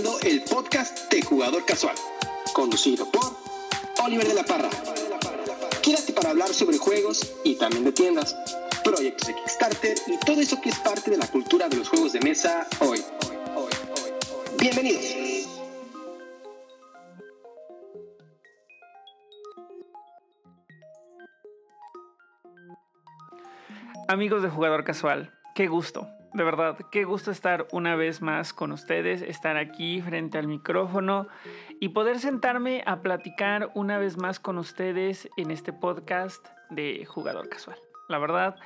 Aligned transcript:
El 0.00 0.42
podcast 0.44 1.12
de 1.12 1.20
Jugador 1.20 1.62
Casual, 1.66 1.94
conducido 2.54 3.04
por 3.10 3.36
Oliver 4.02 4.26
de 4.26 4.32
la 4.32 4.44
Parra. 4.44 4.70
Quédate 5.82 6.14
para 6.14 6.30
hablar 6.30 6.48
sobre 6.54 6.78
juegos 6.78 7.34
y 7.44 7.56
también 7.56 7.84
de 7.84 7.92
tiendas, 7.92 8.34
proyectos 8.82 9.28
de 9.28 9.34
Kickstarter 9.34 9.98
y 10.06 10.16
todo 10.24 10.40
eso 10.40 10.58
que 10.58 10.70
es 10.70 10.78
parte 10.78 11.10
de 11.10 11.18
la 11.18 11.26
cultura 11.26 11.68
de 11.68 11.76
los 11.76 11.90
juegos 11.90 12.14
de 12.14 12.20
mesa 12.20 12.66
hoy. 12.78 13.04
Bienvenidos. 14.58 15.04
Amigos 24.08 24.42
de 24.42 24.48
Jugador 24.48 24.82
Casual, 24.84 25.30
qué 25.54 25.66
gusto 25.66 26.08
de 26.32 26.44
verdad, 26.44 26.78
qué 26.90 27.04
gusto 27.04 27.30
estar 27.30 27.66
una 27.72 27.96
vez 27.96 28.22
más 28.22 28.52
con 28.52 28.72
ustedes, 28.72 29.22
estar 29.22 29.56
aquí 29.56 30.00
frente 30.00 30.38
al 30.38 30.46
micrófono 30.46 31.26
y 31.80 31.88
poder 31.88 32.20
sentarme 32.20 32.82
a 32.86 33.02
platicar 33.02 33.70
una 33.74 33.98
vez 33.98 34.16
más 34.16 34.38
con 34.38 34.58
ustedes 34.58 35.28
en 35.36 35.50
este 35.50 35.72
podcast 35.72 36.46
de 36.70 37.04
Jugador 37.04 37.48
Casual. 37.48 37.78
La 38.08 38.18
verdad, 38.18 38.56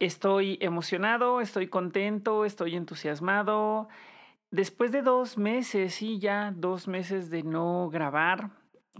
estoy 0.00 0.58
emocionado, 0.60 1.40
estoy 1.40 1.68
contento, 1.68 2.44
estoy 2.44 2.74
entusiasmado. 2.74 3.88
Después 4.50 4.90
de 4.90 5.02
dos 5.02 5.38
meses, 5.38 5.94
sí, 5.94 6.18
ya 6.18 6.52
dos 6.56 6.88
meses 6.88 7.30
de 7.30 7.44
no 7.44 7.90
grabar, 7.90 8.50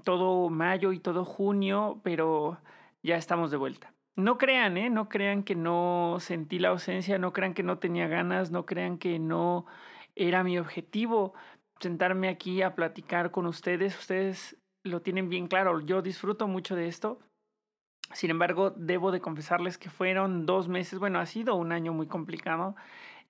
todo 0.05 0.49
mayo 0.51 0.93
y 0.93 1.01
todo 1.01 1.25
junio, 1.25 2.01
pero 2.05 2.59
ya 3.03 3.17
estamos 3.17 3.51
de 3.51 3.57
vuelta. 3.57 3.93
No 4.19 4.37
crean, 4.37 4.77
¿eh? 4.77 4.91
No 4.91 5.09
crean 5.09 5.45
que 5.45 5.55
no 5.55 6.17
sentí 6.19 6.59
la 6.59 6.71
ausencia, 6.71 7.19
no 7.19 7.33
crean 7.33 7.55
que 7.55 7.63
no 7.63 7.79
tenía 7.79 8.09
ganas, 8.09 8.51
no 8.51 8.67
crean 8.67 8.99
que 8.99 9.21
no 9.21 9.65
era 10.17 10.43
mi 10.43 10.59
objetivo 10.59 11.35
sentarme 11.79 12.29
aquí 12.29 12.63
a 12.63 12.75
platicar 12.75 13.31
con 13.31 13.47
ustedes. 13.47 13.97
Ustedes 13.97 14.57
lo 14.83 15.03
tienen 15.03 15.29
bien 15.29 15.47
claro, 15.47 15.79
yo 15.79 16.03
disfruto 16.03 16.49
mucho 16.49 16.75
de 16.75 16.89
esto. 16.89 17.21
Sin 18.13 18.31
embargo, 18.31 18.71
debo 18.71 19.13
de 19.13 19.21
confesarles 19.21 19.79
que 19.79 19.89
fueron 19.89 20.47
dos 20.47 20.67
meses, 20.67 20.99
bueno, 20.99 21.21
ha 21.21 21.27
sido 21.27 21.55
un 21.55 21.71
año 21.71 21.93
muy 21.93 22.09
complicado 22.09 22.75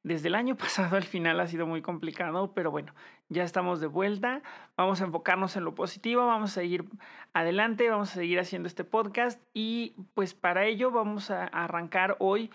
desde 0.09 0.28
el 0.28 0.34
año 0.34 0.56
pasado 0.56 0.97
al 0.97 1.05
final 1.05 1.39
ha 1.39 1.47
sido 1.47 1.67
muy 1.67 1.83
complicado, 1.83 2.53
pero 2.55 2.70
bueno, 2.70 2.92
ya 3.28 3.45
estamos 3.45 3.81
de 3.81 3.87
vuelta. 3.87 4.42
Vamos 4.77 5.01
a 5.01 5.05
enfocarnos 5.05 5.56
en 5.56 5.64
lo 5.64 5.75
positivo, 5.75 6.27
vamos 6.27 6.51
a 6.51 6.55
seguir 6.55 6.84
adelante, 7.34 7.89
vamos 7.89 8.11
a 8.11 8.14
seguir 8.14 8.41
haciendo 8.41 8.67
este 8.67 8.84
podcast 8.84 9.41
y 9.55 9.95
pues 10.14 10.34
para 10.34 10.64
ello 10.64 10.91
vamos 10.91 11.31
a 11.31 11.45
arrancar 11.45 12.17
hoy 12.19 12.51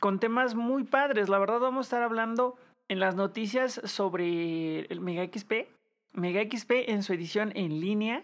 con 0.00 0.18
temas 0.18 0.54
muy 0.54 0.84
padres. 0.84 1.28
La 1.28 1.38
verdad 1.38 1.60
vamos 1.60 1.86
a 1.86 1.88
estar 1.88 2.02
hablando 2.02 2.56
en 2.88 3.00
las 3.00 3.14
noticias 3.14 3.80
sobre 3.84 4.80
el 4.80 5.00
Mega 5.00 5.24
XP, 5.24 5.68
Mega 6.12 6.42
XP 6.42 6.88
en 6.88 7.02
su 7.02 7.12
edición 7.12 7.52
en 7.54 7.80
línea. 7.80 8.22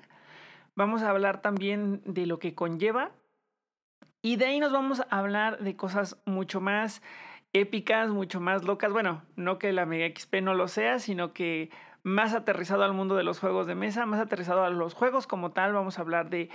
Vamos 0.74 1.02
a 1.02 1.10
hablar 1.10 1.40
también 1.42 2.02
de 2.04 2.26
lo 2.26 2.38
que 2.38 2.54
conlleva 2.54 3.12
y 4.22 4.36
de 4.36 4.46
ahí 4.46 4.60
nos 4.60 4.72
vamos 4.72 5.00
a 5.00 5.18
hablar 5.18 5.58
de 5.58 5.76
cosas 5.76 6.16
mucho 6.24 6.60
más 6.60 7.02
épicas, 7.52 8.10
mucho 8.10 8.40
más 8.40 8.64
locas. 8.64 8.92
Bueno, 8.92 9.22
no 9.36 9.58
que 9.58 9.72
la 9.72 9.86
Mega 9.86 10.12
XP 10.14 10.36
no 10.42 10.54
lo 10.54 10.68
sea, 10.68 10.98
sino 10.98 11.32
que 11.32 11.70
más 12.02 12.34
aterrizado 12.34 12.82
al 12.82 12.94
mundo 12.94 13.16
de 13.16 13.22
los 13.22 13.38
juegos 13.38 13.66
de 13.66 13.74
mesa, 13.74 14.06
más 14.06 14.20
aterrizado 14.20 14.64
a 14.64 14.70
los 14.70 14.94
juegos 14.94 15.26
como 15.26 15.52
tal. 15.52 15.72
Vamos 15.72 15.98
a 15.98 16.02
hablar 16.02 16.30
de 16.30 16.50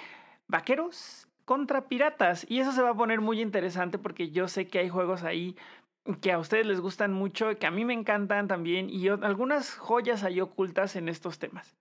vaqueros 0.48 1.28
contra 1.46 1.88
piratas. 1.88 2.46
Y 2.50 2.60
eso 2.60 2.72
se 2.72 2.82
va 2.82 2.92
a 2.92 2.96
poner 2.96 3.22
muy 3.22 3.42
interesante 3.42 3.98
porque 3.98 4.32
yo 4.32 4.48
sé 4.48 4.68
que 4.68 4.80
hay 4.80 4.90
juegos 4.90 5.24
ahí 5.24 5.56
que 6.22 6.32
a 6.32 6.40
ustedes 6.40 6.66
les 6.66 6.80
gustan 6.80 7.14
mucho, 7.14 7.58
que 7.58 7.68
a 7.68 7.72
mí 7.72 7.84
me 7.86 7.94
encantan 7.94 8.48
también, 8.48 8.90
y 8.90 9.10
algunas 9.10 9.76
joyas 9.76 10.24
hay 10.24 10.40
ocultas 10.40 10.96
en 10.96 11.10
estos 11.10 11.38
temas. 11.38 11.76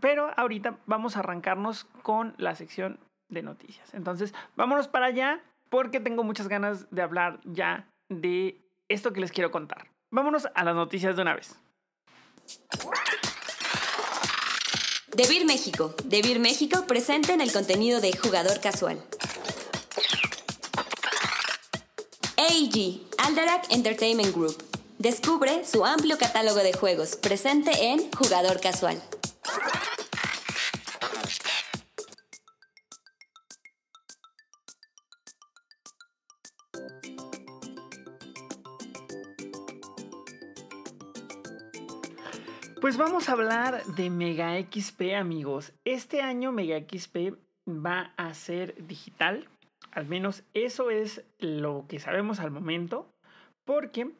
Pero 0.00 0.30
ahorita 0.36 0.78
vamos 0.86 1.16
a 1.16 1.20
arrancarnos 1.20 1.84
con 2.02 2.34
la 2.38 2.54
sección 2.54 2.98
de 3.28 3.42
noticias. 3.42 3.92
Entonces, 3.94 4.34
vámonos 4.56 4.88
para 4.88 5.06
allá 5.06 5.40
porque 5.68 5.98
tengo 5.98 6.22
muchas 6.22 6.48
ganas 6.48 6.88
de 6.90 7.02
hablar 7.02 7.40
ya 7.44 7.88
de 8.08 8.64
esto 8.88 9.12
que 9.12 9.20
les 9.20 9.32
quiero 9.32 9.50
contar. 9.50 9.90
Vámonos 10.10 10.46
a 10.54 10.64
las 10.64 10.74
noticias 10.74 11.16
de 11.16 11.22
una 11.22 11.34
vez. 11.34 11.56
Debir 15.14 15.44
México. 15.46 15.94
Debir 16.04 16.40
México 16.40 16.84
presente 16.86 17.32
en 17.32 17.40
el 17.40 17.52
contenido 17.52 18.00
de 18.00 18.16
Jugador 18.16 18.60
Casual. 18.60 19.00
AEG, 22.36 23.00
Alderac 23.18 23.70
Entertainment 23.70 24.34
Group. 24.34 24.62
Descubre 24.98 25.64
su 25.64 25.84
amplio 25.84 26.18
catálogo 26.18 26.58
de 26.58 26.72
juegos 26.72 27.16
presente 27.16 27.70
en 27.92 28.10
Jugador 28.12 28.60
Casual. 28.60 29.00
Pues 42.84 42.98
vamos 42.98 43.30
a 43.30 43.32
hablar 43.32 43.82
de 43.86 44.10
Mega 44.10 44.60
XP, 44.60 45.14
amigos. 45.16 45.72
Este 45.86 46.20
año 46.20 46.52
Mega 46.52 46.78
XP 46.78 47.32
va 47.66 48.12
a 48.18 48.34
ser 48.34 48.74
digital. 48.86 49.48
Al 49.90 50.04
menos 50.04 50.44
eso 50.52 50.90
es 50.90 51.24
lo 51.38 51.86
que 51.88 51.98
sabemos 51.98 52.40
al 52.40 52.50
momento. 52.50 53.08
Porque, 53.64 54.10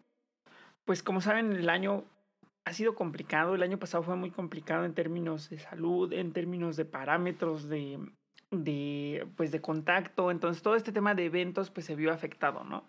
pues 0.87 1.03
como 1.03 1.21
saben, 1.21 1.53
el 1.53 1.69
año 1.69 2.05
ha 2.65 2.73
sido 2.73 2.95
complicado. 2.95 3.55
El 3.55 3.63
año 3.63 3.79
pasado 3.79 4.03
fue 4.03 4.17
muy 4.17 4.31
complicado 4.31 4.87
en 4.87 4.95
términos 4.95 5.51
de 5.51 5.59
salud, 5.59 6.11
en 6.15 6.33
términos 6.33 6.77
de 6.77 6.87
parámetros 6.87 7.69
de, 7.69 7.99
de, 8.51 9.29
pues 9.37 9.51
de 9.53 9.61
contacto. 9.61 10.31
Entonces 10.31 10.63
todo 10.63 10.75
este 10.75 10.91
tema 10.91 11.15
de 11.15 11.27
eventos 11.27 11.71
pues 11.71 11.85
se 11.85 11.97
vio 11.97 12.11
afectado, 12.15 12.65
¿no? 12.65 12.85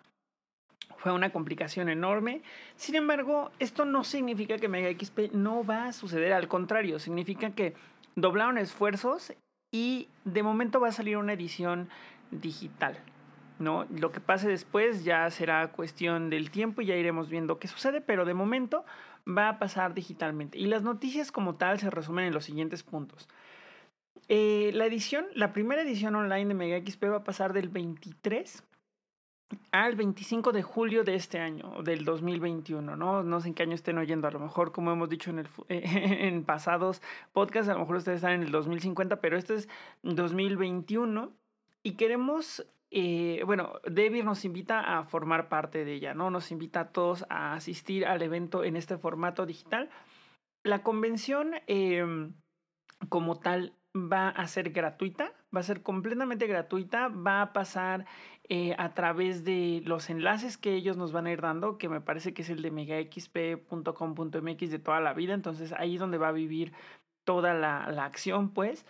Fue 1.06 1.12
una 1.12 1.30
complicación 1.30 1.88
enorme. 1.88 2.42
Sin 2.74 2.96
embargo, 2.96 3.52
esto 3.60 3.84
no 3.84 4.02
significa 4.02 4.58
que 4.58 4.66
Mega 4.66 4.90
XP 4.90 5.30
no 5.34 5.64
va 5.64 5.86
a 5.86 5.92
suceder. 5.92 6.32
Al 6.32 6.48
contrario, 6.48 6.98
significa 6.98 7.50
que 7.50 7.74
doblaron 8.16 8.58
esfuerzos 8.58 9.32
y 9.70 10.08
de 10.24 10.42
momento 10.42 10.80
va 10.80 10.88
a 10.88 10.90
salir 10.90 11.16
una 11.16 11.34
edición 11.34 11.88
digital. 12.32 12.98
¿no? 13.60 13.86
Lo 13.88 14.10
que 14.10 14.18
pase 14.18 14.48
después 14.48 15.04
ya 15.04 15.30
será 15.30 15.68
cuestión 15.68 16.28
del 16.28 16.50
tiempo 16.50 16.82
y 16.82 16.86
ya 16.86 16.96
iremos 16.96 17.30
viendo 17.30 17.60
qué 17.60 17.68
sucede, 17.68 18.00
pero 18.00 18.24
de 18.24 18.34
momento 18.34 18.84
va 19.28 19.48
a 19.48 19.58
pasar 19.60 19.94
digitalmente. 19.94 20.58
Y 20.58 20.66
las 20.66 20.82
noticias 20.82 21.30
como 21.30 21.54
tal 21.54 21.78
se 21.78 21.88
resumen 21.88 22.24
en 22.24 22.34
los 22.34 22.46
siguientes 22.46 22.82
puntos. 22.82 23.28
Eh, 24.26 24.72
la 24.74 24.86
edición, 24.86 25.26
la 25.36 25.52
primera 25.52 25.82
edición 25.82 26.16
online 26.16 26.46
de 26.46 26.54
Mega 26.54 26.84
XP 26.84 27.04
va 27.04 27.18
a 27.18 27.22
pasar 27.22 27.52
del 27.52 27.68
23 27.68 28.64
al 29.70 29.94
25 29.94 30.52
de 30.52 30.62
julio 30.62 31.04
de 31.04 31.14
este 31.14 31.38
año, 31.38 31.82
del 31.82 32.04
2021, 32.04 32.96
¿no? 32.96 33.22
No 33.22 33.40
sé 33.40 33.48
en 33.48 33.54
qué 33.54 33.62
año 33.62 33.74
estén 33.74 33.98
oyendo, 33.98 34.26
a 34.26 34.30
lo 34.30 34.40
mejor, 34.40 34.72
como 34.72 34.90
hemos 34.90 35.08
dicho 35.08 35.30
en, 35.30 35.40
el, 35.40 35.48
en 35.68 36.44
pasados 36.44 37.02
podcasts, 37.32 37.68
a 37.68 37.74
lo 37.74 37.80
mejor 37.80 37.96
ustedes 37.96 38.16
están 38.16 38.32
en 38.32 38.42
el 38.42 38.50
2050, 38.50 39.20
pero 39.20 39.36
este 39.36 39.54
es 39.54 39.68
2021 40.02 41.32
y 41.82 41.92
queremos, 41.92 42.66
eh, 42.90 43.42
bueno, 43.46 43.74
David 43.84 44.24
nos 44.24 44.44
invita 44.44 44.98
a 44.98 45.04
formar 45.04 45.48
parte 45.48 45.84
de 45.84 45.94
ella, 45.94 46.14
¿no? 46.14 46.30
Nos 46.30 46.50
invita 46.50 46.80
a 46.80 46.88
todos 46.88 47.24
a 47.28 47.52
asistir 47.52 48.06
al 48.06 48.22
evento 48.22 48.64
en 48.64 48.76
este 48.76 48.98
formato 48.98 49.46
digital. 49.46 49.90
La 50.64 50.82
convención 50.82 51.52
em, 51.68 52.34
como 53.08 53.38
tal 53.38 53.75
va 53.96 54.28
a 54.28 54.46
ser 54.46 54.70
gratuita, 54.70 55.32
va 55.54 55.60
a 55.60 55.64
ser 55.64 55.82
completamente 55.82 56.46
gratuita, 56.46 57.08
va 57.08 57.42
a 57.42 57.52
pasar 57.52 58.06
eh, 58.48 58.74
a 58.78 58.94
través 58.94 59.44
de 59.44 59.82
los 59.84 60.10
enlaces 60.10 60.56
que 60.58 60.74
ellos 60.74 60.96
nos 60.96 61.12
van 61.12 61.26
a 61.26 61.32
ir 61.32 61.40
dando, 61.40 61.78
que 61.78 61.88
me 61.88 62.00
parece 62.00 62.34
que 62.34 62.42
es 62.42 62.50
el 62.50 62.62
de 62.62 62.70
megaxp.com.mx 62.70 64.70
de 64.70 64.78
toda 64.78 65.00
la 65.00 65.14
vida, 65.14 65.34
entonces 65.34 65.72
ahí 65.72 65.94
es 65.94 66.00
donde 66.00 66.18
va 66.18 66.28
a 66.28 66.32
vivir 66.32 66.72
toda 67.24 67.54
la, 67.54 67.90
la 67.90 68.04
acción, 68.04 68.50
pues. 68.50 68.86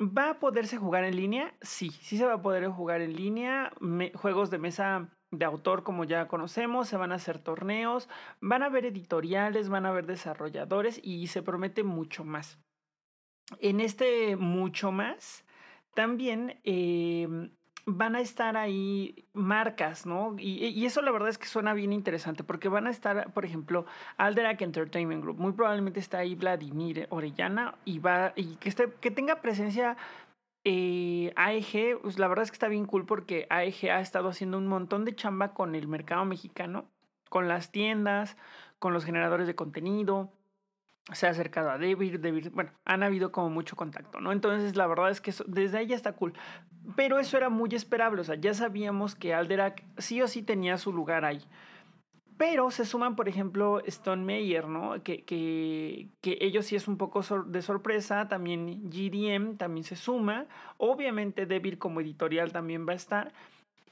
¿Va 0.00 0.30
a 0.30 0.38
poderse 0.38 0.76
jugar 0.76 1.04
en 1.04 1.16
línea? 1.16 1.54
Sí, 1.62 1.90
sí 1.90 2.18
se 2.18 2.26
va 2.26 2.34
a 2.34 2.42
poder 2.42 2.68
jugar 2.68 3.00
en 3.00 3.16
línea. 3.16 3.72
juegos 4.14 4.50
de 4.50 4.58
mesa 4.58 5.08
de 5.30 5.44
autor 5.44 5.82
como 5.82 6.04
ya 6.04 6.28
conocemos, 6.28 6.88
se 6.88 6.96
van 6.96 7.12
a 7.12 7.16
hacer 7.16 7.38
torneos, 7.38 8.08
van 8.40 8.62
a 8.62 8.66
haber 8.66 8.86
editoriales, 8.86 9.68
van 9.68 9.86
a 9.86 9.90
haber 9.90 10.06
desarrolladores 10.06 11.00
y 11.02 11.26
se 11.28 11.42
promete 11.42 11.82
mucho 11.82 12.24
más. 12.24 12.58
En 13.60 13.80
este 13.80 14.36
mucho 14.36 14.92
más, 14.92 15.44
también 15.94 16.58
eh, 16.64 17.50
van 17.86 18.16
a 18.16 18.20
estar 18.20 18.56
ahí 18.56 19.24
marcas, 19.32 20.06
¿no? 20.06 20.34
Y, 20.38 20.84
eso 20.84 21.02
la 21.02 21.12
verdad 21.12 21.28
es 21.28 21.38
que 21.38 21.46
suena 21.46 21.72
bien 21.72 21.92
interesante, 21.92 22.42
porque 22.42 22.68
van 22.68 22.88
a 22.88 22.90
estar, 22.90 23.32
por 23.32 23.44
ejemplo, 23.44 23.86
Alderac 24.16 24.60
Entertainment 24.60 25.22
Group. 25.22 25.38
Muy 25.38 25.52
probablemente 25.52 26.00
está 26.00 26.18
ahí 26.18 26.34
Vladimir 26.34 27.06
Orellana 27.10 27.76
y 27.84 28.00
va, 28.00 28.32
y 28.34 28.56
que, 28.56 28.68
esté, 28.68 28.92
que 29.00 29.12
tenga 29.12 29.40
presencia 29.40 29.96
eh, 30.64 31.32
AEG, 31.36 32.00
pues 32.02 32.18
la 32.18 32.26
verdad 32.26 32.42
es 32.42 32.50
que 32.50 32.56
está 32.56 32.66
bien 32.66 32.86
cool 32.86 33.06
porque 33.06 33.46
AEG 33.50 33.88
ha 33.90 34.00
estado 34.00 34.28
haciendo 34.28 34.58
un 34.58 34.66
montón 34.66 35.04
de 35.04 35.14
chamba 35.14 35.54
con 35.54 35.76
el 35.76 35.86
mercado 35.86 36.24
mexicano, 36.24 36.86
con 37.28 37.46
las 37.46 37.70
tiendas, 37.70 38.36
con 38.80 38.92
los 38.92 39.04
generadores 39.04 39.46
de 39.46 39.54
contenido, 39.54 40.32
se 41.12 41.26
ha 41.26 41.30
acercado 41.30 41.70
a 41.70 41.78
David, 41.78 42.18
David, 42.18 42.48
bueno, 42.52 42.70
han 42.84 43.02
habido 43.02 43.30
como 43.30 43.48
mucho 43.50 43.76
contacto, 43.76 44.20
¿no? 44.20 44.32
Entonces, 44.32 44.74
la 44.74 44.86
verdad 44.86 45.10
es 45.10 45.20
que 45.20 45.32
desde 45.46 45.78
ahí 45.78 45.86
ya 45.86 45.96
está 45.96 46.12
cool. 46.12 46.32
Pero 46.96 47.18
eso 47.18 47.36
era 47.36 47.48
muy 47.48 47.70
esperable, 47.74 48.20
o 48.20 48.24
sea, 48.24 48.34
ya 48.34 48.54
sabíamos 48.54 49.14
que 49.14 49.32
Alderac 49.32 49.84
sí 49.98 50.20
o 50.22 50.28
sí 50.28 50.42
tenía 50.42 50.78
su 50.78 50.92
lugar 50.92 51.24
ahí. 51.24 51.44
Pero 52.36 52.70
se 52.70 52.84
suman, 52.84 53.16
por 53.16 53.28
ejemplo, 53.28 53.80
Stone 53.86 54.24
Meyer, 54.24 54.68
¿no? 54.68 55.02
Que, 55.02 55.24
que, 55.24 56.08
que 56.20 56.36
ellos 56.40 56.66
sí 56.66 56.76
es 56.76 56.86
un 56.86 56.98
poco 56.98 57.22
de 57.46 57.62
sorpresa. 57.62 58.28
También 58.28 58.90
GDM 58.90 59.56
también 59.56 59.84
se 59.84 59.96
suma. 59.96 60.44
Obviamente, 60.76 61.46
Devil 61.46 61.78
como 61.78 62.02
editorial 62.02 62.52
también 62.52 62.86
va 62.86 62.92
a 62.92 62.96
estar. 62.96 63.32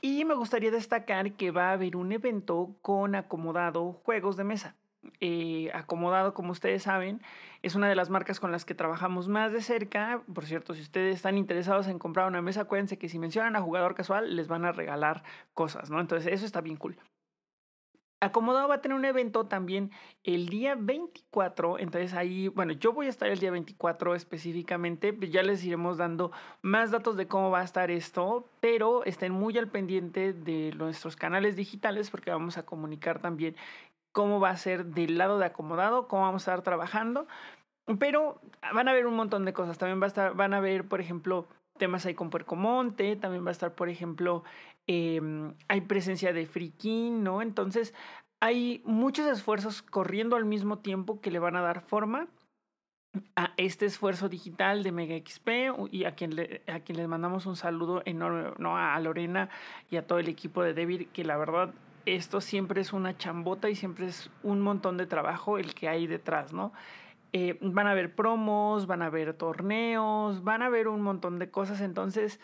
Y 0.02 0.26
me 0.26 0.34
gustaría 0.34 0.70
destacar 0.70 1.32
que 1.32 1.52
va 1.52 1.70
a 1.70 1.72
haber 1.72 1.96
un 1.96 2.12
evento 2.12 2.76
con 2.82 3.14
acomodado 3.14 3.94
juegos 4.04 4.36
de 4.36 4.44
mesa. 4.44 4.76
Eh, 5.20 5.70
acomodado, 5.74 6.34
como 6.34 6.52
ustedes 6.52 6.82
saben, 6.82 7.20
es 7.62 7.74
una 7.74 7.88
de 7.88 7.94
las 7.94 8.10
marcas 8.10 8.40
con 8.40 8.52
las 8.52 8.64
que 8.64 8.74
trabajamos 8.74 9.28
más 9.28 9.52
de 9.52 9.62
cerca. 9.62 10.22
Por 10.32 10.46
cierto, 10.46 10.74
si 10.74 10.82
ustedes 10.82 11.16
están 11.16 11.38
interesados 11.38 11.86
en 11.88 11.98
comprar 11.98 12.28
una 12.28 12.42
mesa, 12.42 12.62
acuérdense 12.62 12.98
que 12.98 13.08
si 13.08 13.18
mencionan 13.18 13.56
a 13.56 13.62
jugador 13.62 13.94
casual, 13.94 14.36
les 14.36 14.48
van 14.48 14.64
a 14.64 14.72
regalar 14.72 15.22
cosas, 15.54 15.90
¿no? 15.90 16.00
Entonces, 16.00 16.32
eso 16.32 16.46
está 16.46 16.60
bien 16.60 16.76
cool. 16.76 16.96
Acomodado 18.24 18.68
va 18.68 18.76
a 18.76 18.80
tener 18.80 18.96
un 18.96 19.04
evento 19.04 19.46
también 19.46 19.90
el 20.22 20.48
día 20.48 20.76
24, 20.76 21.78
entonces 21.78 22.14
ahí, 22.14 22.48
bueno, 22.48 22.72
yo 22.72 22.94
voy 22.94 23.06
a 23.06 23.10
estar 23.10 23.28
el 23.28 23.38
día 23.38 23.50
24 23.50 24.14
específicamente, 24.14 25.12
pues 25.12 25.30
ya 25.30 25.42
les 25.42 25.62
iremos 25.62 25.98
dando 25.98 26.32
más 26.62 26.90
datos 26.90 27.16
de 27.16 27.26
cómo 27.26 27.50
va 27.50 27.60
a 27.60 27.64
estar 27.64 27.90
esto, 27.90 28.48
pero 28.60 29.04
estén 29.04 29.32
muy 29.32 29.58
al 29.58 29.68
pendiente 29.68 30.32
de 30.32 30.72
nuestros 30.74 31.16
canales 31.16 31.54
digitales 31.54 32.10
porque 32.10 32.30
vamos 32.30 32.56
a 32.56 32.64
comunicar 32.64 33.18
también 33.20 33.56
cómo 34.14 34.40
va 34.40 34.48
a 34.48 34.56
ser 34.56 34.86
del 34.86 35.18
lado 35.18 35.38
de 35.38 35.44
acomodado, 35.44 36.08
cómo 36.08 36.22
vamos 36.22 36.48
a 36.48 36.52
estar 36.52 36.62
trabajando, 36.62 37.26
pero 37.98 38.40
van 38.72 38.88
a 38.88 38.94
ver 38.94 39.06
un 39.06 39.14
montón 39.14 39.44
de 39.44 39.52
cosas, 39.52 39.76
también 39.76 40.00
va 40.00 40.06
a 40.06 40.08
estar, 40.08 40.34
van 40.34 40.54
a 40.54 40.60
ver, 40.60 40.88
por 40.88 41.02
ejemplo, 41.02 41.46
temas 41.76 42.06
ahí 42.06 42.14
con 42.14 42.30
Puercomonte, 42.30 43.16
también 43.16 43.44
va 43.44 43.50
a 43.50 43.52
estar, 43.52 43.74
por 43.74 43.90
ejemplo, 43.90 44.44
Em, 44.86 45.54
hay 45.68 45.80
presencia 45.82 46.32
de 46.32 46.46
frikin, 46.46 47.24
¿no? 47.24 47.40
Entonces 47.40 47.94
hay 48.40 48.82
muchos 48.84 49.26
esfuerzos 49.26 49.80
corriendo 49.80 50.36
al 50.36 50.44
mismo 50.44 50.78
tiempo 50.78 51.20
que 51.20 51.30
le 51.30 51.38
van 51.38 51.56
a 51.56 51.62
dar 51.62 51.80
forma 51.80 52.28
a 53.36 53.54
este 53.56 53.86
esfuerzo 53.86 54.28
digital 54.28 54.82
de 54.82 54.92
Mega 54.92 55.16
XP 55.16 55.48
y 55.90 56.04
a 56.04 56.14
quien 56.14 56.34
le, 56.36 56.62
a 56.66 56.80
quien 56.80 56.98
les 56.98 57.08
mandamos 57.08 57.46
un 57.46 57.56
saludo 57.56 58.02
enorme, 58.04 58.52
¿no? 58.58 58.76
A 58.76 58.98
Lorena 59.00 59.48
y 59.90 59.96
a 59.96 60.06
todo 60.06 60.18
el 60.18 60.28
equipo 60.28 60.62
de 60.62 60.74
David, 60.74 61.08
que 61.12 61.24
la 61.24 61.38
verdad 61.38 61.72
esto 62.06 62.40
siempre 62.40 62.80
es 62.80 62.92
una 62.92 63.16
chambota 63.16 63.68
y 63.70 63.74
siempre 63.74 64.06
es 64.06 64.30
un 64.42 64.60
montón 64.60 64.96
de 64.96 65.06
trabajo 65.06 65.58
el 65.58 65.74
que 65.74 65.88
hay 65.88 66.06
detrás, 66.06 66.52
¿no? 66.52 66.72
Eh, 67.32 67.58
van 67.60 67.88
a 67.88 67.90
haber 67.90 68.14
promos, 68.14 68.86
van 68.86 69.02
a 69.02 69.06
haber 69.06 69.34
torneos, 69.34 70.44
van 70.44 70.62
a 70.62 70.66
haber 70.66 70.86
un 70.86 71.02
montón 71.02 71.38
de 71.38 71.50
cosas, 71.50 71.80
entonces 71.80 72.40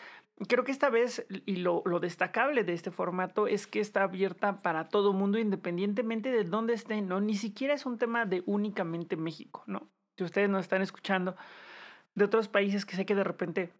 creo 0.47 0.63
que 0.63 0.71
esta 0.71 0.89
vez, 0.89 1.25
y 1.45 1.57
lo, 1.57 1.81
lo, 1.85 1.99
destacable 1.99 2.63
de 2.63 2.73
este 2.73 2.91
formato 2.91 3.47
es 3.47 3.67
que 3.67 3.79
está 3.79 4.03
abierta 4.03 4.57
para 4.57 4.89
todo 4.89 5.13
mundo, 5.13 5.39
independientemente 5.39 6.31
de 6.31 6.43
dónde 6.43 6.73
estén, 6.73 7.07
¿no? 7.07 7.21
Ni 7.21 7.35
siquiera 7.35 7.73
es 7.73 7.85
un 7.85 7.97
tema 7.97 8.25
de 8.25 8.43
únicamente 8.45 9.15
México, 9.15 9.63
¿no? 9.67 9.89
Si 10.17 10.23
ustedes 10.23 10.49
nos 10.49 10.61
están 10.61 10.81
escuchando 10.81 11.35
de 12.15 12.25
otros 12.25 12.47
países 12.47 12.85
que 12.85 12.95
sé 12.95 13.05
que 13.05 13.15
de 13.15 13.23
repente 13.23 13.73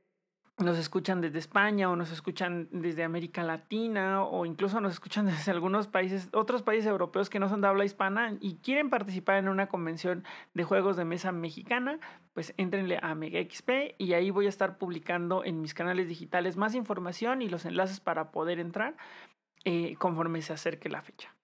nos 0.57 0.77
escuchan 0.77 1.21
desde 1.21 1.39
España 1.39 1.89
o 1.89 1.95
nos 1.95 2.12
escuchan 2.12 2.68
desde 2.71 3.03
América 3.03 3.44
Latina 3.44 4.24
o 4.24 4.45
incluso 4.45 4.80
nos 4.80 4.94
escuchan 4.94 5.25
desde 5.27 5.51
algunos 5.51 5.88
países, 5.88 6.30
otros 6.33 6.63
países 6.63 6.88
europeos 6.88 7.30
que 7.30 7.39
no 7.39 7.50
son 7.50 7.62
de 7.62 7.68
habla 7.68 7.86
hispana 7.86 8.38
y 8.39 8.56
quieren 8.56 8.89
participar 8.89 9.38
en 9.38 9.48
una 9.48 9.68
convención 9.68 10.24
de 10.53 10.63
juegos 10.63 10.98
de 10.98 11.06
mesa 11.06 11.31
mexicana, 11.31 12.00
pues 12.33 12.53
entrenle 12.57 13.00
a 13.01 13.15
MegaXP 13.15 13.95
y 13.98 14.13
ahí 14.13 14.30
voy 14.30 14.45
a 14.45 14.50
estar 14.50 14.77
publicando 14.77 15.44
en 15.44 15.62
mis 15.62 15.74
canales 15.74 16.07
digitales 16.07 16.57
más 16.57 16.75
información 16.75 17.42
y 17.42 17.50
los 17.50 17.65
enlaces 17.65 18.00
para 18.00 18.31
poder 18.31 18.59
entrar 18.59 18.95
eh, 19.63 19.95
conforme 19.97 20.42
se 20.42 20.54
acerque 20.54 20.89
la 20.89 21.01
fecha. 21.01 21.36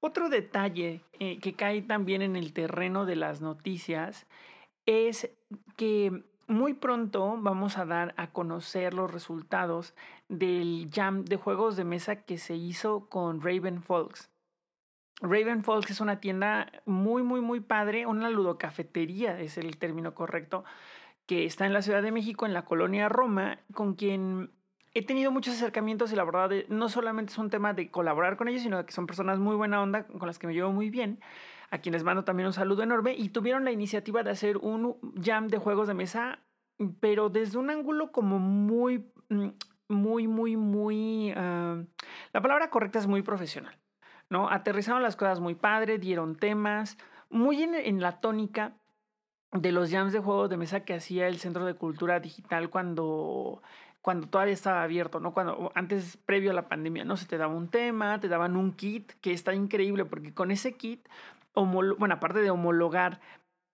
Otro 0.00 0.28
detalle 0.28 1.00
eh, 1.18 1.38
que 1.38 1.54
cae 1.54 1.80
también 1.80 2.20
en 2.20 2.36
el 2.36 2.52
terreno 2.52 3.06
de 3.06 3.16
las 3.16 3.40
noticias 3.40 4.26
es 4.86 5.30
que 5.76 6.24
muy 6.46 6.74
pronto 6.74 7.36
vamos 7.38 7.78
a 7.78 7.86
dar 7.86 8.14
a 8.16 8.30
conocer 8.30 8.94
los 8.94 9.10
resultados 9.10 9.94
del 10.28 10.90
jam 10.92 11.24
de 11.24 11.36
juegos 11.36 11.76
de 11.76 11.84
mesa 11.84 12.22
que 12.22 12.38
se 12.38 12.54
hizo 12.54 13.08
con 13.08 13.40
Raven 13.40 13.82
Folks. 13.82 14.30
Raven 15.20 15.64
Folks 15.64 15.90
es 15.90 16.00
una 16.00 16.20
tienda 16.20 16.70
muy, 16.84 17.22
muy, 17.22 17.40
muy 17.40 17.60
padre, 17.60 18.06
una 18.06 18.28
ludocafetería 18.30 19.40
es 19.40 19.56
el 19.56 19.78
término 19.78 20.14
correcto, 20.14 20.64
que 21.26 21.46
está 21.46 21.66
en 21.66 21.72
la 21.72 21.82
Ciudad 21.82 22.02
de 22.02 22.12
México, 22.12 22.44
en 22.44 22.52
la 22.52 22.64
colonia 22.64 23.08
Roma, 23.08 23.60
con 23.72 23.94
quien 23.94 24.50
he 24.92 25.04
tenido 25.04 25.30
muchos 25.30 25.54
acercamientos 25.54 26.12
y 26.12 26.16
la 26.16 26.24
verdad 26.24 26.50
no 26.68 26.88
solamente 26.88 27.32
es 27.32 27.38
un 27.38 27.48
tema 27.48 27.72
de 27.72 27.90
colaborar 27.90 28.36
con 28.36 28.48
ellos, 28.48 28.62
sino 28.62 28.84
que 28.84 28.92
son 28.92 29.06
personas 29.06 29.38
muy 29.38 29.56
buena 29.56 29.82
onda 29.82 30.06
con 30.06 30.26
las 30.26 30.38
que 30.38 30.46
me 30.46 30.52
llevo 30.52 30.72
muy 30.72 30.90
bien 30.90 31.20
a 31.74 31.78
quienes 31.78 32.04
mando 32.04 32.22
también 32.22 32.46
un 32.46 32.52
saludo 32.52 32.84
enorme, 32.84 33.14
y 33.18 33.30
tuvieron 33.30 33.64
la 33.64 33.72
iniciativa 33.72 34.22
de 34.22 34.30
hacer 34.30 34.58
un 34.58 34.96
jam 35.20 35.48
de 35.48 35.58
juegos 35.58 35.88
de 35.88 35.94
mesa, 35.94 36.38
pero 37.00 37.30
desde 37.30 37.58
un 37.58 37.68
ángulo 37.68 38.12
como 38.12 38.38
muy, 38.38 39.10
mm, 39.28 39.48
muy, 39.88 40.28
muy, 40.28 40.56
muy... 40.56 41.32
Ah, 41.36 41.82
la 42.32 42.40
palabra 42.40 42.70
correcta 42.70 43.00
es 43.00 43.08
muy 43.08 43.22
profesional, 43.22 43.76
¿no? 44.30 44.48
Aterrizaron 44.48 45.02
las 45.02 45.16
cosas 45.16 45.40
muy 45.40 45.56
padre, 45.56 45.98
dieron 45.98 46.36
temas, 46.36 46.96
muy 47.28 47.64
en, 47.64 47.74
en 47.74 48.00
la 48.00 48.20
tónica 48.20 48.76
de 49.50 49.72
los 49.72 49.90
jams 49.90 50.12
de 50.12 50.20
juegos 50.20 50.50
de 50.50 50.56
mesa 50.56 50.84
que 50.84 50.94
hacía 50.94 51.26
el 51.26 51.38
Centro 51.38 51.64
de 51.64 51.74
Cultura 51.74 52.20
Digital 52.20 52.70
cuando 52.70 53.62
cuando 54.04 54.26
todavía 54.26 54.52
estaba 54.52 54.82
abierto, 54.82 55.18
¿no? 55.18 55.32
Cuando 55.32 55.72
antes, 55.74 56.18
previo 56.26 56.50
a 56.50 56.54
la 56.54 56.68
pandemia, 56.68 57.06
¿no? 57.06 57.16
Se 57.16 57.24
te 57.24 57.38
daba 57.38 57.54
un 57.54 57.68
tema, 57.68 58.20
te 58.20 58.28
daban 58.28 58.54
un 58.54 58.72
kit, 58.72 59.12
que 59.22 59.32
está 59.32 59.54
increíble, 59.54 60.04
porque 60.04 60.34
con 60.34 60.50
ese 60.50 60.74
kit 60.74 61.08
bueno, 61.54 62.14
aparte 62.14 62.40
de 62.40 62.50
homologar 62.50 63.20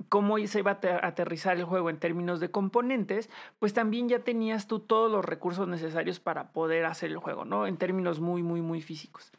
cómo 0.09 0.39
se 0.47 0.61
iba 0.61 0.73
a 0.83 1.07
aterrizar 1.07 1.57
el 1.57 1.65
juego 1.65 1.91
en 1.91 1.99
términos 1.99 2.41
de 2.41 2.51
componentes, 2.51 3.29
pues 3.59 3.75
también 3.75 4.09
ya 4.09 4.21
tenías 4.21 4.67
tú 4.67 4.81
todos 4.81 5.11
los 5.11 5.25
recursos 5.25 5.69
necesarios 5.69 6.21
para 6.21 6.53
poder 6.53 6.87
hacer 6.87 7.11
el 7.11 7.19
juego, 7.19 7.45
¿no? 7.45 7.67
En 7.67 7.77
términos 7.77 8.21
muy, 8.21 8.43
muy, 8.43 8.63
muy 8.63 8.81
físicos. 8.81 9.33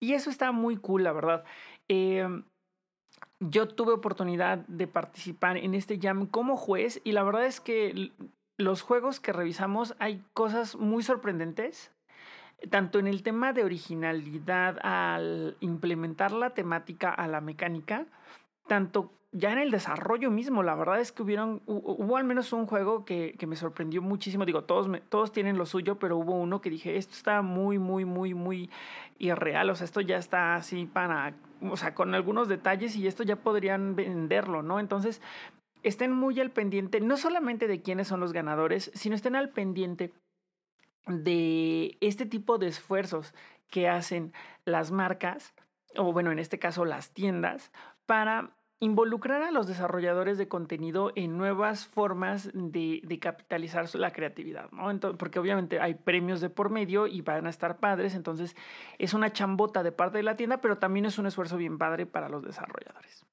Y 0.00 0.14
eso 0.14 0.30
está 0.30 0.52
muy 0.52 0.76
cool, 0.76 1.04
la 1.04 1.12
verdad. 1.12 1.44
Em, 1.88 2.44
yo 3.40 3.68
tuve 3.68 3.92
oportunidad 3.92 4.58
de 4.66 4.86
participar 4.86 5.56
en 5.56 5.74
este 5.74 5.98
jam 5.98 6.26
como 6.26 6.56
juez 6.56 7.00
y 7.04 7.12
la 7.12 7.22
verdad 7.22 7.46
es 7.46 7.60
que 7.60 8.12
los 8.58 8.82
juegos 8.82 9.20
que 9.20 9.32
revisamos 9.32 9.94
hay 9.98 10.22
cosas 10.32 10.76
muy 10.76 11.02
sorprendentes 11.02 11.92
tanto 12.70 12.98
en 12.98 13.06
el 13.06 13.22
tema 13.22 13.52
de 13.52 13.64
originalidad 13.64 14.78
al 14.82 15.56
implementar 15.60 16.32
la 16.32 16.50
temática 16.50 17.10
a 17.10 17.26
la 17.28 17.40
mecánica, 17.40 18.06
tanto 18.66 19.12
ya 19.32 19.52
en 19.52 19.58
el 19.58 19.70
desarrollo 19.70 20.30
mismo, 20.30 20.62
la 20.62 20.74
verdad 20.74 20.98
es 20.98 21.12
que 21.12 21.22
hubieron, 21.22 21.60
hubo 21.66 22.16
al 22.16 22.24
menos 22.24 22.52
un 22.54 22.66
juego 22.66 23.04
que, 23.04 23.34
que 23.38 23.46
me 23.46 23.56
sorprendió 23.56 24.00
muchísimo. 24.00 24.46
Digo, 24.46 24.64
todos, 24.64 24.88
todos 25.10 25.30
tienen 25.30 25.58
lo 25.58 25.66
suyo, 25.66 25.98
pero 25.98 26.16
hubo 26.16 26.34
uno 26.36 26.62
que 26.62 26.70
dije, 26.70 26.96
esto 26.96 27.12
está 27.12 27.42
muy, 27.42 27.78
muy, 27.78 28.06
muy, 28.06 28.32
muy 28.32 28.70
irreal. 29.18 29.68
O 29.68 29.74
sea, 29.74 29.84
esto 29.84 30.00
ya 30.00 30.16
está 30.16 30.54
así 30.54 30.86
para, 30.86 31.34
o 31.60 31.76
sea, 31.76 31.94
con 31.94 32.14
algunos 32.14 32.48
detalles 32.48 32.96
y 32.96 33.06
esto 33.06 33.24
ya 33.24 33.36
podrían 33.36 33.94
venderlo, 33.94 34.62
¿no? 34.62 34.80
Entonces, 34.80 35.20
estén 35.82 36.12
muy 36.12 36.40
al 36.40 36.50
pendiente, 36.50 37.00
no 37.00 37.18
solamente 37.18 37.68
de 37.68 37.82
quiénes 37.82 38.08
son 38.08 38.20
los 38.20 38.32
ganadores, 38.32 38.90
sino 38.94 39.14
estén 39.14 39.36
al 39.36 39.50
pendiente 39.50 40.12
de 41.06 41.96
este 42.00 42.26
tipo 42.26 42.58
de 42.58 42.68
esfuerzos 42.68 43.34
que 43.70 43.88
hacen 43.88 44.32
las 44.64 44.90
marcas, 44.90 45.54
o 45.96 46.12
bueno, 46.12 46.32
en 46.32 46.38
este 46.38 46.58
caso 46.58 46.84
las 46.84 47.12
tiendas, 47.12 47.72
para 48.06 48.56
involucrar 48.78 49.42
a 49.42 49.50
los 49.50 49.66
desarrolladores 49.66 50.36
de 50.36 50.48
contenido 50.48 51.10
en 51.14 51.38
nuevas 51.38 51.86
formas 51.86 52.50
de, 52.52 53.00
de 53.02 53.18
capitalizar 53.18 53.88
la 53.94 54.12
creatividad, 54.12 54.70
¿no? 54.70 54.90
Entonces, 54.90 55.18
porque 55.18 55.38
obviamente 55.38 55.80
hay 55.80 55.94
premios 55.94 56.42
de 56.42 56.50
por 56.50 56.68
medio 56.68 57.06
y 57.06 57.22
van 57.22 57.46
a 57.46 57.50
estar 57.50 57.78
padres, 57.78 58.14
entonces 58.14 58.54
es 58.98 59.14
una 59.14 59.32
chambota 59.32 59.82
de 59.82 59.92
parte 59.92 60.18
de 60.18 60.24
la 60.24 60.36
tienda, 60.36 60.60
pero 60.60 60.76
también 60.76 61.06
es 61.06 61.18
un 61.18 61.26
esfuerzo 61.26 61.56
bien 61.56 61.78
padre 61.78 62.04
para 62.04 62.28
los 62.28 62.42
desarrolladores. 62.42 63.24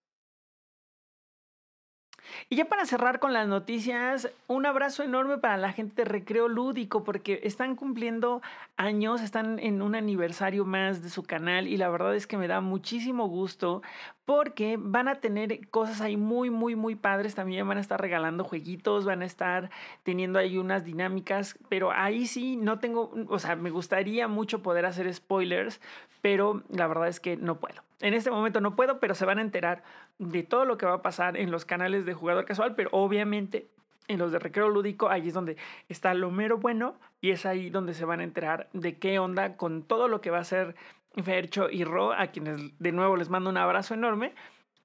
Y 2.50 2.56
ya 2.56 2.66
para 2.66 2.86
cerrar 2.86 3.20
con 3.20 3.34
las 3.34 3.48
noticias, 3.48 4.30
un 4.48 4.66
abrazo 4.66 5.04
enorme 5.04 5.38
para 5.38 5.58
la 5.58 5.72
gente 5.72 6.04
de 6.04 6.06
Recreo 6.06 6.48
Lúdico 6.48 7.04
porque 7.04 7.42
están 7.44 7.76
cumpliendo 7.76 8.42
años, 8.78 9.22
están 9.22 9.60
en 9.60 9.82
un 9.82 9.96
aniversario 9.96 10.66
más 10.66 11.04
de 11.04 11.10
su 11.10 11.24
canal 11.24 11.68
y 11.68 11.78
la 11.78 11.90
verdad 11.90 12.16
es 12.16 12.28
que 12.28 12.38
me 12.38 12.48
da 12.48 12.62
muchísimo 12.62 13.28
gusto 13.28 13.82
porque 14.26 14.78
van 14.80 15.08
a 15.08 15.16
tener 15.16 15.68
cosas 15.70 16.02
ahí 16.02 16.18
muy, 16.18 16.50
muy, 16.50 16.76
muy 16.76 16.96
padres. 16.96 17.36
También 17.36 17.68
van 17.68 17.78
a 17.78 17.82
estar 17.82 18.00
regalando 18.00 18.44
jueguitos, 18.44 19.06
van 19.06 19.22
a 19.22 19.26
estar 19.26 19.70
teniendo 20.04 20.40
ahí 20.40 20.58
unas 20.58 20.86
dinámicas, 20.86 21.58
pero 21.70 21.92
ahí 21.92 22.28
sí 22.28 22.56
no 22.56 22.80
tengo, 22.80 23.12
o 23.28 23.40
sea, 23.40 23.56
me 23.56 23.70
gustaría 23.70 24.28
mucho 24.28 24.62
poder 24.62 24.86
hacer 24.86 25.14
spoilers, 25.14 25.82
pero 26.22 26.64
la 26.70 26.88
verdad 26.88 27.08
es 27.08 27.20
que 27.20 27.36
no 27.38 27.60
puedo. 27.60 27.82
En 28.04 28.14
este 28.14 28.30
momento 28.30 28.60
no 28.60 28.76
puedo, 28.76 29.00
pero 29.00 29.16
se 29.16 29.24
van 29.24 29.40
a 29.40 29.42
enterar 29.42 29.82
de 30.20 30.44
todo 30.44 30.66
lo 30.66 30.78
que 30.78 30.86
va 30.86 30.96
a 30.96 31.02
pasar 31.02 31.38
en 31.38 31.52
los 31.52 31.64
canales 31.64 32.06
de 32.06 32.14
jugador 32.14 32.44
casual, 32.44 32.76
pero 32.76 32.90
obviamente 32.92 33.70
en 34.10 34.20
los 34.20 34.34
de 34.34 34.40
recreo 34.40 34.68
lúdico, 34.68 35.10
ahí 35.10 35.30
es 35.30 35.34
donde 35.34 35.56
está 35.88 36.14
lo 36.14 36.30
mero 36.30 36.58
bueno 36.58 36.96
y 37.22 37.32
es 37.32 37.46
ahí 37.46 37.70
donde 37.70 37.94
se 37.94 38.04
van 38.04 38.20
a 38.20 38.26
enterar 38.26 38.68
de 38.74 38.98
qué 38.98 39.20
onda 39.20 39.56
con 39.56 39.84
todo 39.84 40.10
lo 40.10 40.20
que 40.20 40.32
va 40.32 40.40
a 40.40 40.44
ser 40.44 40.76
Fercho 41.24 41.70
y 41.70 41.86
Ro, 41.86 42.12
a 42.12 42.28
quienes 42.28 42.78
de 42.78 42.92
nuevo 42.92 43.16
les 43.16 43.30
mando 43.30 43.50
un 43.50 43.56
abrazo 43.56 43.94
enorme, 43.94 44.34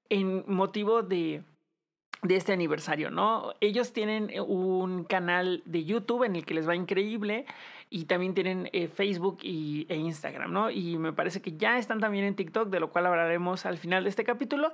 en 0.07 0.45
motivo 0.47 1.01
de, 1.03 1.43
de 2.21 2.35
este 2.35 2.51
aniversario, 2.51 3.11
¿no? 3.11 3.53
Ellos 3.61 3.93
tienen 3.93 4.31
un 4.39 5.05
canal 5.05 5.61
de 5.65 5.85
YouTube 5.85 6.23
en 6.23 6.35
el 6.35 6.45
que 6.45 6.53
les 6.53 6.67
va 6.67 6.75
increíble 6.75 7.45
y 7.89 8.05
también 8.05 8.33
tienen 8.33 8.69
eh, 8.73 8.87
Facebook 8.87 9.39
y, 9.41 9.85
e 9.89 9.95
Instagram, 9.95 10.51
¿no? 10.51 10.69
Y 10.69 10.97
me 10.97 11.13
parece 11.13 11.41
que 11.41 11.57
ya 11.57 11.77
están 11.77 11.99
también 11.99 12.25
en 12.25 12.35
TikTok, 12.35 12.69
de 12.69 12.79
lo 12.79 12.91
cual 12.91 13.05
hablaremos 13.05 13.65
al 13.65 13.77
final 13.77 14.03
de 14.03 14.09
este 14.09 14.23
capítulo. 14.23 14.71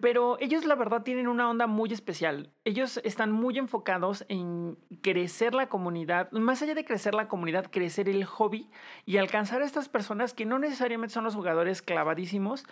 Pero 0.00 0.36
ellos 0.40 0.66
la 0.66 0.74
verdad 0.74 1.02
tienen 1.02 1.26
una 1.26 1.48
onda 1.48 1.66
muy 1.66 1.92
especial. 1.92 2.52
Ellos 2.64 3.00
están 3.02 3.32
muy 3.32 3.58
enfocados 3.58 4.24
en 4.28 4.76
crecer 5.00 5.54
la 5.54 5.68
comunidad, 5.68 6.30
más 6.32 6.60
allá 6.62 6.74
de 6.74 6.84
crecer 6.84 7.14
la 7.14 7.28
comunidad, 7.28 7.70
crecer 7.70 8.08
el 8.08 8.24
hobby 8.24 8.70
y 9.06 9.16
alcanzar 9.16 9.62
a 9.62 9.64
estas 9.64 9.88
personas 9.88 10.34
que 10.34 10.44
no 10.44 10.58
necesariamente 10.58 11.14
son 11.14 11.24
los 11.24 11.34
jugadores 11.34 11.80
clavadísimos, 11.80 12.64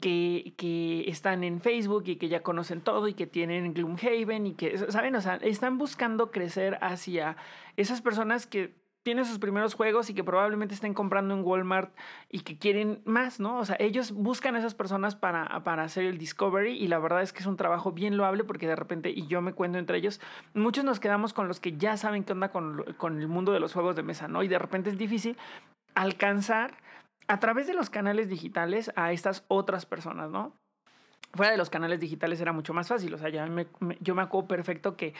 que, 0.00 0.54
que 0.56 1.08
están 1.08 1.42
en 1.42 1.60
Facebook 1.60 2.04
y 2.06 2.16
que 2.16 2.28
ya 2.28 2.42
conocen 2.42 2.82
todo 2.82 3.08
y 3.08 3.14
que 3.14 3.26
tienen 3.26 3.74
Gloomhaven 3.74 4.46
y 4.46 4.54
que, 4.54 4.78
¿saben? 4.78 5.16
O 5.16 5.20
sea, 5.20 5.36
están 5.36 5.76
buscando 5.76 6.30
crecer 6.30 6.78
hacia 6.80 7.36
esas 7.76 8.00
personas 8.00 8.46
que 8.46 8.74
tienen 9.08 9.24
sus 9.24 9.38
primeros 9.38 9.72
juegos 9.72 10.10
y 10.10 10.14
que 10.14 10.22
probablemente 10.22 10.74
estén 10.74 10.92
comprando 10.92 11.32
en 11.32 11.42
Walmart 11.42 11.96
y 12.28 12.40
que 12.40 12.58
quieren 12.58 13.00
más, 13.06 13.40
¿no? 13.40 13.58
O 13.58 13.64
sea, 13.64 13.74
ellos 13.80 14.12
buscan 14.12 14.54
a 14.54 14.58
esas 14.58 14.74
personas 14.74 15.16
para, 15.16 15.64
para 15.64 15.84
hacer 15.84 16.04
el 16.04 16.18
discovery 16.18 16.72
y 16.76 16.88
la 16.88 16.98
verdad 16.98 17.22
es 17.22 17.32
que 17.32 17.38
es 17.38 17.46
un 17.46 17.56
trabajo 17.56 17.90
bien 17.90 18.18
loable 18.18 18.44
porque 18.44 18.66
de 18.66 18.76
repente, 18.76 19.08
y 19.08 19.26
yo 19.26 19.40
me 19.40 19.54
cuento 19.54 19.78
entre 19.78 19.96
ellos, 19.96 20.20
muchos 20.52 20.84
nos 20.84 21.00
quedamos 21.00 21.32
con 21.32 21.48
los 21.48 21.58
que 21.58 21.78
ya 21.78 21.96
saben 21.96 22.22
qué 22.22 22.34
onda 22.34 22.50
con, 22.50 22.84
con 22.98 23.18
el 23.18 23.28
mundo 23.28 23.50
de 23.52 23.60
los 23.60 23.72
juegos 23.72 23.96
de 23.96 24.02
mesa, 24.02 24.28
¿no? 24.28 24.42
Y 24.42 24.48
de 24.48 24.58
repente 24.58 24.90
es 24.90 24.98
difícil 24.98 25.38
alcanzar 25.94 26.74
a 27.28 27.40
través 27.40 27.66
de 27.66 27.72
los 27.72 27.88
canales 27.88 28.28
digitales 28.28 28.92
a 28.94 29.12
estas 29.12 29.42
otras 29.48 29.86
personas, 29.86 30.28
¿no? 30.28 30.52
Fuera 31.34 31.52
de 31.52 31.58
los 31.58 31.70
canales 31.70 32.00
digitales 32.00 32.40
era 32.40 32.52
mucho 32.52 32.74
más 32.74 32.88
fácil. 32.88 33.12
O 33.14 33.18
sea, 33.18 33.28
ya 33.28 33.46
me, 33.46 33.66
yo 34.00 34.14
me 34.14 34.22
acuerdo 34.22 34.48
perfecto 34.48 34.96
que 34.96 35.14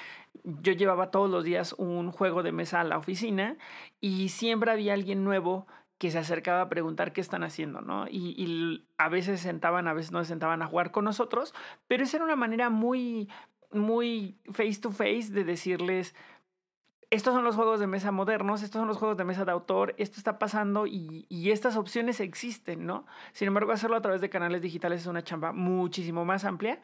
yo 0.44 0.72
llevaba 0.72 1.10
todos 1.10 1.30
los 1.30 1.44
días 1.44 1.74
un 1.78 2.10
juego 2.12 2.42
de 2.42 2.52
mesa 2.52 2.80
a 2.80 2.84
la 2.84 2.98
oficina 2.98 3.56
y 4.00 4.30
siempre 4.30 4.70
había 4.70 4.94
alguien 4.94 5.24
nuevo 5.24 5.66
que 5.98 6.10
se 6.10 6.18
acercaba 6.18 6.62
a 6.62 6.68
preguntar 6.68 7.12
qué 7.12 7.20
están 7.20 7.42
haciendo, 7.42 7.80
¿no? 7.80 8.06
Y, 8.08 8.84
a 8.98 9.08
veces 9.08 9.40
sentaban, 9.40 9.88
a 9.88 9.92
veces 9.92 10.12
no 10.12 10.22
se 10.22 10.28
sentaban 10.28 10.62
a 10.62 10.66
jugar 10.66 10.92
con 10.92 11.04
nosotros, 11.04 11.54
pero 11.88 12.04
esa 12.04 12.16
era 12.16 12.24
una 12.24 12.36
manera 12.36 12.70
muy, 12.70 13.28
muy 13.72 14.38
face 14.52 14.80
to 14.80 14.90
face 14.90 15.30
de 15.30 15.44
decirles, 15.44 16.14
estos 17.10 17.34
son 17.34 17.44
los 17.44 17.56
juegos 17.56 17.80
de 17.80 17.86
mesa 17.86 18.12
modernos, 18.12 18.62
estos 18.62 18.80
son 18.80 18.88
los 18.88 18.98
juegos 18.98 19.16
de 19.16 19.24
mesa 19.24 19.44
de 19.44 19.52
autor, 19.52 19.94
esto 19.96 20.18
está 20.18 20.38
pasando 20.38 20.86
y, 20.86 21.26
estas 21.50 21.76
opciones 21.76 22.20
existen, 22.20 22.84
¿no? 22.84 23.06
Sin 23.32 23.48
embargo, 23.48 23.72
hacerlo 23.72 23.96
a 23.96 24.02
través 24.02 24.20
de 24.20 24.28
canales 24.28 24.60
digitales 24.60 25.00
es 25.00 25.06
una 25.06 25.24
chamba 25.24 25.52
muchísimo 25.52 26.26
más 26.26 26.44
amplia 26.44 26.80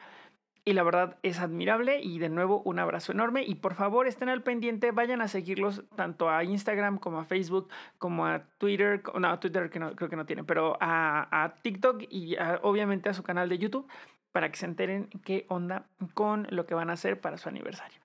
y 0.67 0.73
la 0.73 0.81
verdad 0.81 1.17
es 1.21 1.39
admirable 1.39 2.01
y 2.01 2.17
de 2.17 2.29
nuevo 2.29 2.63
un 2.65 2.79
abrazo 2.79 3.11
enorme 3.11 3.43
y 3.43 3.55
por 3.55 3.75
favor 3.75 4.07
estén 4.07 4.29
al 4.29 4.41
pendiente, 4.41 4.89
vayan 4.89 5.21
a 5.21 5.27
seguirlos 5.27 5.83
tanto 5.95 6.27
a 6.31 6.43
Instagram 6.43 6.97
como 6.97 7.19
a 7.19 7.25
Facebook, 7.25 7.69
como 7.99 8.25
a 8.25 8.39
Twitter, 8.57 9.03
no, 9.19 9.29
a 9.29 9.39
Twitter 9.39 9.69
que 9.69 9.79
no, 9.79 9.95
creo 9.95 10.09
que 10.09 10.15
no 10.15 10.25
tiene, 10.25 10.43
pero 10.43 10.75
a, 10.81 11.53
TikTok 11.61 12.03
y 12.09 12.35
obviamente 12.63 13.09
a 13.09 13.13
su 13.13 13.21
canal 13.21 13.47
de 13.47 13.59
YouTube 13.59 13.87
para 14.31 14.49
que 14.49 14.57
se 14.57 14.65
enteren 14.65 15.07
qué 15.23 15.45
onda 15.49 15.85
con 16.15 16.47
lo 16.49 16.65
que 16.65 16.73
van 16.73 16.89
a 16.89 16.93
hacer 16.93 17.21
para 17.21 17.37
su 17.37 17.47
aniversario. 17.47 17.99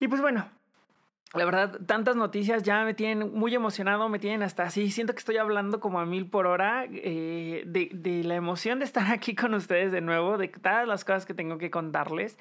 Y 0.00 0.06
pues 0.06 0.20
bueno, 0.20 0.48
la 1.34 1.44
verdad, 1.44 1.78
tantas 1.86 2.16
noticias 2.16 2.62
ya 2.62 2.84
me 2.84 2.94
tienen 2.94 3.34
muy 3.34 3.54
emocionado, 3.54 4.08
me 4.08 4.18
tienen 4.18 4.42
hasta 4.42 4.62
así. 4.62 4.90
Siento 4.90 5.12
que 5.12 5.18
estoy 5.18 5.36
hablando 5.36 5.78
como 5.78 6.00
a 6.00 6.06
mil 6.06 6.26
por 6.26 6.46
hora 6.46 6.86
eh, 6.90 7.64
de, 7.66 7.90
de, 7.92 8.24
la 8.24 8.34
emoción 8.34 8.78
de 8.78 8.86
estar 8.86 9.10
aquí 9.12 9.34
con 9.34 9.52
ustedes 9.52 9.92
de 9.92 10.00
nuevo, 10.00 10.38
de 10.38 10.48
todas 10.48 10.88
las 10.88 11.04
cosas 11.04 11.26
que 11.26 11.34
tengo 11.34 11.58
que 11.58 11.70
contarles. 11.70 12.38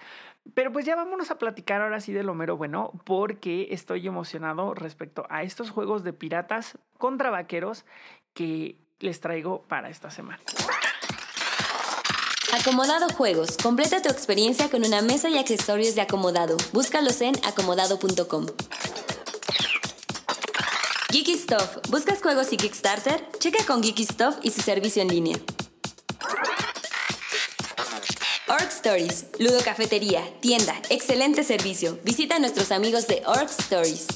Pero 0.53 0.72
pues 0.72 0.86
ya 0.86 0.96
vámonos 0.96 1.32
a 1.32 1.38
platicar 1.38 1.82
ahora 1.82 2.00
sí 2.00 2.13
de 2.13 2.24
lo 2.24 2.34
mero 2.34 2.56
bueno, 2.56 2.94
porque 3.03 3.67
estoy 3.72 4.08
emocionado 4.08 4.74
respecto 4.74 5.25
a 5.29 5.44
estos 5.44 5.70
juegos 5.70 6.06
de 6.06 6.13
piratas 6.13 6.77
contra 6.98 7.29
vaqueros 7.29 7.86
que 8.34 8.77
les 9.00 9.20
traigo 9.20 9.63
para 9.63 9.89
esta 9.89 10.10
semana. 10.10 10.39
Acomodado 12.54 13.10
Juegos. 13.10 13.58
Completa 13.62 14.01
tu 14.01 14.10
experiencia 14.10 14.70
con 14.70 14.86
una 14.86 15.01
mesa 15.01 15.30
y 15.30 15.38
accesorios 15.38 15.96
de 15.96 16.01
acomodado. 16.01 16.56
Búscalos 16.72 17.20
en 17.22 17.36
acomodado.com. 17.46 18.46
Geeky 21.12 21.38
Stuff. 21.38 21.77
¿Buscas 21.89 22.22
juegos 22.22 22.51
y 22.54 22.58
Kickstarter? 22.58 23.27
Checa 23.39 23.66
con 23.66 23.84
Geeky 23.84 24.06
Stuff 24.06 24.38
y 24.44 24.51
su 24.51 24.62
servicio 24.62 25.01
en 25.01 25.10
línea. 25.10 25.38
Org 28.48 28.70
Stories. 28.70 29.25
Ludo 29.39 29.60
Cafetería. 29.63 30.24
Tienda. 30.39 30.74
Excelente 30.89 31.44
servicio. 31.44 32.00
Visita 32.04 32.38
a 32.38 32.39
nuestros 32.39 32.72
amigos 32.72 33.08
de 33.08 33.24
Org 33.25 33.50
Stories. 33.50 34.08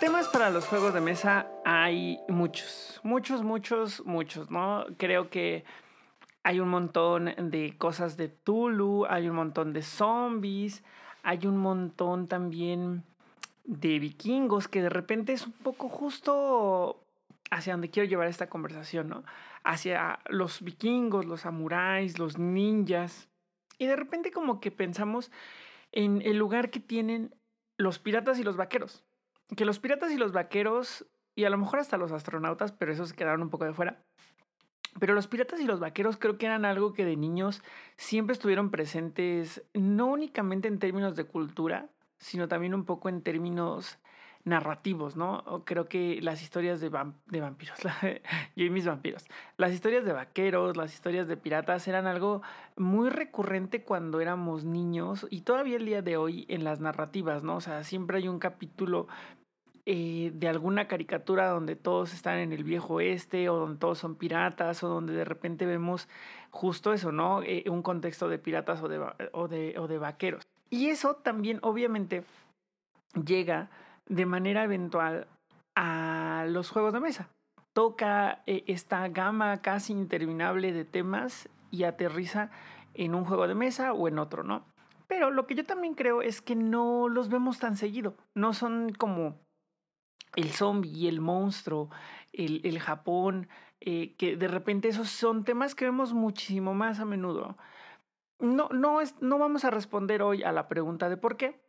Temas 0.00 0.28
para 0.28 0.48
los 0.48 0.66
juegos 0.66 0.94
de 0.94 1.02
mesa 1.02 1.46
hay 1.62 2.18
muchos, 2.26 3.00
muchos, 3.02 3.42
muchos, 3.42 4.02
muchos, 4.06 4.50
¿no? 4.50 4.86
Creo 4.96 5.28
que 5.28 5.62
hay 6.42 6.58
un 6.58 6.70
montón 6.70 7.34
de 7.50 7.74
cosas 7.76 8.16
de 8.16 8.28
Tulu, 8.28 9.04
hay 9.10 9.28
un 9.28 9.36
montón 9.36 9.74
de 9.74 9.82
zombies, 9.82 10.82
hay 11.22 11.46
un 11.46 11.58
montón 11.58 12.28
también 12.28 13.04
de 13.64 13.98
vikingos 13.98 14.68
que 14.68 14.80
de 14.80 14.88
repente 14.88 15.34
es 15.34 15.44
un 15.44 15.52
poco 15.52 15.90
justo 15.90 17.04
hacia 17.50 17.74
donde 17.74 17.90
quiero 17.90 18.08
llevar 18.08 18.28
esta 18.28 18.48
conversación, 18.48 19.10
¿no? 19.10 19.22
Hacia 19.64 20.20
los 20.30 20.62
vikingos, 20.62 21.26
los 21.26 21.42
samuráis, 21.42 22.18
los 22.18 22.38
ninjas. 22.38 23.28
Y 23.76 23.84
de 23.84 23.96
repente 23.96 24.30
como 24.30 24.60
que 24.60 24.70
pensamos 24.70 25.30
en 25.92 26.22
el 26.22 26.38
lugar 26.38 26.70
que 26.70 26.80
tienen 26.80 27.34
los 27.76 27.98
piratas 27.98 28.38
y 28.38 28.44
los 28.44 28.56
vaqueros 28.56 29.04
que 29.56 29.64
los 29.64 29.78
piratas 29.78 30.12
y 30.12 30.16
los 30.16 30.32
vaqueros, 30.32 31.06
y 31.34 31.44
a 31.44 31.50
lo 31.50 31.58
mejor 31.58 31.80
hasta 31.80 31.96
los 31.96 32.12
astronautas, 32.12 32.72
pero 32.72 32.92
esos 32.92 33.12
quedaron 33.12 33.42
un 33.42 33.50
poco 33.50 33.64
de 33.64 33.72
fuera. 33.72 34.02
Pero 34.98 35.14
los 35.14 35.28
piratas 35.28 35.60
y 35.60 35.64
los 35.64 35.80
vaqueros 35.80 36.16
creo 36.16 36.36
que 36.36 36.46
eran 36.46 36.64
algo 36.64 36.92
que 36.92 37.04
de 37.04 37.16
niños 37.16 37.62
siempre 37.96 38.32
estuvieron 38.32 38.70
presentes, 38.70 39.62
no 39.72 40.06
únicamente 40.06 40.68
en 40.68 40.78
términos 40.78 41.14
de 41.14 41.24
cultura, 41.24 41.88
sino 42.18 42.48
también 42.48 42.74
un 42.74 42.84
poco 42.84 43.08
en 43.08 43.22
términos 43.22 43.98
narrativos, 44.44 45.16
¿no? 45.16 45.62
Creo 45.66 45.86
que 45.86 46.18
las 46.22 46.42
historias 46.42 46.80
de, 46.80 46.90
de 47.26 47.40
vampiros, 47.40 47.78
yo 48.56 48.64
y 48.64 48.70
mis 48.70 48.86
vampiros, 48.86 49.26
las 49.58 49.72
historias 49.72 50.04
de 50.04 50.12
vaqueros, 50.12 50.76
las 50.76 50.94
historias 50.94 51.28
de 51.28 51.36
piratas 51.36 51.86
eran 51.88 52.06
algo 52.06 52.42
muy 52.76 53.10
recurrente 53.10 53.84
cuando 53.84 54.20
éramos 54.20 54.64
niños 54.64 55.26
y 55.30 55.42
todavía 55.42 55.76
el 55.76 55.84
día 55.84 56.02
de 56.02 56.16
hoy 56.16 56.46
en 56.48 56.64
las 56.64 56.80
narrativas, 56.80 57.42
¿no? 57.42 57.56
O 57.56 57.60
sea, 57.60 57.84
siempre 57.84 58.18
hay 58.18 58.28
un 58.28 58.38
capítulo 58.38 59.08
eh, 59.86 60.30
de 60.34 60.48
alguna 60.48 60.86
caricatura 60.88 61.48
donde 61.48 61.74
todos 61.74 62.12
están 62.12 62.38
en 62.38 62.52
el 62.52 62.64
viejo 62.64 62.94
oeste 62.94 63.48
o 63.48 63.56
donde 63.56 63.78
todos 63.78 63.98
son 63.98 64.14
piratas 64.14 64.82
o 64.82 64.88
donde 64.88 65.14
de 65.14 65.24
repente 65.24 65.64
vemos 65.66 66.08
justo 66.50 66.92
eso, 66.92 67.12
¿no? 67.12 67.42
Eh, 67.42 67.64
un 67.68 67.82
contexto 67.82 68.28
de 68.28 68.38
piratas 68.38 68.82
o 68.82 68.88
de, 68.88 69.00
o, 69.32 69.48
de, 69.48 69.78
o 69.78 69.88
de 69.88 69.98
vaqueros. 69.98 70.42
Y 70.68 70.88
eso 70.88 71.16
también 71.16 71.58
obviamente 71.62 72.24
llega 73.24 73.70
de 74.06 74.26
manera 74.26 74.64
eventual 74.64 75.26
a 75.74 76.44
los 76.48 76.70
juegos 76.70 76.92
de 76.92 77.00
mesa. 77.00 77.28
Toca 77.72 78.42
eh, 78.46 78.64
esta 78.66 79.08
gama 79.08 79.62
casi 79.62 79.92
interminable 79.92 80.72
de 80.72 80.84
temas 80.84 81.48
y 81.70 81.84
aterriza 81.84 82.50
en 82.94 83.14
un 83.14 83.24
juego 83.24 83.48
de 83.48 83.54
mesa 83.54 83.92
o 83.92 84.08
en 84.08 84.18
otro, 84.18 84.42
¿no? 84.42 84.64
Pero 85.06 85.30
lo 85.30 85.46
que 85.46 85.54
yo 85.54 85.64
también 85.64 85.94
creo 85.94 86.22
es 86.22 86.42
que 86.42 86.54
no 86.54 87.08
los 87.08 87.28
vemos 87.28 87.58
tan 87.58 87.76
seguido. 87.76 88.14
No 88.34 88.52
son 88.52 88.92
como 88.92 89.38
el 90.36 90.50
zombie, 90.50 91.08
el 91.08 91.20
monstruo, 91.20 91.90
el, 92.32 92.60
el 92.64 92.78
Japón, 92.78 93.48
eh, 93.80 94.14
que 94.16 94.36
de 94.36 94.48
repente 94.48 94.88
esos 94.88 95.08
son 95.08 95.44
temas 95.44 95.74
que 95.74 95.86
vemos 95.86 96.12
muchísimo 96.12 96.74
más 96.74 97.00
a 97.00 97.04
menudo. 97.04 97.56
No, 98.38 98.68
no, 98.70 99.00
es, 99.00 99.14
no 99.20 99.38
vamos 99.38 99.64
a 99.64 99.70
responder 99.70 100.22
hoy 100.22 100.42
a 100.42 100.52
la 100.52 100.68
pregunta 100.68 101.08
de 101.08 101.16
por 101.16 101.36
qué, 101.36 101.60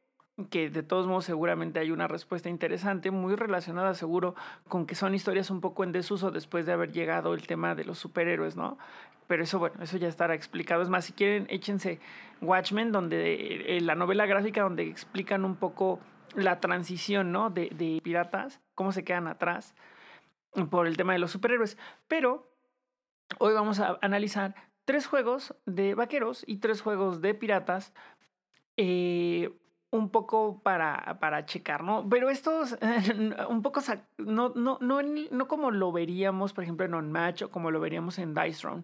que 0.50 0.70
de 0.70 0.84
todos 0.84 1.08
modos 1.08 1.26
seguramente 1.26 1.80
hay 1.80 1.92
una 1.92 2.08
respuesta 2.08 2.50
interesante, 2.50 3.12
muy 3.12 3.36
relacionada 3.36 3.94
seguro 3.94 4.36
con 4.68 4.86
que 4.86 4.96
son 4.96 5.14
historias 5.14 5.50
un 5.52 5.62
poco 5.62 5.84
en 5.84 5.92
desuso 5.92 6.32
después 6.32 6.66
de 6.66 6.74
haber 6.74 6.92
llegado 6.92 7.34
el 7.34 7.48
tema 7.48 7.76
de 7.76 7.86
los 7.86 8.00
superhéroes, 8.00 8.56
¿no? 8.56 8.78
Pero 9.28 9.44
eso, 9.44 9.60
bueno, 9.60 9.82
eso 9.82 9.98
ya 9.98 10.08
estará 10.10 10.34
explicado. 10.34 10.82
Es 10.82 10.90
más, 10.90 11.06
si 11.06 11.14
quieren, 11.14 11.48
échense 11.50 12.00
Watchmen, 12.42 12.92
donde 12.92 13.78
eh, 13.78 13.82
la 13.82 13.96
novela 13.96 14.26
gráfica 14.26 14.64
donde 14.64 14.84
explican 14.84 15.46
un 15.46 15.56
poco 15.56 16.00
la 16.36 16.60
transición, 16.60 17.32
¿no? 17.32 17.50
De, 17.50 17.70
de 17.70 18.00
piratas, 18.04 18.60
cómo 18.76 18.92
se 18.92 19.04
quedan 19.04 19.28
atrás 19.28 19.76
por 20.70 20.88
el 20.88 20.98
tema 20.98 21.14
de 21.14 21.20
los 21.20 21.32
superhéroes. 21.32 21.78
Pero 22.08 22.50
hoy 23.40 23.54
vamos 23.54 23.80
a 23.80 23.98
analizar 24.02 24.56
tres 24.86 25.08
juegos 25.08 25.56
de 25.66 25.96
vaqueros 25.96 26.44
y 26.48 26.58
tres 26.58 26.82
juegos 26.82 27.22
de 27.22 27.34
piratas. 27.34 27.94
Eh, 28.78 29.52
un 29.92 30.10
poco 30.10 30.62
para, 30.64 31.18
para 31.20 31.46
checar, 31.46 31.84
¿no? 31.84 32.08
Pero 32.10 32.30
estos, 32.30 32.78
un 33.50 33.62
poco, 33.62 33.82
no, 34.18 34.54
no, 34.56 34.78
no, 34.80 35.02
no 35.04 35.48
como 35.48 35.70
lo 35.70 35.92
veríamos, 35.92 36.54
por 36.54 36.64
ejemplo, 36.64 36.86
en 36.86 36.96
Unmatch 36.96 37.44
o 37.44 37.50
como 37.50 37.72
lo 37.72 37.82
veríamos 37.82 38.18
en 38.18 38.34
Dice 38.34 38.62
Throne, 38.62 38.84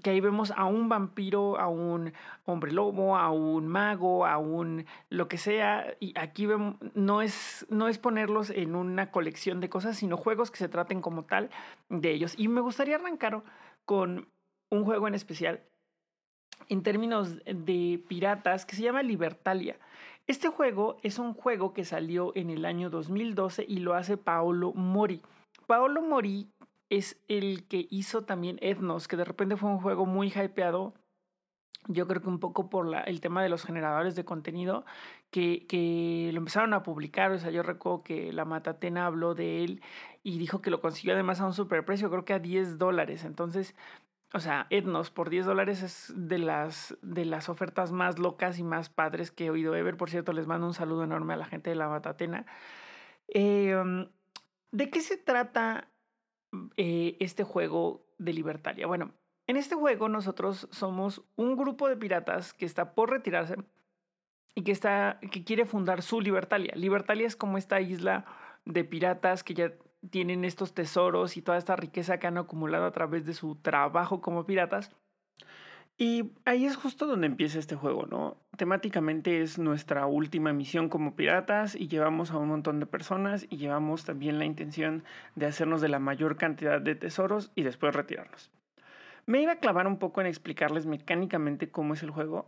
que 0.00 0.10
ahí 0.10 0.20
vemos 0.20 0.52
a 0.56 0.64
un 0.64 0.88
vampiro, 0.88 1.58
a 1.58 1.68
un 1.68 2.12
hombre 2.44 2.72
lobo, 2.72 3.16
a 3.16 3.30
un 3.30 3.66
mago, 3.68 4.26
a 4.26 4.38
un 4.38 4.86
lo 5.10 5.28
que 5.28 5.38
sea, 5.38 5.94
y 6.00 6.18
aquí 6.18 6.46
vemos, 6.46 6.76
no 6.94 7.22
es, 7.22 7.66
no 7.68 7.88
es 7.88 7.98
ponerlos 7.98 8.50
en 8.50 8.74
una 8.74 9.10
colección 9.10 9.60
de 9.60 9.68
cosas, 9.68 9.96
sino 9.96 10.16
juegos 10.16 10.50
que 10.50 10.58
se 10.58 10.68
traten 10.68 11.00
como 11.00 11.24
tal 11.24 11.50
de 11.88 12.10
ellos. 12.12 12.34
Y 12.38 12.48
me 12.48 12.60
gustaría 12.60 12.96
arrancar 12.96 13.42
con 13.84 14.28
un 14.70 14.84
juego 14.84 15.08
en 15.08 15.14
especial 15.14 15.62
en 16.68 16.82
términos 16.82 17.38
de 17.44 18.02
piratas 18.08 18.64
que 18.64 18.76
se 18.76 18.82
llama 18.82 19.02
Libertalia. 19.02 19.76
Este 20.26 20.48
juego 20.48 20.96
es 21.02 21.18
un 21.18 21.34
juego 21.34 21.74
que 21.74 21.84
salió 21.84 22.32
en 22.36 22.50
el 22.50 22.64
año 22.64 22.88
2012 22.90 23.64
y 23.68 23.78
lo 23.78 23.94
hace 23.94 24.16
Paolo 24.16 24.72
Mori. 24.72 25.20
Paolo 25.66 26.00
Mori 26.02 26.48
es 26.92 27.18
el 27.26 27.66
que 27.68 27.86
hizo 27.88 28.24
también 28.24 28.58
Ethnos, 28.60 29.08
que 29.08 29.16
de 29.16 29.24
repente 29.24 29.56
fue 29.56 29.70
un 29.70 29.80
juego 29.80 30.04
muy 30.04 30.28
hypeado. 30.28 30.92
Yo 31.88 32.06
creo 32.06 32.20
que 32.20 32.28
un 32.28 32.38
poco 32.38 32.68
por 32.68 32.86
la, 32.86 33.00
el 33.00 33.22
tema 33.22 33.42
de 33.42 33.48
los 33.48 33.64
generadores 33.64 34.14
de 34.14 34.26
contenido 34.26 34.84
que, 35.30 35.66
que 35.66 36.28
lo 36.34 36.38
empezaron 36.38 36.74
a 36.74 36.82
publicar. 36.82 37.32
O 37.32 37.38
sea, 37.38 37.50
yo 37.50 37.62
recuerdo 37.62 38.02
que 38.02 38.30
la 38.34 38.44
Matatena 38.44 39.06
habló 39.06 39.34
de 39.34 39.64
él 39.64 39.82
y 40.22 40.38
dijo 40.38 40.60
que 40.60 40.70
lo 40.70 40.82
consiguió 40.82 41.14
además 41.14 41.40
a 41.40 41.46
un 41.46 41.54
superprecio, 41.54 42.10
creo 42.10 42.26
que 42.26 42.34
a 42.34 42.38
10 42.38 42.76
dólares. 42.76 43.24
Entonces, 43.24 43.74
o 44.34 44.40
sea, 44.40 44.66
Etnos 44.68 45.10
por 45.10 45.30
10 45.30 45.46
dólares 45.46 45.82
es 45.82 46.12
de 46.14 46.38
las, 46.38 46.94
de 47.00 47.24
las 47.24 47.48
ofertas 47.48 47.90
más 47.90 48.18
locas 48.18 48.58
y 48.58 48.64
más 48.64 48.90
padres 48.90 49.30
que 49.30 49.46
he 49.46 49.50
oído 49.50 49.74
ever. 49.74 49.96
Por 49.96 50.10
cierto, 50.10 50.34
les 50.34 50.46
mando 50.46 50.66
un 50.66 50.74
saludo 50.74 51.04
enorme 51.04 51.32
a 51.32 51.38
la 51.38 51.46
gente 51.46 51.70
de 51.70 51.76
la 51.76 51.86
Batatena. 51.86 52.44
Em, 53.28 54.08
¿De 54.72 54.90
qué 54.90 55.00
se 55.00 55.16
trata 55.16 55.88
eh, 56.76 57.16
este 57.20 57.44
juego 57.44 58.06
de 58.18 58.32
Libertalia? 58.32 58.86
Bueno, 58.86 59.12
en 59.46 59.56
este 59.56 59.74
juego 59.74 60.08
nosotros 60.08 60.68
somos 60.70 61.22
un 61.36 61.56
grupo 61.56 61.88
de 61.88 61.96
piratas 61.96 62.52
que 62.52 62.64
está 62.64 62.94
por 62.94 63.10
retirarse 63.10 63.56
y 64.54 64.62
que, 64.62 64.72
está, 64.72 65.18
que 65.30 65.44
quiere 65.44 65.64
fundar 65.64 66.02
su 66.02 66.20
Libertalia. 66.20 66.74
Libertalia 66.76 67.26
es 67.26 67.36
como 67.36 67.58
esta 67.58 67.80
isla 67.80 68.24
de 68.64 68.84
piratas 68.84 69.42
que 69.42 69.54
ya 69.54 69.72
tienen 70.10 70.44
estos 70.44 70.74
tesoros 70.74 71.36
y 71.36 71.42
toda 71.42 71.58
esta 71.58 71.76
riqueza 71.76 72.18
que 72.18 72.26
han 72.26 72.38
acumulado 72.38 72.84
a 72.84 72.92
través 72.92 73.24
de 73.24 73.34
su 73.34 73.56
trabajo 73.56 74.20
como 74.20 74.46
piratas. 74.46 74.90
Y 75.98 76.32
ahí 76.44 76.64
es 76.64 76.76
justo 76.76 77.06
donde 77.06 77.26
empieza 77.26 77.58
este 77.58 77.76
juego, 77.76 78.06
¿no? 78.06 78.36
Temáticamente 78.56 79.42
es 79.42 79.58
nuestra 79.58 80.06
última 80.06 80.52
misión 80.52 80.88
como 80.88 81.14
piratas 81.14 81.74
y 81.76 81.88
llevamos 81.88 82.30
a 82.30 82.38
un 82.38 82.48
montón 82.48 82.80
de 82.80 82.86
personas 82.86 83.46
y 83.50 83.56
llevamos 83.56 84.04
también 84.04 84.38
la 84.38 84.44
intención 84.44 85.04
de 85.36 85.46
hacernos 85.46 85.80
de 85.80 85.88
la 85.88 85.98
mayor 85.98 86.36
cantidad 86.36 86.80
de 86.80 86.94
tesoros 86.94 87.52
y 87.54 87.62
después 87.62 87.94
retirarnos. 87.94 88.50
Me 89.26 89.40
iba 89.40 89.52
a 89.52 89.60
clavar 89.60 89.86
un 89.86 89.98
poco 89.98 90.20
en 90.20 90.26
explicarles 90.26 90.86
mecánicamente 90.86 91.70
cómo 91.70 91.94
es 91.94 92.02
el 92.02 92.10
juego 92.10 92.46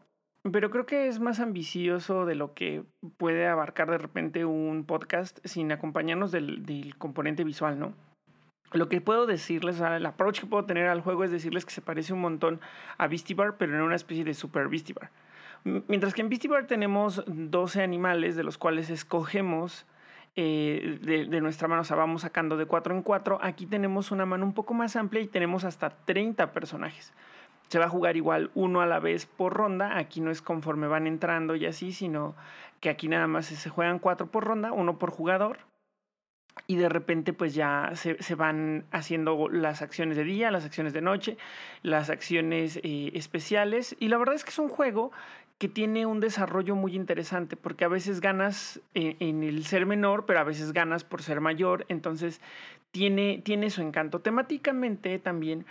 pero 0.50 0.70
creo 0.70 0.84
que 0.84 1.08
es 1.08 1.20
más 1.20 1.40
ambicioso 1.40 2.26
de 2.26 2.34
lo 2.34 2.52
que 2.52 2.84
puede 3.16 3.46
abarcar 3.46 3.90
de 3.90 3.96
repente 3.96 4.44
un 4.44 4.84
podcast 4.84 5.38
sin 5.44 5.72
acompañarnos 5.72 6.32
del, 6.32 6.66
del 6.66 6.98
componente 6.98 7.44
visual, 7.44 7.78
¿no? 7.78 7.94
Lo 8.72 8.88
que 8.88 9.00
puedo 9.00 9.26
decirles, 9.26 9.80
el 9.80 10.06
approach 10.06 10.40
que 10.40 10.46
puedo 10.46 10.64
tener 10.64 10.88
al 10.88 11.00
juego 11.00 11.24
es 11.24 11.30
decirles 11.30 11.64
que 11.64 11.72
se 11.72 11.80
parece 11.80 12.12
un 12.12 12.20
montón 12.20 12.60
a 12.98 13.06
Beastie 13.06 13.36
Bar, 13.36 13.56
pero 13.56 13.74
en 13.74 13.82
una 13.82 13.94
especie 13.94 14.24
de 14.24 14.34
super 14.34 14.68
Beastie 14.68 14.94
Bar. 14.98 15.10
Mientras 15.88 16.12
que 16.12 16.22
en 16.22 16.28
Beastie 16.28 16.50
Bar 16.50 16.66
tenemos 16.66 17.22
12 17.26 17.82
animales 17.82 18.36
de 18.36 18.42
los 18.42 18.58
cuales 18.58 18.90
escogemos 18.90 19.86
eh, 20.36 20.98
de, 21.02 21.26
de, 21.26 21.40
nuestra 21.40 21.68
mano, 21.68 21.82
o 21.82 21.84
sea, 21.84 21.96
vamos 21.96 22.22
sacando 22.22 22.56
de 22.56 22.66
4 22.66 22.96
en 22.96 23.02
4, 23.02 23.38
aquí 23.40 23.66
tenemos 23.66 24.10
una 24.10 24.26
mano 24.26 24.44
un 24.44 24.52
poco 24.52 24.74
más 24.74 24.96
amplia 24.96 25.22
y 25.22 25.28
tenemos 25.28 25.64
hasta 25.64 25.90
30 25.90 26.52
personajes 26.52 27.12
se 27.68 27.78
va 27.78 27.86
a 27.86 27.88
jugar 27.88 28.16
igual 28.16 28.50
uno 28.54 28.80
a 28.80 28.86
la 28.86 29.00
vez 29.00 29.26
por 29.26 29.52
ronda. 29.52 29.98
Aquí 29.98 30.20
no 30.20 30.30
es 30.30 30.42
conforme 30.42 30.86
van 30.86 31.06
entrando 31.06 31.56
y 31.56 31.66
así, 31.66 31.92
sino 31.92 32.34
que 32.80 32.90
aquí 32.90 33.08
nada 33.08 33.26
más 33.26 33.46
se 33.46 33.70
juegan 33.70 33.98
cuatro 33.98 34.26
por 34.26 34.44
ronda, 34.44 34.72
uno 34.72 34.98
por 34.98 35.10
jugador. 35.10 35.58
Y 36.66 36.76
de 36.76 36.88
repente 36.88 37.32
pues 37.32 37.54
ya 37.54 37.90
se, 37.94 38.22
se 38.22 38.34
van 38.34 38.84
haciendo 38.90 39.48
las 39.48 39.82
acciones 39.82 40.16
de 40.16 40.24
día, 40.24 40.50
las 40.50 40.64
acciones 40.64 40.92
de 40.92 41.02
noche, 41.02 41.36
las 41.82 42.10
acciones 42.10 42.78
eh, 42.82 43.10
especiales. 43.14 43.96
Y 43.98 44.08
la 44.08 44.18
verdad 44.18 44.34
es 44.34 44.44
que 44.44 44.50
es 44.50 44.58
un 44.58 44.68
juego 44.68 45.12
que 45.58 45.68
tiene 45.68 46.06
un 46.06 46.20
desarrollo 46.20 46.74
muy 46.74 46.96
interesante, 46.96 47.56
porque 47.56 47.84
a 47.84 47.88
veces 47.88 48.20
ganas 48.20 48.80
en, 48.94 49.16
en, 49.20 49.42
el 49.42 49.64
ser 49.64 49.86
menor, 49.86 50.26
pero 50.26 50.40
a 50.40 50.44
veces 50.44 50.72
ganas 50.72 51.04
por 51.04 51.22
ser 51.22 51.40
mayor, 51.40 51.86
entonces 51.88 52.40
tiene, 52.90 53.40
tiene 53.44 53.70
su 53.70 53.82
encanto. 53.82 54.20
Temáticamente 54.20 55.18
también 55.18 55.66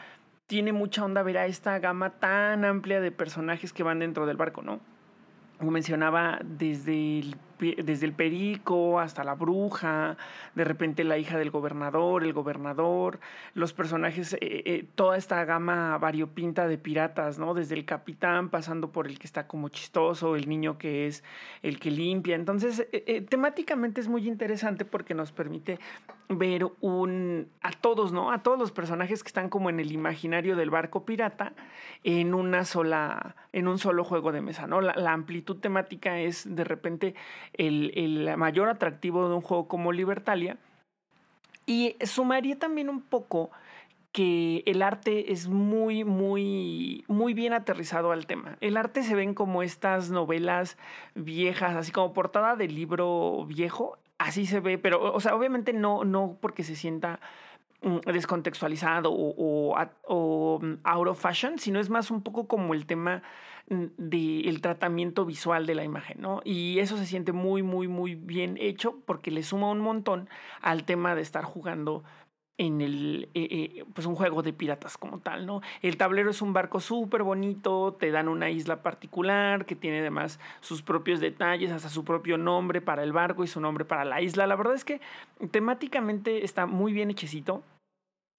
tiene 0.47 0.73
mucha 0.73 1.05
onda 1.05 1.23
ver 1.23 1.37
a 1.37 1.45
esta 1.45 1.79
gama 1.79 2.11
tan 2.11 2.65
amplia 2.65 3.01
de 3.01 3.11
personajes 3.11 3.73
que 3.73 3.83
van 3.83 3.99
dentro 3.99 4.25
del 4.25 4.37
barco, 4.37 4.61
¿no? 4.61 4.81
Como 5.57 5.71
mencionaba, 5.71 6.39
desde 6.43 7.19
el 7.19 7.37
desde 7.59 8.05
el 8.05 8.13
perico 8.13 8.99
hasta 8.99 9.23
la 9.23 9.35
bruja, 9.35 10.17
de 10.55 10.63
repente 10.63 11.03
la 11.03 11.17
hija 11.17 11.37
del 11.37 11.51
gobernador, 11.51 12.23
el 12.23 12.33
gobernador, 12.33 13.19
los 13.53 13.73
personajes, 13.73 14.33
eh, 14.33 14.37
eh, 14.41 14.85
toda 14.95 15.17
esta 15.17 15.43
gama 15.45 15.97
variopinta 15.97 16.67
de 16.67 16.77
piratas, 16.77 17.39
¿no? 17.39 17.53
Desde 17.53 17.75
el 17.75 17.85
capitán 17.85 18.49
pasando 18.49 18.91
por 18.91 19.07
el 19.07 19.19
que 19.19 19.27
está 19.27 19.47
como 19.47 19.69
chistoso, 19.69 20.35
el 20.35 20.49
niño 20.49 20.77
que 20.77 21.07
es 21.07 21.23
el 21.61 21.79
que 21.79 21.91
limpia. 21.91 22.35
Entonces, 22.35 22.87
eh, 22.91 23.21
temáticamente 23.21 24.01
es 24.01 24.07
muy 24.07 24.27
interesante 24.27 24.85
porque 24.85 25.13
nos 25.13 25.31
permite 25.31 25.79
ver 26.29 26.67
un 26.81 27.47
a 27.61 27.71
todos, 27.71 28.11
¿no? 28.11 28.31
A 28.31 28.43
todos 28.43 28.57
los 28.57 28.71
personajes 28.71 29.23
que 29.23 29.27
están 29.27 29.49
como 29.49 29.69
en 29.69 29.79
el 29.79 29.91
imaginario 29.91 30.55
del 30.55 30.69
barco 30.69 31.05
pirata 31.05 31.53
en 32.03 32.33
una 32.33 32.65
sola, 32.65 33.35
en 33.51 33.67
un 33.67 33.77
solo 33.77 34.03
juego 34.03 34.31
de 34.31 34.41
mesa, 34.41 34.67
¿no? 34.67 34.81
La, 34.81 34.93
la 34.95 35.13
amplitud 35.13 35.57
temática 35.57 36.19
es 36.19 36.55
de 36.55 36.63
repente 36.63 37.15
el, 37.53 38.35
mayor 38.37 38.69
atractivo 38.69 39.27
de 39.29 39.35
un 39.35 39.41
juego 39.41 39.67
como 39.67 39.91
Libertalia. 39.91 40.57
Y 41.65 41.95
sumaría 42.01 42.57
también 42.59 42.89
un 42.89 43.01
poco 43.01 43.51
que 44.11 44.63
el 44.67 44.81
arte 44.81 45.31
es 45.31 45.47
muy, 45.47 46.03
muy, 46.03 47.03
muy 47.07 47.33
bien 47.33 47.53
aterrizado 47.53 48.11
al 48.11 48.27
tema. 48.27 48.57
El 48.61 48.77
arte 48.77 49.01
se 49.01 49.15
ven 49.15 49.33
como 49.33 49.63
estas 49.63 50.11
novelas 50.11 50.77
viejas, 51.15 51.75
así 51.75 51.91
como 51.91 52.13
portada 52.13 52.55
de 52.55 52.67
libro 52.67 53.45
viejo, 53.47 53.97
así 54.19 54.45
se 54.45 54.59
ve, 54.59 54.77
pero, 54.77 55.13
o 55.13 55.19
sea, 55.19 55.35
obviamente 55.35 55.73
no, 55.73 56.03
no 56.03 56.37
porque 56.39 56.63
se 56.63 56.75
sienta 56.75 57.19
mm, 57.81 58.11
descontextualizado 58.11 59.11
o, 59.11 59.33
o, 59.35 59.75
o 60.03 60.59
mm, 60.61 60.73
out 60.83 61.07
of 61.07 61.19
fashion, 61.19 61.57
sino 61.57 61.79
es 61.79 61.89
más 61.89 62.11
un 62.11 62.21
poco 62.21 62.47
como 62.47 62.75
el 62.75 62.85
tema 62.85 63.23
del 63.67 64.61
tratamiento 64.61 65.25
visual 65.25 65.65
de 65.65 65.75
la 65.75 65.83
imagen, 65.83 66.21
¿no? 66.21 66.41
Y 66.43 66.79
eso 66.79 66.97
se 66.97 67.05
siente 67.05 67.31
muy, 67.31 67.63
muy, 67.63 67.87
muy 67.87 68.15
bien 68.15 68.57
hecho 68.59 68.99
porque 69.05 69.31
le 69.31 69.43
suma 69.43 69.69
un 69.69 69.79
montón 69.79 70.29
al 70.61 70.83
tema 70.83 71.15
de 71.15 71.21
estar 71.21 71.43
jugando 71.43 72.03
en 72.57 72.81
el, 72.81 73.29
eh, 73.33 73.47
eh, 73.49 73.85
pues 73.93 74.05
un 74.05 74.15
juego 74.15 74.43
de 74.43 74.53
piratas 74.53 74.97
como 74.97 75.19
tal, 75.19 75.45
¿no? 75.45 75.61
El 75.81 75.97
tablero 75.97 76.29
es 76.29 76.41
un 76.41 76.53
barco 76.53 76.79
súper 76.79 77.23
bonito, 77.23 77.95
te 77.99 78.11
dan 78.11 78.27
una 78.27 78.49
isla 78.51 78.83
particular 78.83 79.65
que 79.65 79.75
tiene 79.75 79.99
además 79.99 80.39
sus 80.61 80.83
propios 80.83 81.19
detalles, 81.19 81.71
hasta 81.71 81.89
su 81.89 82.03
propio 82.03 82.37
nombre 82.37 82.81
para 82.81 83.03
el 83.03 83.11
barco 83.11 83.43
y 83.43 83.47
su 83.47 83.59
nombre 83.59 83.85
para 83.85 84.05
la 84.05 84.21
isla. 84.21 84.45
La 84.45 84.55
verdad 84.55 84.75
es 84.75 84.85
que 84.85 85.01
temáticamente 85.51 86.45
está 86.45 86.65
muy 86.67 86.93
bien 86.93 87.09
hechecito. 87.09 87.63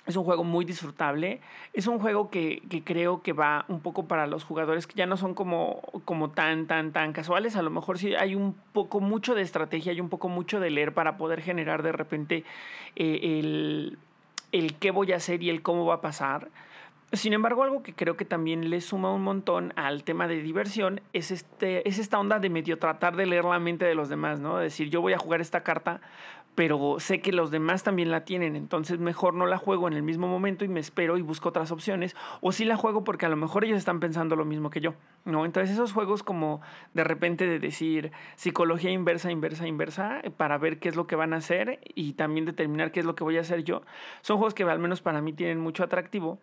Es 0.07 0.17
un 0.17 0.25
juego 0.25 0.45
muy 0.45 0.65
disfrutable. 0.65 1.41
Es 1.73 1.87
un 1.87 1.99
juego 1.99 2.31
que, 2.31 2.63
que, 2.69 2.85
creo 2.85 3.23
que 3.23 3.33
va 3.33 3.65
un 3.69 3.81
poco 3.81 4.07
para 4.07 4.27
los 4.27 4.45
jugadores 4.45 4.87
que 4.87 4.95
ya 4.95 5.07
no 5.07 5.17
son 5.17 5.35
como, 5.35 5.81
como 6.05 6.31
tan, 6.31 6.67
tan, 6.67 6.93
tan 6.93 7.13
casuales. 7.13 7.57
A 7.57 7.63
lo 7.63 7.71
mejor 7.71 7.99
sí 7.99 8.15
hay 8.15 8.35
un 8.35 8.55
poco 8.73 9.01
mucho 9.01 9.35
de 9.35 9.43
estrategia 9.43 9.93
y 9.93 10.01
un 10.01 10.11
poco 10.11 10.29
mucho 10.29 10.61
de 10.61 10.71
leer 10.71 10.93
para 10.93 11.17
poder 11.17 11.41
generar 11.41 11.83
de 11.83 11.93
repente 11.93 12.45
eh, 12.97 13.39
el, 13.41 13.99
el 14.53 14.75
qué 14.75 14.91
voy 14.91 15.13
a 15.13 15.17
hacer 15.17 15.43
y 15.43 15.49
el 15.49 15.63
cómo 15.63 15.87
va 15.87 15.95
a 15.95 16.01
pasar. 16.03 16.49
Sin 17.17 17.33
embargo, 17.33 17.63
algo 17.63 17.83
que 17.83 17.95
creo 17.95 18.17
que 18.17 18.25
también 18.25 18.71
le 18.71 18.81
suma 18.81 19.13
un 19.13 19.23
montón 19.23 19.73
al 19.77 20.03
tema 20.03 20.27
de 20.27 20.43
diversión 20.43 21.01
es, 21.13 21.31
este, 21.31 21.89
es 21.89 22.01
esta 22.01 22.19
onda 22.19 22.41
de 22.41 22.51
medio 22.51 22.79
tratar 22.79 23.15
de 23.15 23.25
leer 23.27 23.45
la 23.45 23.61
mente 23.61 23.85
de 23.85 23.95
los 23.95 24.09
demás, 24.09 24.41
¿no? 24.41 24.59
Decir, 24.59 24.91
yo 24.91 25.01
voy 25.01 25.13
a 25.13 25.19
jugar 25.19 25.41
esta 25.41 25.63
carta, 25.63 26.01
pero 26.57 26.97
sé 26.99 27.21
que 27.21 27.31
los 27.31 27.53
demás 27.53 27.85
también 27.85 28.11
la 28.11 28.25
tienen, 28.25 28.57
entonces 28.57 28.99
mejor 28.99 29.35
no 29.35 29.47
la 29.47 29.59
juego 29.59 29.87
en 29.87 29.95
el 29.95 30.03
mismo 30.03 30.27
momento 30.27 30.65
y 30.65 30.69
me 30.69 30.81
espero 30.81 31.17
y 31.17 31.23
busco 31.23 31.51
otras 31.51 31.71
opciones, 31.71 32.17
o 32.41 32.51
sí 32.51 32.65
la 32.65 32.77
juego 32.77 33.05
porque 33.05 33.27
a 33.27 33.29
lo 33.29 33.37
mejor 33.37 33.65
ellos 33.65 33.79
están 33.79 34.01
pensando 34.01 34.35
lo 34.35 34.45
mismo 34.45 34.71
que 34.71 34.81
yo, 34.81 34.95
¿no? 35.25 35.45
Entonces 35.45 35.73
esos 35.73 35.93
juegos 35.93 36.25
como 36.25 36.63
de 36.95 37.05
repente 37.05 37.47
de 37.47 37.61
decir 37.61 38.11
psicología 38.35 38.91
inversa, 38.91 39.31
inversa, 39.31 39.69
inversa, 39.69 40.21
para 40.37 40.59
ver 40.59 40.81
qué 40.81 40.89
es 40.89 40.97
lo 40.97 41.07
que 41.07 41.15
van 41.15 41.33
a 41.33 41.37
hacer 41.37 41.79
y 41.95 42.15
también 42.15 42.45
determinar 42.45 42.91
qué 42.91 43.01
es 43.01 43.07
lo 43.07 43.15
que 43.15 43.23
voy 43.23 43.39
a 43.39 43.43
hacer 43.43 43.63
yo, 43.63 43.83
son 44.23 44.39
juegos 44.39 44.55
que 44.55 44.65
al 44.65 44.81
menos 44.81 45.01
para 45.01 45.21
mí 45.21 45.33
tienen 45.33 45.61
mucho 45.61 45.85
atractivo 45.85 46.41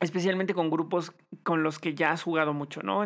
especialmente 0.00 0.54
con 0.54 0.70
grupos 0.70 1.12
con 1.42 1.62
los 1.62 1.78
que 1.78 1.94
ya 1.94 2.10
has 2.10 2.22
jugado 2.22 2.52
mucho, 2.52 2.82
¿no? 2.82 3.04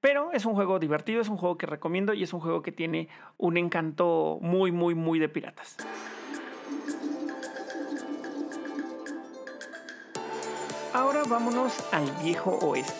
Pero 0.00 0.32
es 0.32 0.46
un 0.46 0.54
juego 0.54 0.78
divertido, 0.78 1.20
es 1.20 1.28
un 1.28 1.36
juego 1.36 1.58
que 1.58 1.66
recomiendo 1.66 2.14
y 2.14 2.22
es 2.22 2.32
un 2.32 2.40
juego 2.40 2.62
que 2.62 2.72
tiene 2.72 3.08
un 3.36 3.56
encanto 3.56 4.38
muy, 4.40 4.72
muy, 4.72 4.94
muy 4.94 5.18
de 5.18 5.28
piratas. 5.28 5.76
Ahora 10.94 11.22
vámonos 11.28 11.92
al 11.92 12.10
viejo 12.22 12.58
oeste. 12.62 12.92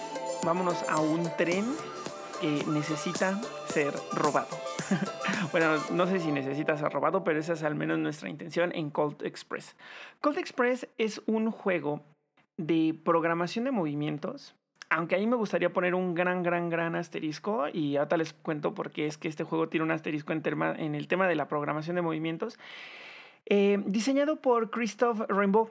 Vámonos 0.45 0.85
a 0.89 1.01
un 1.01 1.25
tren 1.37 1.65
que 2.41 2.65
necesita 2.67 3.41
ser 3.69 3.93
robado. 4.13 4.59
bueno, 5.53 5.77
no 5.91 6.07
sé 6.07 6.21
si 6.21 6.31
necesita 6.33 6.77
ser 6.77 6.93
robado, 6.93 7.25
pero 7.25 7.39
esa 7.39 7.55
es 7.55 7.63
al 7.63 7.75
menos 7.75 7.99
nuestra 7.99 8.29
intención 8.29 8.73
en 8.75 8.91
Cold 8.91 9.23
Express. 9.25 9.75
Cold 10.21 10.39
Express 10.39 10.87
es 10.99 11.21
un 11.27 11.51
juego 11.51 12.03
de 12.61 12.95
programación 13.05 13.65
de 13.65 13.71
movimientos, 13.71 14.55
aunque 14.91 15.15
ahí 15.15 15.27
me 15.27 15.37
gustaría 15.37 15.73
poner 15.73 15.95
un 15.95 16.15
gran, 16.15 16.43
gran, 16.43 16.69
gran 16.69 16.95
asterisco, 16.95 17.69
y 17.73 17.97
ahora 17.97 18.19
les 18.19 18.33
cuento 18.33 18.75
por 18.75 18.91
qué 18.91 19.07
es 19.07 19.17
que 19.19 19.29
este 19.29 19.45
juego 19.45 19.69
tiene 19.69 19.85
un 19.85 19.93
asterisco 19.93 20.33
en, 20.33 20.43
en 20.45 20.95
el 20.95 21.09
tema 21.09 21.27
de 21.27 21.37
la 21.37 21.49
programación 21.49 21.97
de 21.97 22.03
movimientos, 22.03 22.59
eh, 23.47 23.83
diseñado 23.87 24.41
por 24.41 24.71
Christoph 24.71 25.21
Rainbow. 25.29 25.71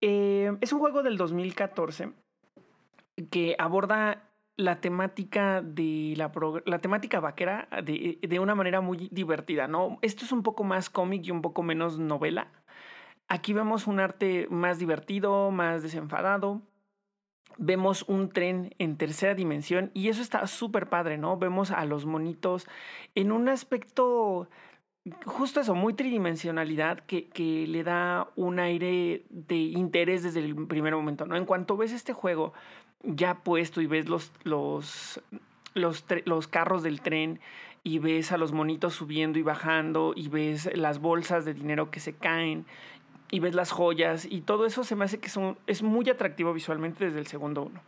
Eh, 0.00 0.56
es 0.60 0.72
un 0.72 0.80
juego 0.80 1.02
del 1.02 1.16
2014 1.16 2.10
que 3.30 3.54
aborda 3.58 4.24
la 4.56 4.80
temática 4.80 5.62
de 5.62 6.14
la, 6.16 6.30
la 6.66 6.78
temática 6.80 7.20
vaquera 7.20 7.68
de, 7.82 8.18
de, 8.20 8.40
una 8.40 8.54
manera 8.54 8.80
muy 8.80 9.08
divertida, 9.10 9.68
¿no? 9.68 9.98
Esto 10.02 10.24
es 10.24 10.32
un 10.32 10.42
poco 10.42 10.64
más 10.64 10.90
cómic 10.90 11.24
y 11.24 11.30
un 11.30 11.40
poco 11.40 11.62
menos 11.62 11.98
novela. 11.98 12.48
Aquí 13.32 13.52
vemos 13.52 13.86
un 13.86 14.00
arte 14.00 14.48
más 14.50 14.80
divertido, 14.80 15.52
más 15.52 15.84
desenfadado. 15.84 16.62
Vemos 17.58 18.04
un 18.08 18.28
tren 18.28 18.74
en 18.78 18.96
tercera 18.96 19.36
dimensión 19.36 19.92
y 19.94 20.08
eso 20.08 20.20
está 20.20 20.44
súper 20.48 20.88
padre, 20.88 21.16
¿no? 21.16 21.36
Vemos 21.36 21.70
a 21.70 21.84
los 21.84 22.06
monitos 22.06 22.66
en 23.14 23.30
un 23.30 23.48
aspecto, 23.48 24.48
justo 25.24 25.60
eso, 25.60 25.76
muy 25.76 25.94
tridimensionalidad 25.94 27.04
que, 27.06 27.66
le 27.68 27.84
da 27.84 28.26
un 28.34 28.58
aire 28.58 29.24
de 29.30 29.58
interés 29.58 30.24
desde 30.24 30.40
el 30.40 30.66
primer 30.66 30.96
momento, 30.96 31.24
¿no? 31.24 31.36
En 31.36 31.44
cuanto 31.44 31.76
ves 31.76 31.92
este 31.92 32.12
juego 32.12 32.52
ya 33.04 33.44
puesto 33.44 33.80
y 33.80 33.86
ves 33.86 34.08
los, 34.08 34.32
los, 34.42 35.22
los, 35.74 36.04
los 36.24 36.48
carros 36.48 36.82
del 36.82 37.00
tren 37.00 37.38
y 37.84 38.00
ves 38.00 38.32
a 38.32 38.38
los 38.38 38.50
monitos 38.50 38.94
subiendo 38.94 39.38
y 39.38 39.42
bajando 39.42 40.14
y 40.16 40.28
ves 40.28 40.68
las 40.74 40.98
bolsas 40.98 41.44
de 41.44 41.54
dinero 41.54 41.92
que 41.92 42.00
se 42.00 42.14
caen 42.14 42.66
y 43.30 43.40
ves 43.40 43.54
las 43.54 43.70
joyas 43.70 44.26
y 44.28 44.40
todo 44.42 44.66
eso 44.66 44.84
se 44.84 44.96
me 44.96 45.04
hace 45.04 45.18
que 45.18 45.28
son, 45.28 45.58
es 45.66 45.82
muy 45.82 46.08
atractivo 46.08 46.52
visualmente 46.52 47.04
desde 47.04 47.18
el 47.18 47.26
segundo 47.26 47.62
uno. 47.62 47.80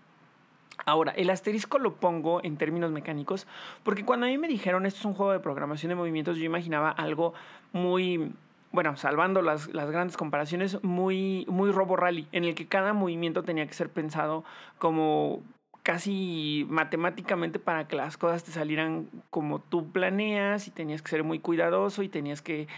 Ahora, 0.85 1.12
el 1.12 1.31
asterisco 1.31 1.78
lo 1.78 1.96
pongo 1.96 2.42
en 2.42 2.57
términos 2.57 2.90
mecánicos 2.90 3.46
porque 3.83 4.05
cuando 4.05 4.26
a 4.26 4.28
mí 4.28 4.38
me 4.38 4.48
dijeron 4.48 4.87
esto 4.87 5.00
es 5.00 5.05
un 5.05 5.14
juego 5.14 5.33
de 5.33 5.40
programación 5.40 5.90
de 5.90 5.96
movimientos, 5.96 6.38
yo 6.38 6.44
imaginaba 6.44 6.90
algo 6.90 7.35
muy, 7.72 8.33
bueno, 8.72 8.96
salvando 8.96 9.42
las, 9.42 9.72
las 9.72 9.90
grandes 9.90 10.16
comparaciones, 10.16 10.83
muy, 10.83 11.44
muy 11.48 11.70
robo 11.70 11.96
rally, 11.96 12.26
en 12.33 12.44
el 12.44 12.55
que 12.55 12.66
cada 12.66 12.92
movimiento 12.92 13.42
tenía 13.42 13.66
que 13.66 13.74
ser 13.74 13.90
pensado 13.90 14.44
como 14.78 15.42
casi 15.83 16.64
matemáticamente 16.68 17.59
para 17.59 17.88
que 17.88 17.96
las 17.96 18.16
cosas 18.16 18.44
te 18.44 18.52
salieran 18.52 19.09
como 19.31 19.59
tú 19.59 19.90
planeas 19.90 20.68
y 20.68 20.70
tenías 20.70 21.02
que 21.02 21.11
ser 21.11 21.24
muy 21.24 21.40
cuidadoso 21.40 22.02
y 22.02 22.09
tenías 22.09 22.40
que 22.40 22.68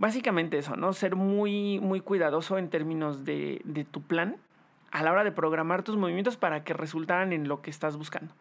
básicamente 0.00 0.56
eso, 0.56 0.76
¿no? 0.76 0.94
Ser 0.94 1.14
muy, 1.14 1.78
muy 1.78 2.00
cuidadoso 2.00 2.56
en 2.56 2.70
términos 2.70 3.24
de, 3.26 3.60
de 3.64 3.84
tu 3.84 4.00
plan 4.02 4.36
a 4.90 5.02
la 5.02 5.12
hora 5.12 5.24
de 5.24 5.30
programar 5.30 5.82
tus 5.82 5.96
movimientos 5.96 6.38
para 6.38 6.64
que 6.64 6.72
resultaran 6.72 7.34
en 7.34 7.46
lo 7.46 7.60
que 7.60 7.70
estás 7.70 7.98
buscando. 7.98 8.34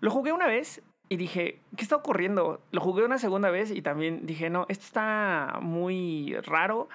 Lo 0.00 0.10
jugué 0.10 0.32
una 0.32 0.46
vez 0.46 0.82
y 1.10 1.16
dije, 1.16 1.60
¿qué 1.76 1.82
está 1.82 1.96
ocurriendo? 1.96 2.62
Lo 2.72 2.80
jugué 2.80 3.04
una 3.04 3.18
segunda 3.18 3.50
vez 3.50 3.70
y 3.70 3.82
también 3.82 4.24
dije, 4.24 4.48
no, 4.48 4.64
esto 4.70 4.86
está 4.86 5.58
muy 5.60 6.34
raro. 6.44 6.88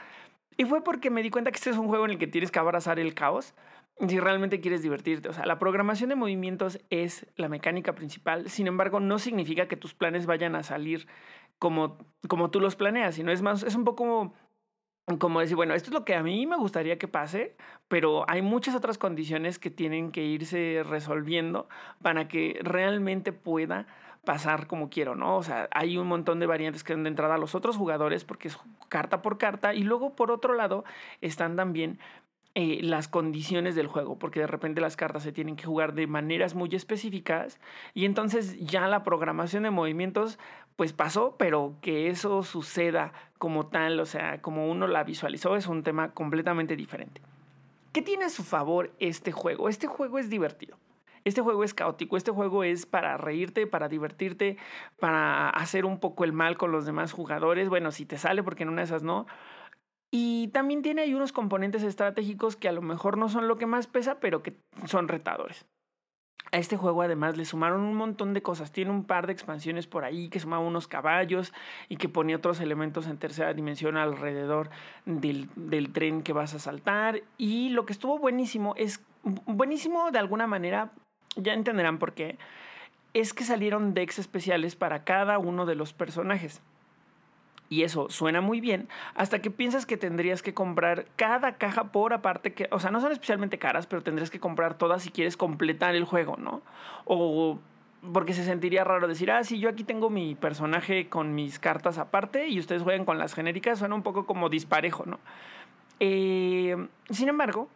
Y 0.57 0.65
fue 0.65 0.83
porque 0.83 1.11
me 1.11 1.21
di 1.21 1.29
cuenta 1.29 1.51
que 1.51 1.57
este 1.57 1.69
es 1.69 1.77
un 1.77 1.87
juego 1.87 2.05
en 2.05 2.11
el 2.11 2.17
que 2.17 2.25
tienes 2.25 2.49
que 2.49 2.57
abrazar 2.57 2.99
el 2.99 3.13
caos 3.13 3.53
si 4.07 4.19
realmente 4.19 4.59
quieres 4.59 4.81
divertirte. 4.81 5.29
O 5.29 5.33
sea, 5.33 5.45
la 5.45 5.59
programación 5.59 6.09
de 6.09 6.15
movimientos 6.15 6.79
es 6.89 7.27
la 7.35 7.49
mecánica 7.49 7.93
principal. 7.93 8.49
Sin 8.49 8.65
embargo, 8.65 8.99
no 8.99 9.19
significa 9.19 9.67
que 9.67 9.77
tus 9.77 9.93
planes 9.93 10.25
vayan 10.25 10.55
a 10.55 10.63
salir 10.63 11.07
como, 11.59 11.97
como 12.27 12.51
tú 12.51 12.59
los 12.59 12.75
planeas, 12.75 13.15
sino 13.15 13.31
es 13.31 13.41
más, 13.41 13.63
es 13.63 13.75
un 13.75 13.83
poco 13.83 14.33
como 15.19 15.39
decir, 15.39 15.55
bueno, 15.55 15.73
esto 15.73 15.89
es 15.89 15.93
lo 15.93 16.03
que 16.03 16.15
a 16.15 16.23
mí 16.23 16.45
me 16.45 16.57
gustaría 16.57 16.97
que 16.97 17.07
pase, 17.07 17.55
pero 17.87 18.29
hay 18.29 18.41
muchas 18.41 18.75
otras 18.75 18.97
condiciones 18.97 19.57
que 19.57 19.69
tienen 19.69 20.11
que 20.11 20.23
irse 20.23 20.83
resolviendo 20.85 21.69
para 22.01 22.27
que 22.27 22.59
realmente 22.61 23.31
pueda 23.31 23.87
pasar 24.25 24.67
como 24.67 24.89
quiero, 24.89 25.15
¿no? 25.15 25.37
O 25.37 25.43
sea, 25.43 25.69
hay 25.71 25.97
un 25.97 26.07
montón 26.07 26.41
de 26.41 26.45
variantes 26.45 26.83
que 26.83 26.91
dan 26.91 27.03
de 27.03 27.09
entrada 27.09 27.35
a 27.35 27.37
los 27.37 27.55
otros 27.55 27.77
jugadores 27.77 28.25
porque 28.25 28.49
es 28.49 28.59
carta 28.89 29.21
por 29.21 29.37
carta 29.37 29.73
y 29.73 29.83
luego 29.83 30.17
por 30.17 30.31
otro 30.31 30.53
lado 30.53 30.83
están 31.21 31.55
también 31.55 31.99
eh, 32.53 32.79
las 32.81 33.07
condiciones 33.07 33.75
del 33.75 33.87
juego, 33.87 34.19
porque 34.19 34.41
de 34.41 34.47
repente 34.47 34.81
las 34.81 34.97
cartas 34.97 35.23
se 35.23 35.31
tienen 35.31 35.55
que 35.55 35.65
jugar 35.65 35.93
de 35.93 36.07
maneras 36.07 36.55
muy 36.55 36.69
específicas 36.73 37.61
y 37.93 38.03
entonces 38.03 38.57
ya 38.59 38.87
la 38.89 39.03
programación 39.03 39.63
de 39.63 39.69
movimientos 39.69 40.39
pues 40.77 40.93
pasó, 40.93 41.35
pero 41.37 41.75
que 41.81 42.07
eso 42.07 42.43
suceda 42.43 43.11
como 43.37 43.67
tal, 43.67 43.99
o 43.99 44.05
sea, 44.05 44.41
como 44.41 44.69
uno 44.69 44.87
la 44.87 45.03
visualizó, 45.03 45.57
es 45.57 45.67
un 45.67 45.83
tema 45.83 46.13
completamente 46.13 46.77
diferente. 46.77 47.21
¿Qué 47.91 48.01
tiene 48.01 48.25
a 48.25 48.29
su 48.29 48.43
favor 48.43 48.93
este 48.99 49.33
juego? 49.33 49.67
Este 49.67 49.87
juego 49.87 50.19
es 50.19 50.29
divertido. 50.29 50.77
Este 51.25 51.41
juego 51.41 51.65
es 51.65 51.73
caótico, 51.73 52.15
este 52.15 52.31
juego 52.31 52.63
es 52.63 52.85
para 52.85 53.17
reírte, 53.17 53.67
para 53.67 53.89
divertirte, 53.89 54.55
para 54.97 55.49
hacer 55.49 55.83
un 55.83 55.99
poco 55.99 56.23
el 56.23 56.31
mal 56.31 56.57
con 56.57 56.71
los 56.71 56.85
demás 56.85 57.11
jugadores. 57.11 57.67
Bueno, 57.67 57.91
si 57.91 58.05
te 58.05 58.17
sale, 58.17 58.43
porque 58.43 58.63
en 58.63 58.69
una 58.69 58.81
de 58.81 58.85
esas 58.85 59.03
no, 59.03 59.25
y 60.11 60.47
también 60.49 60.83
tiene 60.83 61.01
ahí 61.01 61.13
unos 61.13 61.33
componentes 61.33 61.83
estratégicos 61.83 62.55
que 62.55 62.69
a 62.69 62.71
lo 62.71 62.81
mejor 62.81 63.17
no 63.17 63.27
son 63.29 63.47
lo 63.47 63.57
que 63.57 63.65
más 63.65 63.87
pesa, 63.87 64.19
pero 64.19 64.41
que 64.41 64.55
son 64.85 65.07
retadores. 65.07 65.65
A 66.51 66.57
este 66.57 66.77
juego 66.77 67.01
además 67.01 67.35
le 67.35 67.43
sumaron 67.43 67.81
un 67.81 67.95
montón 67.95 68.33
de 68.33 68.41
cosas. 68.41 68.71
Tiene 68.71 68.91
un 68.91 69.03
par 69.03 69.27
de 69.27 69.33
expansiones 69.33 69.85
por 69.85 70.05
ahí 70.05 70.29
que 70.29 70.39
sumaba 70.39 70.63
unos 70.63 70.87
caballos 70.87 71.53
y 71.89 71.97
que 71.97 72.07
ponía 72.07 72.37
otros 72.37 72.61
elementos 72.61 73.07
en 73.07 73.17
tercera 73.17 73.53
dimensión 73.53 73.97
alrededor 73.97 74.69
del, 75.05 75.49
del 75.55 75.91
tren 75.91 76.23
que 76.23 76.33
vas 76.33 76.53
a 76.53 76.59
saltar. 76.59 77.21
Y 77.37 77.69
lo 77.69 77.85
que 77.85 77.93
estuvo 77.93 78.17
buenísimo 78.17 78.75
es, 78.77 79.01
buenísimo 79.23 80.09
de 80.11 80.19
alguna 80.19 80.47
manera, 80.47 80.91
ya 81.35 81.53
entenderán 81.53 81.99
por 81.99 82.13
qué, 82.13 82.37
es 83.13 83.33
que 83.33 83.43
salieron 83.43 83.93
decks 83.93 84.19
especiales 84.19 84.75
para 84.75 85.03
cada 85.03 85.39
uno 85.39 85.65
de 85.65 85.75
los 85.75 85.91
personajes. 85.91 86.61
Y 87.69 87.83
eso 87.83 88.09
suena 88.09 88.41
muy 88.41 88.61
bien 88.61 88.87
hasta 89.15 89.41
que 89.41 89.51
piensas 89.51 89.85
que 89.85 89.97
tendrías 89.97 90.41
que 90.41 90.53
comprar 90.53 91.05
cada 91.15 91.57
caja 91.57 91.91
por 91.91 92.13
aparte, 92.13 92.53
que, 92.53 92.67
o 92.71 92.79
sea, 92.79 92.91
no 92.91 93.01
son 93.01 93.11
especialmente 93.11 93.59
caras, 93.59 93.87
pero 93.87 94.03
tendrías 94.03 94.29
que 94.29 94.39
comprar 94.39 94.77
todas 94.77 95.03
si 95.03 95.11
quieres 95.11 95.35
completar 95.35 95.95
el 95.95 96.05
juego, 96.05 96.37
¿no? 96.37 96.61
O 97.05 97.59
porque 98.13 98.33
se 98.33 98.45
sentiría 98.45 98.83
raro 98.83 99.07
decir, 99.07 99.31
ah, 99.31 99.43
sí, 99.43 99.59
yo 99.59 99.69
aquí 99.69 99.83
tengo 99.83 100.09
mi 100.09 100.35
personaje 100.35 101.09
con 101.09 101.35
mis 101.35 101.59
cartas 101.59 101.97
aparte 101.97 102.47
y 102.47 102.59
ustedes 102.59 102.83
juegan 102.83 103.05
con 103.05 103.17
las 103.17 103.33
genéricas, 103.33 103.79
suena 103.79 103.95
un 103.95 104.03
poco 104.03 104.25
como 104.25 104.49
disparejo, 104.49 105.05
¿no? 105.05 105.19
Eh, 105.99 106.77
sin 107.09 107.27
embargo, 107.27 107.69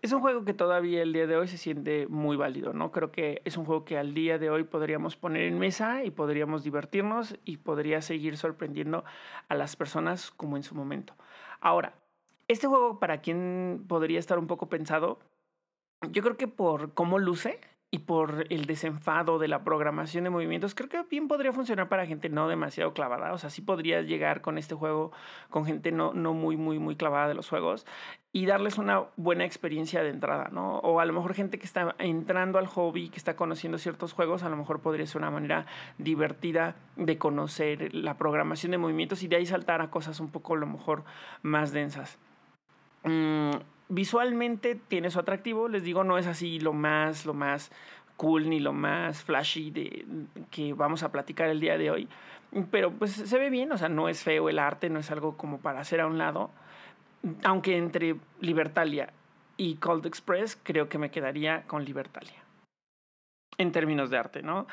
es 0.00 0.12
un 0.12 0.20
juego 0.20 0.44
que 0.44 0.54
todavía 0.54 1.02
el 1.02 1.12
día 1.12 1.26
de 1.26 1.36
hoy 1.36 1.48
se 1.48 1.58
siente 1.58 2.06
muy 2.06 2.36
válido, 2.36 2.72
¿no? 2.72 2.92
Creo 2.92 3.10
que 3.10 3.42
es 3.44 3.56
un 3.56 3.64
juego 3.64 3.84
que 3.84 3.98
al 3.98 4.14
día 4.14 4.38
de 4.38 4.48
hoy 4.48 4.62
podríamos 4.62 5.16
poner 5.16 5.42
en 5.42 5.58
mesa 5.58 6.04
y 6.04 6.10
podríamos 6.10 6.62
divertirnos 6.62 7.36
y 7.44 7.56
podría 7.56 8.00
seguir 8.00 8.36
sorprendiendo 8.36 9.04
a 9.48 9.54
las 9.56 9.74
personas 9.74 10.30
como 10.30 10.56
en 10.56 10.62
su 10.62 10.76
momento. 10.76 11.14
Ahora, 11.60 11.94
este 12.46 12.68
juego 12.68 13.00
para 13.00 13.20
quien 13.20 13.84
podría 13.88 14.20
estar 14.20 14.38
un 14.38 14.46
poco 14.46 14.68
pensado, 14.68 15.18
yo 16.10 16.22
creo 16.22 16.36
que 16.36 16.46
por 16.46 16.94
cómo 16.94 17.18
luce, 17.18 17.60
y 17.90 18.00
por 18.00 18.44
el 18.50 18.66
desenfado 18.66 19.38
de 19.38 19.48
la 19.48 19.64
programación 19.64 20.24
de 20.24 20.30
movimientos, 20.30 20.74
creo 20.74 20.90
que 20.90 21.02
bien 21.04 21.26
podría 21.26 21.52
funcionar 21.54 21.88
para 21.88 22.04
gente 22.04 22.28
no 22.28 22.46
demasiado 22.46 22.92
clavada. 22.92 23.32
O 23.32 23.38
sea, 23.38 23.48
sí 23.48 23.62
podrías 23.62 24.06
llegar 24.06 24.42
con 24.42 24.58
este 24.58 24.74
juego 24.74 25.10
con 25.48 25.64
gente 25.64 25.90
no, 25.90 26.12
no 26.12 26.34
muy, 26.34 26.58
muy, 26.58 26.78
muy 26.78 26.96
clavada 26.96 27.28
de 27.28 27.34
los 27.34 27.48
juegos 27.48 27.86
y 28.30 28.44
darles 28.44 28.76
una 28.76 29.04
buena 29.16 29.46
experiencia 29.46 30.02
de 30.02 30.10
entrada, 30.10 30.50
¿no? 30.52 30.80
O 30.80 31.00
a 31.00 31.06
lo 31.06 31.14
mejor 31.14 31.32
gente 31.32 31.58
que 31.58 31.64
está 31.64 31.94
entrando 31.98 32.58
al 32.58 32.66
hobby, 32.66 33.08
que 33.08 33.16
está 33.16 33.36
conociendo 33.36 33.78
ciertos 33.78 34.12
juegos, 34.12 34.42
a 34.42 34.50
lo 34.50 34.56
mejor 34.56 34.80
podría 34.80 35.06
ser 35.06 35.22
una 35.22 35.30
manera 35.30 35.64
divertida 35.96 36.76
de 36.96 37.16
conocer 37.16 37.94
la 37.94 38.18
programación 38.18 38.72
de 38.72 38.78
movimientos 38.78 39.22
y 39.22 39.28
de 39.28 39.36
ahí 39.36 39.46
saltar 39.46 39.80
a 39.80 39.90
cosas 39.90 40.20
un 40.20 40.30
poco 40.30 40.54
a 40.54 40.58
lo 40.58 40.66
mejor 40.66 41.04
más 41.42 41.72
densas. 41.72 42.18
Mm, 43.04 43.52
visualmente 43.88 44.74
tiene 44.74 45.10
su 45.10 45.18
atractivo, 45.18 45.68
les 45.68 45.82
digo, 45.82 46.04
no 46.04 46.18
es 46.18 46.26
así 46.26 46.60
lo 46.60 46.72
más, 46.72 47.26
lo 47.26 47.34
más 47.34 47.70
cool 48.16 48.50
ni 48.50 48.60
lo 48.60 48.72
más 48.72 49.22
flashy 49.22 49.70
de, 49.70 50.04
que 50.50 50.74
vamos 50.74 51.02
a 51.02 51.12
platicar 51.12 51.48
el 51.48 51.60
día 51.60 51.78
de 51.78 51.90
hoy. 51.90 52.08
Pero 52.70 52.90
pues 52.92 53.12
se 53.12 53.38
ve 53.38 53.50
bien, 53.50 53.72
o 53.72 53.78
sea, 53.78 53.88
no 53.88 54.08
es 54.08 54.22
feo 54.22 54.48
el 54.48 54.58
arte, 54.58 54.90
no 54.90 54.98
es 54.98 55.10
algo 55.10 55.36
como 55.36 55.58
para 55.60 55.80
hacer 55.80 56.00
a 56.00 56.06
un 56.06 56.18
lado. 56.18 56.50
Aunque 57.44 57.76
entre 57.76 58.16
Libertalia 58.40 59.12
y 59.56 59.76
Cold 59.76 60.06
Express 60.06 60.58
creo 60.62 60.88
que 60.88 60.98
me 60.98 61.10
quedaría 61.10 61.62
con 61.66 61.84
Libertalia. 61.84 62.42
En 63.56 63.72
términos 63.72 64.10
de 64.10 64.18
arte, 64.18 64.42
¿no? 64.42 64.66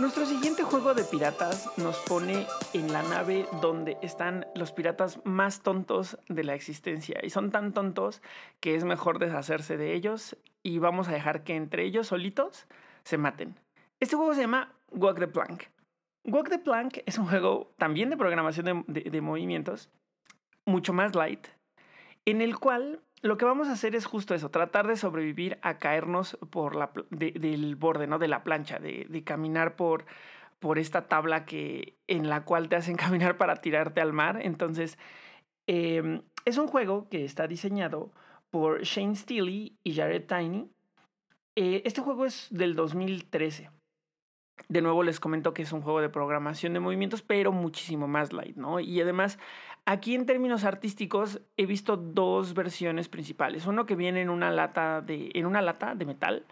Nuestro 0.00 0.24
siguiente 0.24 0.62
juego 0.62 0.94
de 0.94 1.04
piratas 1.04 1.76
nos 1.76 1.98
pone 1.98 2.46
en 2.72 2.90
la 2.90 3.02
nave 3.02 3.44
donde 3.60 3.98
están 4.00 4.46
los 4.54 4.72
piratas 4.72 5.20
más 5.24 5.60
tontos 5.60 6.16
de 6.26 6.42
la 6.42 6.54
existencia. 6.54 7.20
Y 7.22 7.28
son 7.28 7.50
tan 7.50 7.74
tontos 7.74 8.22
que 8.60 8.74
es 8.74 8.84
mejor 8.84 9.18
deshacerse 9.18 9.76
de 9.76 9.92
ellos 9.92 10.38
y 10.62 10.78
vamos 10.78 11.08
a 11.08 11.12
dejar 11.12 11.44
que 11.44 11.54
entre 11.54 11.84
ellos 11.84 12.06
solitos 12.06 12.66
se 13.04 13.18
maten. 13.18 13.56
Este 14.00 14.16
juego 14.16 14.32
se 14.32 14.40
llama 14.40 14.72
Walk 14.90 15.18
the 15.18 15.28
Plank. 15.28 15.64
Walk 16.24 16.48
the 16.48 16.58
Plank 16.58 17.00
es 17.04 17.18
un 17.18 17.26
juego 17.26 17.70
también 17.76 18.08
de 18.08 18.16
programación 18.16 18.86
de, 18.86 19.20
movimientos, 19.20 19.90
mucho 20.64 20.94
más 20.94 21.14
light, 21.14 21.46
en 22.24 22.40
el 22.40 22.58
cual 22.58 23.02
lo 23.22 23.36
que 23.36 23.44
vamos 23.44 23.68
a 23.68 23.72
hacer 23.72 23.94
es 23.94 24.06
justo 24.06 24.34
eso, 24.34 24.50
tratar 24.50 24.86
de 24.86 24.96
sobrevivir 24.96 25.58
a 25.62 25.78
caernos 25.78 26.38
por 26.50 26.74
la, 26.74 26.90
del 27.10 27.76
borde, 27.76 28.06
¿no? 28.06 28.18
De 28.18 28.28
la 28.28 28.42
plancha, 28.42 28.78
de, 28.78 29.22
caminar 29.24 29.76
por, 29.76 30.06
por 30.58 30.78
esta 30.78 31.06
tabla 31.06 31.44
que, 31.44 31.96
en 32.06 32.28
la 32.28 32.44
cual 32.44 32.68
te 32.68 32.76
hacen 32.76 32.96
caminar 32.96 33.36
para 33.36 33.56
tirarte 33.56 34.00
al 34.00 34.12
mar. 34.12 34.40
Entonces, 34.42 34.98
em, 35.66 36.22
es 36.44 36.56
un 36.56 36.66
juego 36.66 37.08
que 37.10 37.24
está 37.24 37.46
diseñado 37.46 38.10
por 38.50 38.82
Shane 38.82 39.16
Steely 39.16 39.76
y 39.84 39.94
Jared 39.94 40.26
Tiny. 40.26 40.70
Eh, 41.56 41.82
este 41.84 42.00
juego 42.00 42.24
es 42.24 42.48
del 42.50 42.74
2013. 42.74 43.70
De 44.68 44.82
nuevo 44.82 45.02
les 45.02 45.20
comento 45.20 45.54
que 45.54 45.62
es 45.62 45.72
un 45.72 45.82
juego 45.82 46.00
de 46.00 46.08
programación 46.08 46.72
de 46.72 46.80
movimientos, 46.80 47.22
pero 47.22 47.52
muchísimo 47.52 48.08
más 48.08 48.32
light, 48.32 48.56
¿no? 48.56 48.80
Y 48.80 49.00
además 49.00 49.38
Aquí 49.86 50.14
en 50.14 50.26
términos 50.26 50.64
artísticos 50.64 51.40
he 51.56 51.66
visto 51.66 51.96
dos 51.96 52.54
versiones 52.54 53.08
principales. 53.08 53.66
Uno 53.66 53.86
que 53.86 53.96
viene 53.96 54.20
en 54.20 54.30
una 54.30 54.50
lata 54.50 55.00
de, 55.00 55.30
en 55.34 55.46
una 55.46 55.62
lata 55.62 55.94
de 55.94 56.04
metal, 56.04 56.44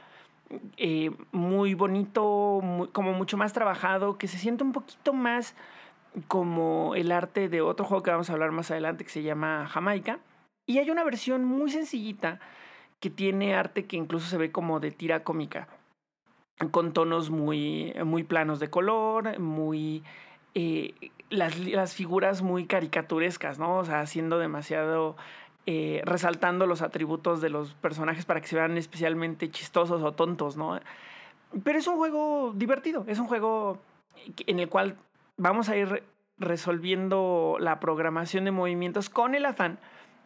eh, 0.76 1.10
muy 1.32 1.74
bonito, 1.74 2.60
como 2.92 3.12
mucho 3.12 3.36
más 3.36 3.52
trabajado, 3.52 4.18
que 4.18 4.28
se 4.28 4.38
siente 4.38 4.64
un 4.64 4.72
poquito 4.72 5.12
más 5.12 5.54
como 6.26 6.94
el 6.94 7.12
arte 7.12 7.48
de 7.48 7.60
otro 7.60 7.84
juego 7.84 8.02
que 8.02 8.10
vamos 8.10 8.30
a 8.30 8.32
hablar 8.32 8.50
más 8.50 8.70
adelante 8.70 9.04
que 9.04 9.10
se 9.10 9.22
llama 9.22 9.66
Jamaica. 9.68 10.18
Y 10.66 10.78
hay 10.78 10.90
una 10.90 11.04
versión 11.04 11.44
muy 11.44 11.70
sencillita 11.70 12.40
que 13.00 13.10
tiene 13.10 13.54
arte 13.54 13.86
que 13.86 13.96
incluso 13.96 14.26
se 14.26 14.36
ve 14.36 14.50
como 14.50 14.80
de 14.80 14.90
tira 14.90 15.22
cómica, 15.22 15.68
con 16.70 16.92
tonos 16.92 17.30
muy, 17.30 17.94
muy 18.04 18.24
planos 18.24 18.58
de 18.58 18.68
color, 18.68 19.38
muy 19.38 20.02
eh, 20.54 20.94
las, 21.30 21.58
las, 21.58 21.94
figuras 21.94 22.42
muy 22.42 22.66
caricaturescas, 22.66 23.58
¿no? 23.58 23.78
O 23.78 23.84
sea, 23.84 24.00
haciendo 24.00 24.38
demasiado, 24.38 25.16
eh, 25.66 26.02
resaltando 26.04 26.66
los 26.66 26.82
atributos 26.82 27.40
de 27.40 27.50
los 27.50 27.74
personajes 27.74 28.24
para 28.24 28.40
que 28.40 28.46
se 28.46 28.56
vean 28.56 28.76
especialmente 28.76 29.50
chistosos 29.50 30.02
o 30.02 30.12
tontos, 30.12 30.56
¿no? 30.56 30.80
Pero 31.64 31.78
es 31.78 31.86
un 31.86 31.96
juego 31.96 32.52
divertido, 32.54 33.04
es 33.06 33.18
un 33.18 33.26
juego 33.26 33.78
en 34.46 34.58
el 34.58 34.68
cual 34.68 34.96
vamos 35.36 35.68
a 35.68 35.76
ir 35.76 36.02
resolviendo 36.38 37.56
la 37.58 37.80
programación 37.80 38.44
de 38.44 38.50
movimientos 38.50 39.10
con 39.10 39.34
el 39.34 39.44
afán 39.44 39.78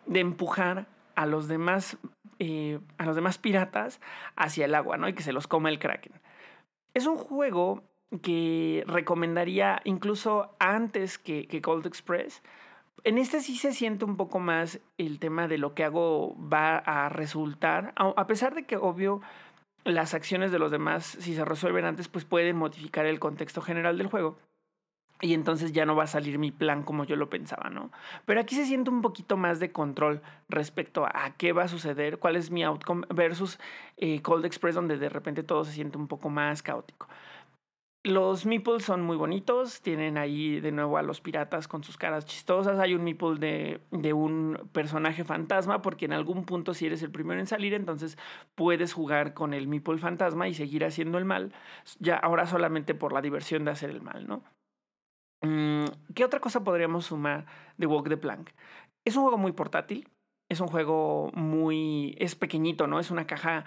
de 0.06 0.20
empujar 0.20 0.86
a 1.14 1.26
los 1.26 1.48
demás, 1.48 1.96
eh, 2.38 2.80
a 2.98 3.06
los 3.06 3.16
demás 3.16 3.38
piratas 3.38 4.00
hacia 4.36 4.64
el 4.64 4.74
agua, 4.74 4.96
¿no? 4.96 5.08
Y 5.08 5.14
que 5.14 5.22
se 5.22 5.32
los 5.32 5.46
coma 5.46 5.70
el 5.70 5.78
kraken. 5.78 6.12
Es 6.94 7.06
un 7.06 7.16
juego 7.16 7.82
que 8.20 8.84
recomendaría 8.86 9.80
incluso 9.84 10.54
antes 10.58 11.18
que, 11.18 11.46
que 11.46 11.62
Cold 11.62 11.86
Express. 11.86 12.42
En 13.04 13.18
este 13.18 13.40
sí 13.40 13.56
se 13.56 13.72
siente 13.72 14.04
un 14.04 14.16
poco 14.16 14.38
más 14.38 14.80
el 14.98 15.18
tema 15.18 15.48
de 15.48 15.58
lo 15.58 15.74
que 15.74 15.84
hago 15.84 16.36
va 16.38 16.76
a 16.76 17.08
resultar, 17.08 17.92
a 17.96 18.26
pesar 18.26 18.54
de 18.54 18.64
que 18.64 18.76
obvio 18.76 19.20
las 19.84 20.14
acciones 20.14 20.52
de 20.52 20.60
los 20.60 20.70
demás, 20.70 21.04
si 21.04 21.34
se 21.34 21.44
resuelven 21.44 21.84
antes, 21.84 22.08
pues 22.08 22.24
pueden 22.24 22.56
modificar 22.56 23.06
el 23.06 23.18
contexto 23.18 23.60
general 23.60 23.98
del 23.98 24.06
juego. 24.06 24.38
Y 25.20 25.34
entonces 25.34 25.72
ya 25.72 25.86
no 25.86 25.94
va 25.94 26.04
a 26.04 26.08
salir 26.08 26.38
mi 26.38 26.50
plan 26.50 26.82
como 26.82 27.04
yo 27.04 27.14
lo 27.14 27.30
pensaba, 27.30 27.70
¿no? 27.70 27.92
Pero 28.24 28.40
aquí 28.40 28.56
se 28.56 28.66
siente 28.66 28.90
un 28.90 29.02
poquito 29.02 29.36
más 29.36 29.60
de 29.60 29.70
control 29.70 30.20
respecto 30.48 31.06
a 31.06 31.34
qué 31.36 31.52
va 31.52 31.64
a 31.64 31.68
suceder, 31.68 32.18
cuál 32.18 32.34
es 32.34 32.50
mi 32.50 32.64
outcome 32.64 33.06
versus 33.08 33.60
eh, 33.98 34.20
Cold 34.20 34.44
Express, 34.44 34.74
donde 34.74 34.96
de 34.96 35.08
repente 35.08 35.44
todo 35.44 35.64
se 35.64 35.72
siente 35.72 35.96
un 35.96 36.08
poco 36.08 36.28
más 36.28 36.62
caótico. 36.62 37.06
Los 38.04 38.46
meeples 38.46 38.84
son 38.84 39.02
muy 39.02 39.16
bonitos, 39.16 39.80
tienen 39.80 40.18
ahí 40.18 40.58
de 40.58 40.72
nuevo 40.72 40.98
a 40.98 41.02
los 41.02 41.20
piratas 41.20 41.68
con 41.68 41.84
sus 41.84 41.96
caras 41.96 42.26
chistosas. 42.26 42.80
Hay 42.80 42.94
un 42.94 43.04
meeple 43.04 43.36
de, 43.38 43.80
de, 43.92 44.12
un 44.12 44.68
personaje 44.72 45.22
fantasma, 45.22 45.82
porque 45.82 46.06
en 46.06 46.12
algún 46.12 46.44
punto, 46.44 46.74
si 46.74 46.86
eres 46.86 47.04
el 47.04 47.12
primero 47.12 47.38
en 47.38 47.46
salir, 47.46 47.74
entonces 47.74 48.18
puedes 48.56 48.92
jugar 48.92 49.34
con 49.34 49.54
el 49.54 49.68
meeple 49.68 49.98
fantasma 49.98 50.48
y 50.48 50.54
seguir 50.54 50.84
haciendo 50.84 51.16
el 51.16 51.24
mal, 51.24 51.52
ya 52.00 52.16
ahora 52.16 52.46
solamente 52.46 52.96
por 52.96 53.12
la 53.12 53.22
diversión 53.22 53.64
de 53.64 53.70
hacer 53.70 53.90
el 53.90 54.02
mal, 54.02 54.26
¿no? 54.26 54.42
Mm, 55.42 55.84
¿Qué 56.14 56.24
otra 56.24 56.40
cosa 56.40 56.64
podríamos 56.64 57.06
sumar 57.06 57.46
de 57.76 57.86
Walk 57.86 58.08
the 58.08 58.16
Plank? 58.16 58.50
Es 59.04 59.14
un 59.14 59.22
juego 59.22 59.38
muy 59.38 59.52
portátil, 59.52 60.08
es 60.48 60.60
un 60.60 60.68
juego 60.68 61.30
muy. 61.34 62.16
es 62.18 62.34
pequeñito, 62.34 62.86
¿no? 62.86 63.00
Es 63.00 63.10
una 63.10 63.26
caja 63.26 63.64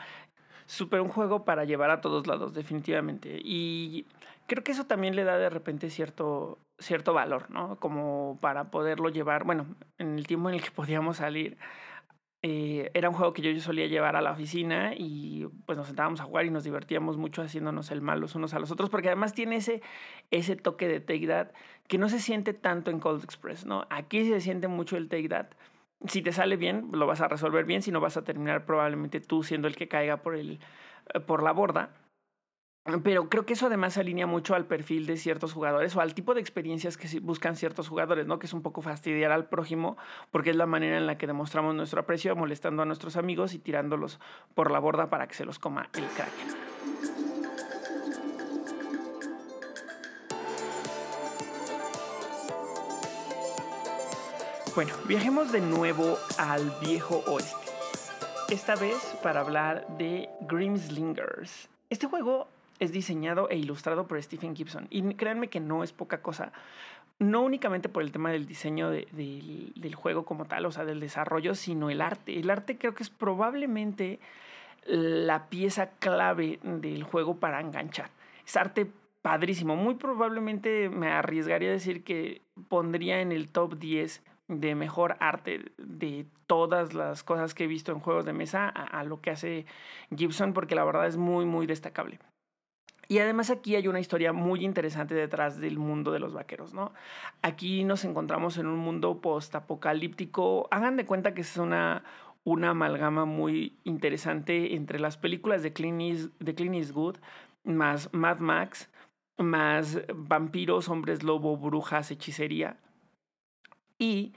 súper 0.66 1.02
un 1.02 1.10
juego 1.10 1.46
para 1.46 1.66
llevar 1.66 1.92
a 1.92 2.02
todos 2.02 2.28
lados, 2.28 2.54
definitivamente. 2.54 3.40
Y 3.44 4.06
creo 4.48 4.64
que 4.64 4.72
eso 4.72 4.86
también 4.86 5.16
le 5.16 5.24
da 5.24 5.38
de 5.38 5.50
repente 5.50 5.90
cierto, 5.90 6.60
cierto 6.80 7.14
valor, 7.14 7.50
¿no? 7.50 7.78
Como 7.80 8.38
para 8.42 8.72
poderlo 8.72 9.10
llevar, 9.10 9.44
bueno, 9.44 9.66
en 9.98 10.18
el 10.18 10.28
tiempo 10.28 10.50
en 10.50 10.56
el 10.56 10.62
que 10.62 10.72
podíamos 10.76 11.18
salir, 11.18 11.58
eh, 12.48 12.92
era 12.94 13.10
un 13.10 13.16
juego 13.16 13.34
que 13.34 13.42
yo, 13.42 13.60
solía 13.60 13.88
llevar 13.88 14.16
a 14.16 14.22
la 14.22 14.32
oficina 14.32 14.94
y 14.96 15.48
pues 15.66 15.80
nos 15.80 15.88
sentábamos 15.88 16.20
a 16.20 16.26
jugar 16.26 16.46
y 16.46 16.52
nos 16.52 16.64
divertíamos 16.64 17.18
mucho 17.18 17.42
haciéndonos 17.42 17.90
el 17.90 18.02
mal 18.02 18.20
los 18.20 18.36
unos 18.36 18.54
a 18.54 18.60
los 18.60 18.70
otros, 18.70 18.92
porque 18.92 19.08
además 19.08 19.34
tiene 19.34 19.56
ese, 19.56 19.82
ese 20.30 20.56
toque 20.56 20.88
de 20.88 21.00
Take 21.00 21.26
That 21.26 21.48
que 21.88 21.98
no 21.98 22.08
se 22.08 22.20
siente 22.20 22.54
tanto 22.54 22.92
en 22.92 23.00
Cold 23.00 23.24
Express, 23.24 23.66
¿no? 23.66 23.88
Aquí 23.90 24.26
se 24.26 24.42
siente 24.42 24.68
mucho 24.68 24.96
el 24.96 25.10
Take 25.10 25.28
si 26.08 26.22
te 26.22 26.32
sale 26.32 26.58
bien, 26.58 26.90
lo 26.92 27.08
vas 27.08 27.22
a 27.22 27.28
resolver 27.28 27.66
bien, 27.66 27.82
si 27.82 27.92
no 27.92 28.00
vas 28.00 28.18
a 28.18 28.24
terminar 28.24 28.66
probablemente 28.66 29.20
tú 29.20 29.44
siendo 29.44 29.68
el 29.68 29.76
que 29.76 29.88
caiga 29.88 30.18
por, 30.18 30.36
el, 30.36 30.60
eh, 31.14 31.20
por 31.20 31.44
la 31.44 31.52
borda. 31.52 31.92
Pero 33.04 33.30
creo 33.30 33.48
que 33.48 33.54
eso 33.54 33.66
además 33.66 33.94
se 33.94 34.02
alinea 34.02 34.28
mucho 34.28 34.54
al 34.54 34.68
perfil 34.68 35.08
de 35.08 35.18
ciertos 35.18 35.54
jugadores 35.54 35.96
o 35.96 36.02
al 36.02 36.14
tipo 36.14 36.36
de 36.36 36.42
experiencias 36.42 36.98
que 36.98 37.20
buscan 37.20 37.56
ciertos 37.56 37.90
jugadores, 37.90 38.28
¿no? 38.28 38.38
Que 38.38 38.46
es 38.46 38.54
un 38.54 38.62
poco 38.62 38.84
fastidiar 38.84 39.32
al 39.32 39.50
prójimo 39.50 39.98
porque 40.30 40.52
es 40.52 40.56
la 40.56 40.68
manera 40.68 40.98
en 40.98 41.08
la 41.08 41.18
que 41.18 41.26
demostramos 41.26 41.74
nuestro 41.74 42.02
aprecio 42.02 42.36
molestando 42.36 42.84
a 42.84 42.86
nuestros 42.86 43.18
amigos 43.18 43.56
y 43.56 43.60
tirándolos 43.60 44.20
por 44.54 44.70
la 44.70 44.78
borda 44.78 45.10
para 45.10 45.28
que 45.28 45.34
se 45.34 45.46
los 45.46 45.58
coma 45.58 45.90
el 45.96 46.06
kraken. 46.10 47.35
Bueno, 54.76 54.92
viajemos 55.08 55.54
de 55.54 55.62
nuevo 55.62 56.18
al 56.38 56.70
viejo 56.82 57.24
oeste. 57.28 57.72
Esta 58.50 58.76
vez 58.76 59.18
para 59.24 59.40
hablar 59.40 59.88
de 59.98 60.28
Grimslingers. 60.42 61.70
Este 61.90 62.08
juego 62.08 62.50
es 62.80 62.92
diseñado 62.92 63.50
e 63.50 63.56
ilustrado 63.56 64.06
por 64.06 64.22
Stephen 64.22 64.54
Gibson. 64.54 64.88
Y 64.90 65.02
créanme 65.14 65.48
que 65.48 65.62
no 65.62 65.82
es 65.82 65.94
poca 65.94 66.22
cosa. 66.22 66.52
No 67.20 67.44
únicamente 67.44 67.88
por 67.88 68.04
el 68.04 68.12
tema 68.12 68.32
del 68.32 68.48
diseño 68.48 68.90
del 68.90 69.96
juego 69.96 70.26
como 70.26 70.44
tal, 70.44 70.66
o 70.66 70.72
sea, 70.74 70.84
del 70.84 71.00
desarrollo, 71.00 71.56
sino 71.56 71.90
el 71.90 72.02
arte. 72.02 72.38
El 72.38 72.50
arte 72.50 72.78
creo 72.78 72.94
que 72.94 73.04
es 73.04 73.10
probablemente 73.10 74.20
la 74.86 75.48
pieza 75.48 75.92
clave 76.00 76.60
del 76.64 77.04
juego 77.04 77.38
para 77.38 77.62
enganchar. 77.62 78.10
Es 78.46 78.58
arte 78.58 78.92
padrísimo. 79.22 79.78
Muy 79.78 79.96
probablemente 79.96 80.90
me 80.90 81.08
arriesgaría 81.08 81.70
a 81.70 81.72
decir 81.72 82.04
que 82.04 82.42
pondría 82.68 83.22
en 83.22 83.32
el 83.32 83.48
top 83.48 83.78
10 83.78 84.22
de 84.48 84.76
mejor 84.76 85.18
arte 85.20 85.72
de 85.78 86.28
todas 86.48 86.94
las 86.94 87.24
cosas 87.24 87.54
que 87.54 87.64
he 87.64 87.68
visto 87.68 87.92
en 87.92 88.00
juegos 88.00 88.26
de 88.26 88.34
mesa 88.34 88.68
a, 88.68 89.04
lo 89.04 89.22
que 89.22 89.32
hace 89.32 89.66
Gibson, 90.16 90.54
porque 90.54 90.76
la 90.76 90.84
verdad 90.84 91.08
es 91.08 91.18
muy, 91.18 91.46
muy 91.46 91.66
destacable. 91.66 92.20
Y 93.08 93.20
además 93.20 93.52
aquí 93.52 93.76
hay 93.76 93.88
una 93.88 94.00
historia 94.00 94.34
muy 94.34 94.66
interesante 94.66 95.14
detrás 95.14 95.60
del 95.60 95.78
mundo 95.78 96.12
de 96.12 96.20
los 96.20 96.34
vaqueros, 96.34 96.74
¿no? 96.74 96.92
Aquí 97.44 97.84
nos 97.84 98.04
encontramos 98.04 98.58
en 98.58 98.66
un 98.66 98.80
mundo 98.80 99.22
post-apocalíptico. 99.22 100.68
Hagan 100.72 100.98
de 100.98 101.06
cuenta 101.06 101.36
que 101.36 101.42
es 101.42 101.58
una, 101.58 102.04
una 102.44 102.72
amalgama 102.72 103.26
muy 103.26 103.78
interesante 103.84 104.76
entre 104.76 105.00
las 105.00 105.18
películas 105.18 105.62
de 105.62 105.74
Clint, 105.74 106.32
de 106.40 106.56
Clint 106.56 106.76
Eastwood, 106.76 107.18
más 107.64 108.12
Mad 108.12 108.40
Max, 108.40 108.90
más 109.38 110.02
vampiros, 110.14 110.90
hombres 110.90 111.22
lobo, 111.22 111.58
brujas, 111.58 112.10
hechicería. 112.10 112.78
Y 114.00 114.34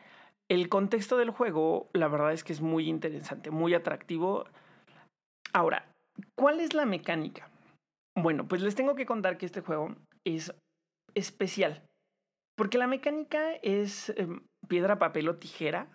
el 0.48 0.68
contexto 0.68 1.16
del 1.16 1.30
juego, 1.30 1.88
la 1.92 2.08
verdad 2.08 2.32
es 2.32 2.44
que 2.44 2.52
es 2.52 2.60
muy 2.60 2.88
interesante, 2.88 3.50
muy 3.50 3.74
atractivo. 3.74 4.44
Ahora, 5.52 5.86
¿cuál 6.34 6.60
es 6.60 6.74
la 6.74 6.86
mecánica? 6.86 7.50
Bueno, 8.16 8.48
pues 8.48 8.62
les 8.62 8.74
tengo 8.74 8.94
que 8.94 9.06
contar 9.06 9.38
que 9.38 9.46
este 9.46 9.60
juego 9.60 9.94
es 10.24 10.54
especial. 11.14 11.82
Porque 12.56 12.78
la 12.78 12.86
mecánica 12.86 13.52
es 13.62 14.10
em, 14.16 14.40
piedra, 14.66 14.98
papel 14.98 15.28
o 15.28 15.36
tijera, 15.36 15.86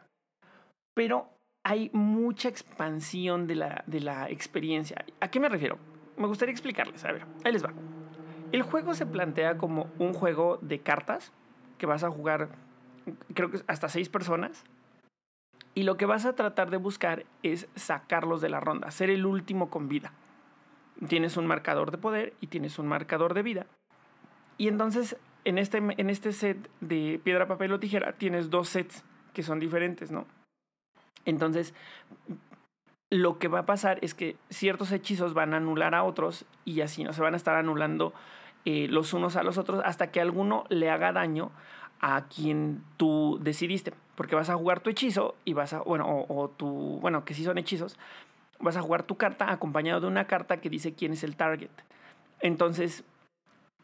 pero 0.95 1.29
hay 1.65 1.89
mucha 1.93 2.49
expansión 2.49 3.47
de 3.47 3.55
la, 3.55 3.83
de 3.87 3.99
la 3.99 4.29
experiencia. 4.29 5.05
¿A 5.19 5.29
qué 5.29 5.39
me 5.39 5.49
refiero? 5.49 5.77
Me 6.17 6.27
gustaría 6.27 6.51
explicarles. 6.51 7.03
A 7.05 7.11
ver, 7.11 7.25
ahí 7.43 7.51
les 7.51 7.63
va. 7.63 7.73
El 8.51 8.61
juego 8.61 8.93
se 8.93 9.05
plantea 9.05 9.57
como 9.57 9.89
un 9.97 10.13
juego 10.13 10.59
de 10.61 10.79
cartas 10.79 11.31
que 11.77 11.85
vas 11.85 12.03
a 12.03 12.11
jugar, 12.11 12.49
creo 13.33 13.51
que 13.51 13.61
hasta 13.67 13.89
seis 13.89 14.09
personas. 14.09 14.63
Y 15.75 15.83
lo 15.83 15.97
que 15.97 16.05
vas 16.05 16.25
a 16.25 16.35
tratar 16.35 16.69
de 16.69 16.77
buscar 16.77 17.25
es 17.41 17.67
sacarlos 17.75 18.41
de 18.41 18.49
la 18.49 18.59
ronda, 18.59 18.91
ser 18.91 19.09
el 19.09 19.25
último 19.25 19.69
con 19.69 19.87
vida. 19.87 20.13
Tienes 21.07 21.35
un 21.35 21.47
marcador 21.47 21.91
de 21.91 21.97
poder 21.97 22.33
y 22.41 22.47
tienes 22.47 22.77
un 22.77 22.87
marcador 22.87 23.33
de 23.33 23.41
vida. 23.41 23.65
Y 24.57 24.67
entonces, 24.67 25.17
en 25.45 25.57
este, 25.57 25.77
en 25.77 26.09
este 26.09 26.31
set 26.31 26.69
de 26.79 27.19
piedra, 27.23 27.47
papel 27.47 27.73
o 27.73 27.79
tijera, 27.79 28.13
tienes 28.13 28.51
dos 28.51 28.69
sets 28.69 29.03
que 29.33 29.41
son 29.41 29.59
diferentes, 29.59 30.11
¿no? 30.11 30.27
Entonces, 31.25 31.73
lo 33.09 33.39
que 33.39 33.47
va 33.47 33.59
a 33.59 33.65
pasar 33.65 33.99
es 34.01 34.13
que 34.13 34.35
ciertos 34.49 34.91
hechizos 34.91 35.33
van 35.33 35.53
a 35.53 35.57
anular 35.57 35.95
a 35.95 36.03
otros 36.03 36.45
y 36.65 36.81
así 36.81 37.03
no 37.03 37.13
se 37.13 37.21
van 37.21 37.33
a 37.33 37.37
estar 37.37 37.55
anulando 37.55 38.13
eh, 38.65 38.87
los 38.89 39.13
unos 39.13 39.35
a 39.35 39.43
los 39.43 39.57
otros 39.57 39.81
hasta 39.85 40.11
que 40.11 40.21
alguno 40.21 40.65
le 40.69 40.89
haga 40.89 41.11
daño 41.11 41.51
a 42.03 42.25
quien 42.27 42.83
tú 42.97 43.39
decidiste. 43.41 43.93
Porque 44.15 44.35
vas 44.35 44.49
a 44.49 44.55
jugar 44.55 44.81
tu 44.81 44.89
hechizo 44.89 45.35
y 45.45 45.53
vas 45.53 45.71
a, 45.71 45.79
bueno, 45.79 46.25
o, 46.27 46.49
tu, 46.49 46.99
bueno, 46.99 47.23
que 47.23 47.33
sí 47.33 47.45
son 47.45 47.57
hechizos, 47.57 47.97
vas 48.59 48.75
a 48.75 48.81
jugar 48.81 49.03
tu 49.03 49.15
carta 49.15 49.51
acompañado 49.51 50.01
de 50.01 50.07
una 50.07 50.27
carta 50.27 50.59
que 50.59 50.69
dice 50.69 50.93
quién 50.93 51.13
es 51.13 51.23
el 51.23 51.37
target. 51.37 51.71
Entonces, 52.41 53.05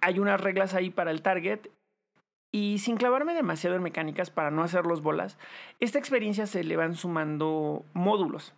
hay 0.01 0.19
unas 0.19 0.41
reglas 0.41 0.73
ahí 0.73 0.89
para 0.89 1.11
el 1.11 1.21
target 1.21 1.69
y 2.51 2.79
sin 2.79 2.97
clavarme 2.97 3.33
demasiado 3.33 3.77
en 3.77 3.83
mecánicas 3.83 4.31
para 4.31 4.51
no 4.51 4.63
hacer 4.63 4.85
los 4.85 5.01
bolas, 5.01 5.37
esta 5.79 5.97
experiencia 5.97 6.45
se 6.45 6.65
le 6.65 6.75
van 6.75 6.95
sumando 6.95 7.85
módulos. 7.93 8.53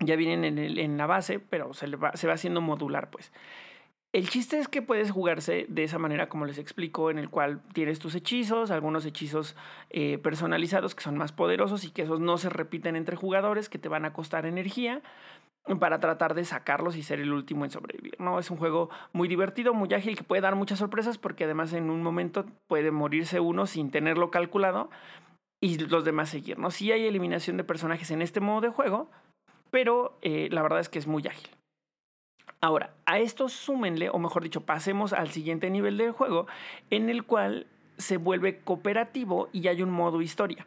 Ya 0.00 0.16
vienen 0.16 0.58
en, 0.58 0.58
en 0.58 0.96
la 0.96 1.06
base, 1.06 1.38
pero 1.38 1.72
se, 1.72 1.86
va, 1.94 2.16
se 2.16 2.26
va 2.26 2.34
haciendo 2.34 2.60
modular, 2.60 3.10
pues. 3.10 3.32
El 4.12 4.28
chiste 4.28 4.58
es 4.58 4.68
que 4.68 4.82
puedes 4.82 5.10
jugarse 5.10 5.64
de 5.70 5.84
esa 5.84 5.98
manera 5.98 6.28
como 6.28 6.44
les 6.44 6.58
explico, 6.58 7.10
en 7.10 7.18
el 7.18 7.30
cual 7.30 7.62
tienes 7.72 7.98
tus 7.98 8.14
hechizos, 8.14 8.70
algunos 8.70 9.06
hechizos 9.06 9.56
eh, 9.88 10.18
personalizados 10.18 10.94
que 10.94 11.02
son 11.02 11.16
más 11.16 11.32
poderosos 11.32 11.84
y 11.84 11.90
que 11.90 12.02
esos 12.02 12.20
no 12.20 12.36
se 12.36 12.50
repiten 12.50 12.94
entre 12.94 13.16
jugadores, 13.16 13.70
que 13.70 13.78
te 13.78 13.88
van 13.88 14.04
a 14.04 14.12
costar 14.12 14.44
energía 14.44 15.00
para 15.80 15.98
tratar 15.98 16.34
de 16.34 16.44
sacarlos 16.44 16.96
y 16.96 17.02
ser 17.02 17.20
el 17.20 17.32
último 17.32 17.64
en 17.64 17.70
sobrevivir. 17.70 18.16
¿no? 18.18 18.38
Es 18.38 18.50
un 18.50 18.58
juego 18.58 18.90
muy 19.14 19.28
divertido, 19.28 19.72
muy 19.72 19.94
ágil, 19.94 20.14
que 20.14 20.24
puede 20.24 20.42
dar 20.42 20.56
muchas 20.56 20.78
sorpresas 20.78 21.16
porque 21.16 21.44
además 21.44 21.72
en 21.72 21.88
un 21.88 22.02
momento 22.02 22.44
puede 22.66 22.90
morirse 22.90 23.40
uno 23.40 23.66
sin 23.66 23.90
tenerlo 23.90 24.30
calculado 24.30 24.90
y 25.58 25.78
los 25.78 26.04
demás 26.04 26.28
seguir. 26.28 26.58
¿no? 26.58 26.70
Sí 26.70 26.92
hay 26.92 27.06
eliminación 27.06 27.56
de 27.56 27.64
personajes 27.64 28.10
en 28.10 28.20
este 28.20 28.40
modo 28.40 28.60
de 28.60 28.68
juego, 28.68 29.08
pero 29.70 30.18
eh, 30.20 30.48
la 30.50 30.60
verdad 30.60 30.80
es 30.80 30.90
que 30.90 30.98
es 30.98 31.06
muy 31.06 31.26
ágil. 31.26 31.48
Ahora, 32.64 32.94
a 33.06 33.18
esto 33.18 33.48
súmenle, 33.48 34.08
o 34.08 34.20
mejor 34.20 34.44
dicho, 34.44 34.60
pasemos 34.60 35.12
al 35.12 35.32
siguiente 35.32 35.68
nivel 35.68 35.98
del 35.98 36.12
juego, 36.12 36.46
en 36.90 37.10
el 37.10 37.24
cual 37.24 37.66
se 37.98 38.18
vuelve 38.18 38.60
cooperativo 38.60 39.48
y 39.52 39.66
hay 39.66 39.82
un 39.82 39.90
modo 39.90 40.22
historia. 40.22 40.64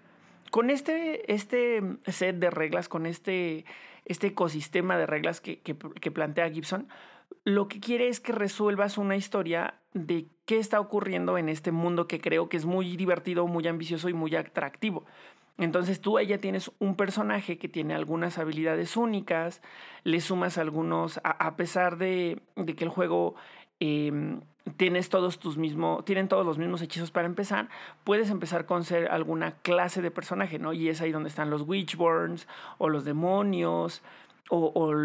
Con 0.51 0.69
este, 0.69 1.33
este 1.33 1.81
set 2.07 2.35
de 2.35 2.49
reglas, 2.49 2.89
con 2.89 3.05
este, 3.05 3.63
este 4.03 4.27
ecosistema 4.27 4.97
de 4.97 5.05
reglas 5.05 5.39
que, 5.39 5.61
que 5.61 6.11
plantea 6.11 6.49
Gibson, 6.49 6.89
lo 7.45 7.69
que 7.69 7.79
quiere 7.79 8.09
es 8.09 8.19
que 8.19 8.33
resuelvas 8.33 8.97
una 8.97 9.15
historia 9.15 9.75
de 9.93 10.27
qué 10.45 10.57
está 10.57 10.81
ocurriendo 10.81 11.37
en 11.37 11.47
este 11.47 11.71
mundo 11.71 12.07
que 12.09 12.19
creo 12.19 12.49
que 12.49 12.57
es 12.57 12.65
muy 12.65 12.97
divertido, 12.97 13.47
muy 13.47 13.67
ambicioso 13.67 14.09
y 14.09 14.13
muy 14.13 14.35
atractivo. 14.35 15.05
Entonces 15.57 16.01
tú 16.01 16.17
ahí 16.17 16.27
ya 16.27 16.37
tienes 16.39 16.71
un 16.79 16.95
personaje 16.95 17.57
que 17.57 17.69
tiene 17.69 17.93
algunas 17.95 18.37
habilidades 18.37 18.97
únicas, 18.97 19.61
le 20.03 20.19
sumas 20.19 20.57
algunos, 20.57 21.21
a, 21.23 21.55
pesar 21.55 21.97
de, 21.97 22.41
que 22.75 22.83
el 22.83 22.89
juego 22.89 23.35
em, 23.79 24.41
tienes 24.75 25.09
todos 25.09 25.39
tus 25.39 25.57
mismos, 25.57 26.03
tienen 26.03 26.27
todos 26.27 26.45
los 26.45 26.57
mismos 26.57 26.81
hechizos 26.81 27.11
para 27.11 27.27
empezar, 27.27 27.69
puedes 28.03 28.29
empezar 28.29 28.65
con 28.65 28.83
ser 28.83 29.07
alguna 29.09 29.53
clase 29.61 30.01
de 30.01 30.11
personaje, 30.11 30.59
¿no? 30.59 30.73
Y 30.73 30.89
es 30.89 30.99
ahí 30.99 31.11
donde 31.11 31.29
están 31.29 31.49
los 31.49 31.61
Witchborns 31.61 32.47
o 32.77 32.89
los 32.89 33.05
demonios 33.05 34.01
o, 34.49 34.97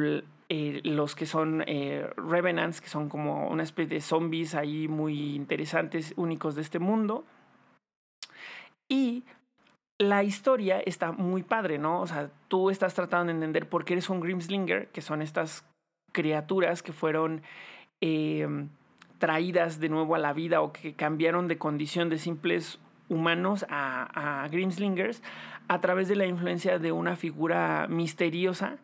eh, 0.49 0.81
los 0.83 1.15
que 1.15 1.27
son 1.27 1.63
eh, 1.67 2.11
Revenants, 2.17 2.81
que 2.81 2.89
son 2.89 3.09
como 3.09 3.49
una 3.49 3.63
especie 3.63 3.95
de 3.95 4.01
zombies 4.01 4.57
ahí 4.57 4.89
muy 4.89 5.37
interesantes, 5.37 6.13
únicos 6.17 6.57
de 6.57 6.63
este 6.63 6.81
mundo. 6.81 7.25
Y 8.89 9.23
la 10.01 10.25
historia 10.25 10.81
está 10.81 11.13
muy 11.13 11.43
padre, 11.43 11.77
¿no? 11.77 12.01
O 12.01 12.07
sea, 12.07 12.31
tú 12.49 12.71
estás 12.71 12.95
tratando 12.95 13.27
de 13.27 13.33
entender 13.35 13.69
por 13.69 13.85
qué 13.85 13.93
eres 13.93 14.09
un 14.09 14.21
Grimslinger, 14.21 14.89
que 14.89 15.03
son 15.03 15.21
estas 15.21 15.63
criaturas 16.13 16.83
que 16.83 16.95
fueron 16.95 17.43
em, 18.01 18.71
traídas 19.19 19.79
de 19.79 19.91
nuevo 19.91 20.15
a 20.15 20.19
la 20.19 20.33
vida 20.33 20.63
o 20.63 20.73
que 20.73 20.95
cambiaron 20.95 21.49
de 21.49 21.59
condición 21.59 22.09
de 22.09 22.17
simples 22.17 22.81
humanos 23.11 23.67
a, 23.69 24.45
a 24.45 24.49
Grimslingers 24.49 25.23
a 25.69 25.83
través 25.83 26.09
de 26.09 26.17
la 26.17 26.25
influencia 26.25 26.79
de 26.79 26.93
una 26.93 27.15
figura 27.15 27.87
misteriosa 27.91 28.79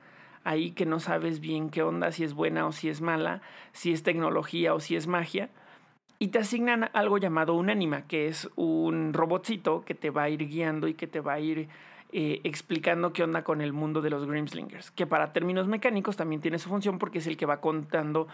ahí 0.44 0.72
que 0.72 0.84
no 0.84 1.00
sabes 1.00 1.40
bien 1.40 1.70
qué 1.70 1.82
onda, 1.82 2.12
si 2.12 2.24
es 2.24 2.34
buena 2.34 2.66
o 2.66 2.72
si 2.72 2.90
es 2.90 3.00
mala, 3.00 3.40
si 3.72 3.90
es 3.90 4.02
tecnología 4.02 4.74
o 4.74 4.80
si 4.80 4.96
es 4.96 5.06
magia 5.06 5.48
y 6.18 6.28
te 6.28 6.38
asignan 6.38 6.90
algo 6.92 7.18
llamado 7.18 7.54
un 7.54 7.70
ánima, 7.70 8.02
que 8.02 8.28
es 8.28 8.48
un 8.56 9.12
robotcito 9.12 9.84
que 9.84 9.94
te 9.94 10.10
va 10.10 10.24
a 10.24 10.28
ir 10.28 10.48
guiando 10.48 10.88
y 10.88 10.94
que 10.94 11.06
te 11.06 11.20
va 11.20 11.34
a 11.34 11.40
ir 11.40 11.68
eh, 12.12 12.40
explicando 12.44 13.12
qué 13.12 13.22
onda 13.22 13.44
con 13.44 13.60
el 13.60 13.72
mundo 13.72 14.00
de 14.00 14.10
los 14.10 14.26
Grimslingers, 14.26 14.90
que 14.90 15.06
para 15.06 15.32
términos 15.32 15.66
mecánicos 15.66 16.16
también 16.16 16.40
tiene 16.40 16.58
su 16.58 16.68
función 16.68 16.98
porque 16.98 17.18
es 17.18 17.26
el 17.26 17.36
que 17.36 17.46
va 17.46 17.60
contando 17.60 18.28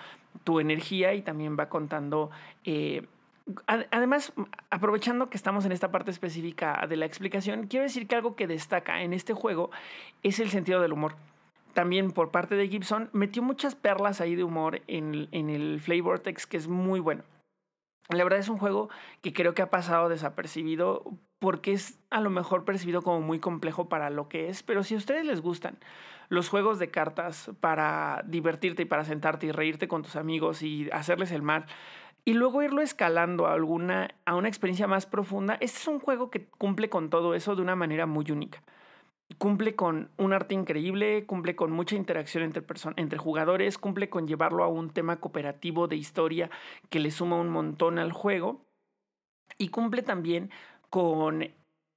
tu 0.44 0.60
energía 0.60 1.14
y 1.14 1.22
también 1.22 1.56
va 1.58 1.68
contando... 1.68 2.30
Eh, 2.64 3.06
además, 3.66 4.32
aprovechando 4.70 5.28
que 5.28 5.36
estamos 5.36 5.64
en 5.64 5.72
esta 5.72 5.90
parte 5.90 6.12
específica 6.12 6.86
de 6.88 6.96
la 6.96 7.06
explicación, 7.06 7.66
quiero 7.66 7.82
decir 7.82 8.06
que 8.06 8.14
algo 8.14 8.36
que 8.36 8.46
destaca 8.46 9.02
en 9.02 9.12
este 9.12 9.32
juego 9.32 9.70
es 10.22 10.38
el 10.38 10.50
sentido 10.50 10.80
del 10.80 10.92
humor 10.92 11.16
también 11.74 12.12
por 12.12 12.30
parte 12.30 12.54
de 12.54 12.68
Gibson, 12.68 13.08
metió 13.12 13.42
muchas 13.42 13.74
perlas 13.74 14.20
ahí 14.20 14.34
de 14.34 14.44
humor 14.44 14.82
en, 14.86 15.28
en 15.32 15.48
el 15.48 15.80
Flavor 15.80 16.20
Text, 16.20 16.48
que 16.48 16.58
es 16.58 16.68
muy 16.68 17.00
bueno. 17.00 17.24
La 18.08 18.24
verdad 18.24 18.40
es 18.40 18.48
un 18.48 18.58
juego 18.58 18.88
que 19.20 19.32
creo 19.32 19.54
que 19.54 19.62
ha 19.62 19.70
pasado 19.70 20.08
desapercibido 20.08 21.04
porque 21.38 21.72
es 21.72 21.98
a 22.10 22.20
lo 22.20 22.30
mejor 22.30 22.64
percibido 22.64 23.02
como 23.02 23.20
muy 23.20 23.38
complejo 23.38 23.88
para 23.88 24.10
lo 24.10 24.28
que 24.28 24.48
es, 24.48 24.62
pero 24.62 24.84
si 24.84 24.94
a 24.94 24.98
ustedes 24.98 25.24
les 25.24 25.40
gustan 25.40 25.78
los 26.28 26.48
juegos 26.48 26.78
de 26.78 26.90
cartas 26.90 27.50
para 27.60 28.22
divertirte 28.26 28.82
y 28.82 28.86
para 28.86 29.04
sentarte 29.04 29.46
y 29.46 29.52
reírte 29.52 29.88
con 29.88 30.02
tus 30.02 30.16
amigos 30.16 30.62
y 30.62 30.88
hacerles 30.92 31.32
el 31.32 31.42
mal 31.42 31.66
y 32.24 32.34
luego 32.34 32.62
irlo 32.62 32.80
escalando 32.80 33.46
a 33.46 33.54
alguna 33.54 34.14
a 34.24 34.36
una 34.36 34.48
experiencia 34.48 34.86
más 34.86 35.06
profunda, 35.06 35.54
este 35.60 35.78
es 35.78 35.88
un 35.88 35.98
juego 35.98 36.30
que 36.30 36.46
cumple 36.46 36.88
con 36.88 37.10
todo 37.10 37.34
eso 37.34 37.56
de 37.56 37.62
una 37.62 37.76
manera 37.76 38.06
muy 38.06 38.30
única 38.30 38.62
cumple 39.38 39.74
con 39.74 40.10
un 40.16 40.32
arte 40.32 40.54
increíble, 40.54 41.26
cumple 41.26 41.54
con 41.56 41.70
mucha 41.70 41.96
interacción 41.96 42.44
entre, 42.44 42.62
entre 42.96 43.18
jugadores, 43.18 43.78
cumple 43.78 44.08
con 44.08 44.26
llevarlo 44.26 44.64
a 44.64 44.68
un 44.68 44.90
tema 44.90 45.16
cooperativo 45.16 45.88
de 45.88 45.96
historia 45.96 46.50
que 46.90 47.00
le 47.00 47.10
suma 47.10 47.36
un 47.36 47.50
montón 47.50 47.98
al 47.98 48.12
juego 48.12 48.64
y 49.58 49.68
cumple 49.68 50.02
también 50.02 50.50
con 50.90 51.50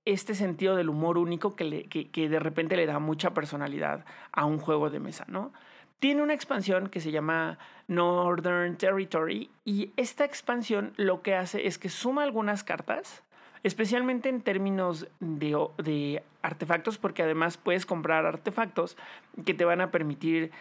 este 0.05 0.35
sentido 0.35 0.75
del 0.75 0.89
humor 0.89 1.17
único 1.17 1.55
que, 1.55 1.63
le, 1.63 1.83
que, 1.85 2.11
que 2.11 2.29
de 2.29 2.39
repente 2.39 2.75
le 2.75 2.85
da 2.85 2.99
mucha 2.99 3.33
personalidad 3.33 4.05
a 4.31 4.45
un 4.45 4.59
juego 4.59 4.89
de 4.89 4.99
mesa, 4.99 5.25
¿no? 5.27 5.51
tiene 5.99 6.21
una 6.21 6.33
expansión 6.33 6.89
que 6.89 6.99
se 6.99 7.11
llama 7.11 7.57
Northern 7.87 8.77
Territory 8.77 9.49
y 9.63 9.91
esta 9.97 10.25
expansión 10.25 10.93
lo 10.97 11.21
que 11.21 11.35
hace 11.35 11.67
es 11.67 11.77
que 11.77 11.89
suma 11.89 12.23
algunas 12.23 12.63
cartas, 12.63 13.23
especialmente 13.65 14.29
en 14.29 14.41
términos 14.41 15.07
de, 15.19 16.21
artefactos, 16.43 16.99
porque 16.99 17.23
además 17.23 17.57
puedes 17.57 17.87
comprar 17.87 18.27
artefactos 18.27 18.95
que 19.43 19.55
te 19.55 19.65
van 19.65 19.81
a 19.81 19.89
permitir 19.89 20.51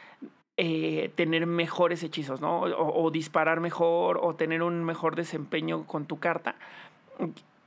eh, 0.56 1.12
tener 1.14 1.44
mejores 1.46 2.02
hechizos, 2.02 2.40
¿no? 2.40 2.62
O, 2.62 3.10
disparar 3.10 3.60
mejor 3.60 4.18
o 4.22 4.36
tener 4.36 4.62
un 4.62 4.82
mejor 4.84 5.16
desempeño 5.16 5.86
con 5.86 6.06
tu 6.06 6.18
carta. 6.18 6.54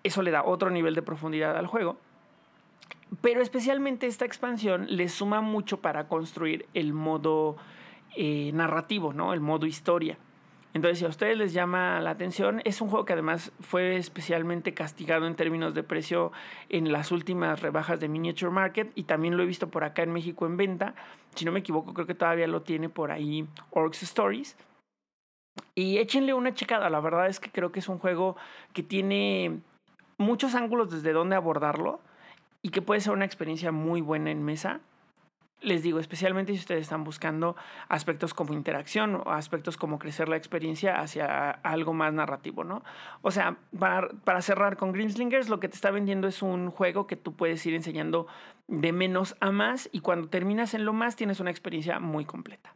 Eso 0.01 0.23
le 0.23 0.31
da 0.31 0.43
otro 0.43 0.71
nivel 0.71 0.95
de 0.95 1.03
profundidad 1.03 1.55
al 1.55 1.67
juego. 1.67 1.97
Pero 3.21 3.43
especialmente 3.43 4.07
esta 4.07 4.25
expansión 4.25 4.87
le 4.89 5.07
suma 5.07 5.41
mucho 5.41 5.81
para 5.81 6.07
construir 6.07 6.65
el 6.73 6.93
modo 6.93 7.57
eh, 8.15 8.49
narrativo, 8.55 9.13
¿no? 9.13 9.33
El 9.33 9.41
modo 9.41 9.67
historia. 9.67 10.17
Entonces, 10.73 10.99
si 10.99 11.05
a 11.05 11.09
ustedes 11.09 11.37
les 11.37 11.53
llama 11.53 11.99
la 12.01 12.11
atención, 12.11 12.61
es 12.63 12.81
un 12.81 12.89
juego 12.89 13.05
que 13.05 13.13
además 13.13 13.51
fue 13.61 13.95
especialmente 13.95 14.73
castigado 14.73 15.25
en 15.25 15.35
términos 15.35 15.73
de 15.73 15.83
precio 15.83 16.31
en 16.69 16.91
las 16.91 17.11
últimas 17.11 17.61
rebajas 17.61 17.99
de 17.99 18.07
Miniature 18.07 18.51
Market 18.51 18.91
y 18.93 19.03
también 19.03 19.37
lo 19.37 19.43
he 19.43 19.47
visto 19.47 19.69
por 19.69 19.83
acá 19.83 20.03
en 20.03 20.13
México 20.13 20.45
en 20.45 20.57
venta. 20.57 20.93
Si 21.35 21.45
no 21.45 21.51
me 21.51 21.59
equivoco, 21.59 21.93
creo 21.93 22.05
que 22.05 22.15
todavía 22.15 22.47
lo 22.47 22.61
tiene 22.61 22.89
por 22.89 23.11
ahí 23.11 23.47
Orcs 23.71 24.03
Stories. 24.03 24.55
Y 25.73 25.97
échenle 25.97 26.33
una 26.33 26.53
checada, 26.53 26.89
la 26.89 26.99
verdad 26.99 27.27
es 27.27 27.39
que 27.39 27.51
creo 27.51 27.71
que 27.71 27.79
es 27.79 27.89
un 27.89 27.97
juego 27.97 28.35
que 28.73 28.83
tiene 28.83 29.61
muchos 30.17 30.55
ángulos 30.55 30.91
desde 30.91 31.13
donde 31.13 31.35
abordarlo 31.35 31.99
y 32.61 32.69
que 32.69 32.81
puede 32.81 33.01
ser 33.01 33.13
una 33.13 33.25
experiencia 33.25 33.71
muy 33.71 34.01
buena 34.01 34.31
en 34.31 34.43
mesa. 34.43 34.81
Les 35.61 35.81
digo, 35.81 35.99
especialmente 35.99 36.53
si 36.53 36.59
ustedes 36.59 36.81
están 36.81 37.03
buscando 37.03 37.55
aspectos 37.89 38.33
como 38.35 38.53
interacción 38.53 39.15
o 39.15 39.31
aspectos 39.31 39.75
como 39.75 39.97
crecer 39.97 40.29
la 40.29 40.37
experiencia 40.37 40.99
hacia 40.99 41.49
algo 41.49 41.93
más 41.93 42.13
narrativo, 42.13 42.63
¿no? 42.63 42.83
O 43.23 43.31
sea, 43.31 43.57
para, 43.77 44.41
cerrar 44.41 44.77
con 44.77 44.91
Grimslingers, 44.91 45.49
lo 45.49 45.59
que 45.59 45.67
te 45.67 45.75
está 45.75 45.89
vendiendo 45.89 46.27
es 46.27 46.43
un 46.43 46.69
juego 46.69 47.07
que 47.07 47.15
tú 47.15 47.35
puedes 47.35 47.65
ir 47.65 47.73
enseñando 47.73 48.27
de 48.67 48.91
menos 48.91 49.35
a 49.39 49.51
más 49.51 49.89
y 49.91 50.01
cuando 50.01 50.29
terminas 50.29 50.75
en 50.75 50.85
lo 50.85 50.93
más 50.93 51.15
tienes 51.15 51.39
una 51.39 51.49
experiencia 51.49 51.99
muy 51.99 52.25
completa. 52.25 52.73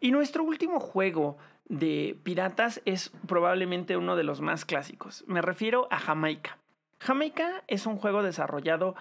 Y 0.00 0.12
nuestro 0.12 0.44
último 0.44 0.80
juego 0.80 1.36
de 1.68 2.18
piratas 2.22 2.80
es 2.84 3.10
probablemente 3.26 3.96
uno 3.96 4.16
de 4.16 4.24
los 4.24 4.40
más 4.40 4.64
clásicos. 4.64 5.24
Me 5.26 5.42
refiero 5.42 5.88
a 5.90 5.98
Jamaica. 5.98 6.58
Jamaica 7.00 7.62
es 7.66 7.86
un 7.86 7.96
juego 7.96 8.22
desarrollado 8.22 8.94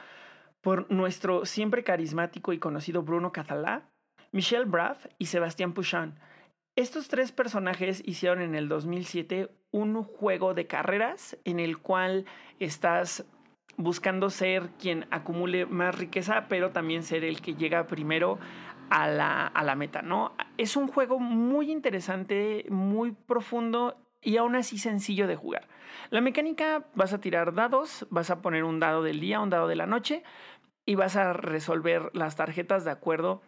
por 0.61 0.91
nuestro 0.91 1.45
siempre 1.45 1.83
carismático 1.83 2.53
y 2.53 2.59
conocido 2.59 3.03
Bruno 3.03 3.31
Catalá, 3.31 3.89
Michelle 4.31 4.65
Braff 4.65 5.05
y 5.17 5.27
Sebastián 5.27 5.73
Pouchon. 5.73 6.19
Estos 6.75 7.07
tres 7.07 7.31
personajes 7.31 8.03
hicieron 8.05 8.41
en 8.41 8.53
el 8.53 8.67
2007 8.67 9.49
un 9.71 10.03
juego 10.03 10.53
de 10.53 10.67
carreras 10.67 11.37
en 11.43 11.59
el 11.59 11.79
cual 11.79 12.25
estás 12.59 13.25
buscando 13.77 14.29
ser 14.29 14.69
quien 14.79 15.07
acumule 15.09 15.65
más 15.65 15.97
riqueza, 15.97 16.47
pero 16.47 16.71
también 16.71 17.03
ser 17.03 17.23
el 17.23 17.41
que 17.41 17.55
llega 17.55 17.87
primero 17.87 18.39
a 18.89 19.07
la, 19.07 19.47
a 19.47 19.63
la 19.63 19.75
meta, 19.75 20.01
¿no? 20.01 20.33
Es 20.57 20.75
un 20.75 20.87
juego 20.87 21.19
muy 21.19 21.71
interesante, 21.71 22.65
muy 22.69 23.11
profundo 23.11 23.95
y 24.21 24.37
aún 24.37 24.55
así 24.55 24.77
sencillo 24.77 25.27
de 25.27 25.35
jugar. 25.35 25.67
La 26.09 26.21
mecánica, 26.21 26.85
vas 26.95 27.13
a 27.13 27.19
tirar 27.19 27.53
dados, 27.53 28.07
vas 28.09 28.29
a 28.29 28.41
poner 28.41 28.63
un 28.63 28.79
dado 28.79 29.03
del 29.03 29.19
día, 29.19 29.39
un 29.39 29.49
dado 29.49 29.67
de 29.67 29.75
la 29.75 29.85
noche 29.85 30.23
y 30.85 30.95
vas 30.95 31.15
a 31.15 31.33
resolver 31.33 32.09
las 32.13 32.35
tarjetas 32.35 32.85
de 32.85 32.91
acuerdo 32.91 33.41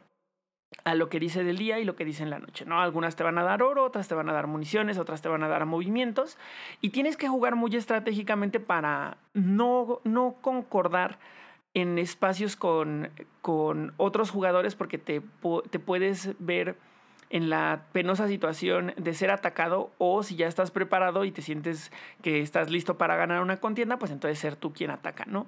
a 0.84 0.94
lo 0.94 1.10
que 1.10 1.20
dice 1.20 1.44
del 1.44 1.58
día 1.58 1.80
y 1.80 1.86
lo 1.86 1.96
que 1.96 2.06
dice 2.06 2.24
en 2.24 2.30
la 2.30 2.40
noche, 2.40 2.66
¿no? 2.66 2.80
Algunas 2.82 3.16
te 3.16 3.24
van 3.24 3.38
a 3.38 3.44
dar 3.44 3.64
oro, 3.64 3.84
otras 3.84 4.08
te 4.08 4.16
van 4.16 4.30
a 4.30 4.34
dar 4.34 4.48
municiones, 4.48 4.98
otras 4.98 5.22
te 5.22 5.30
van 5.30 5.44
a 5.44 5.48
dar 5.48 5.66
movimientos 5.66 6.38
y 6.82 6.90
tienes 6.90 7.18
que 7.18 7.28
jugar 7.28 7.56
muy 7.56 7.76
estratégicamente 7.76 8.60
para 8.60 9.18
no, 9.34 10.00
no 10.04 10.36
concordar 10.42 11.18
en 11.74 11.98
espacios 11.98 12.56
con, 12.56 13.10
con 13.42 13.94
otros 13.98 14.32
jugadores 14.32 14.76
porque 14.76 14.98
te, 14.98 15.22
te 15.70 15.80
puedes 15.80 16.36
ver 16.40 16.78
en 17.30 17.50
la 17.50 17.86
penosa 17.92 18.28
situación 18.28 18.94
de 18.98 19.14
ser 19.14 19.30
atacado 19.30 19.92
o 19.98 20.24
si 20.24 20.36
ya 20.36 20.48
estás 20.48 20.72
preparado 20.72 21.26
y 21.26 21.32
te 21.32 21.42
sientes 21.42 21.92
que 22.24 22.42
estás 22.42 22.72
listo 22.72 22.98
para 22.98 23.16
ganar 23.16 23.42
una 23.42 23.58
contienda, 23.58 23.98
pues 23.98 24.12
entonces 24.12 24.40
ser 24.40 24.56
tú 24.56 24.74
quien 24.74 24.90
ataca, 24.90 25.26
¿no? 25.28 25.48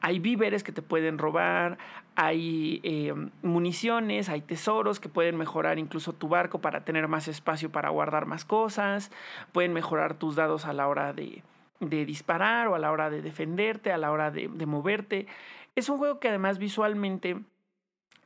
Hay 0.00 0.18
víveres 0.18 0.62
que 0.62 0.72
te 0.72 0.82
pueden 0.82 1.16
robar, 1.16 1.78
hay 2.16 2.80
eh, 2.84 3.14
municiones, 3.42 4.28
hay 4.28 4.42
tesoros 4.42 5.00
que 5.00 5.08
pueden 5.08 5.36
mejorar 5.36 5.78
incluso 5.78 6.12
tu 6.12 6.28
barco 6.28 6.60
para 6.60 6.84
tener 6.84 7.08
más 7.08 7.28
espacio 7.28 7.72
para 7.72 7.88
guardar 7.88 8.26
más 8.26 8.44
cosas, 8.44 9.10
pueden 9.52 9.72
mejorar 9.72 10.14
tus 10.14 10.36
dados 10.36 10.66
a 10.66 10.74
la 10.74 10.86
hora 10.86 11.14
de, 11.14 11.42
de 11.80 12.04
disparar 12.04 12.68
o 12.68 12.74
a 12.74 12.78
la 12.78 12.92
hora 12.92 13.08
de 13.08 13.22
defenderte, 13.22 13.90
a 13.90 13.96
la 13.96 14.12
hora 14.12 14.30
de, 14.30 14.48
de 14.48 14.66
moverte. 14.66 15.26
Es 15.74 15.88
un 15.88 15.98
juego 15.98 16.20
que 16.20 16.28
además 16.28 16.58
visualmente 16.58 17.36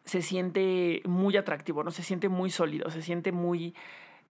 se 0.04 0.22
siente 0.22 1.02
muy 1.04 1.36
atractivo, 1.36 1.84
¿no? 1.84 1.90
Se 1.90 2.02
siente 2.02 2.28
muy 2.28 2.50
sólido, 2.50 2.90
se 2.90 3.02
siente 3.02 3.32
muy... 3.32 3.74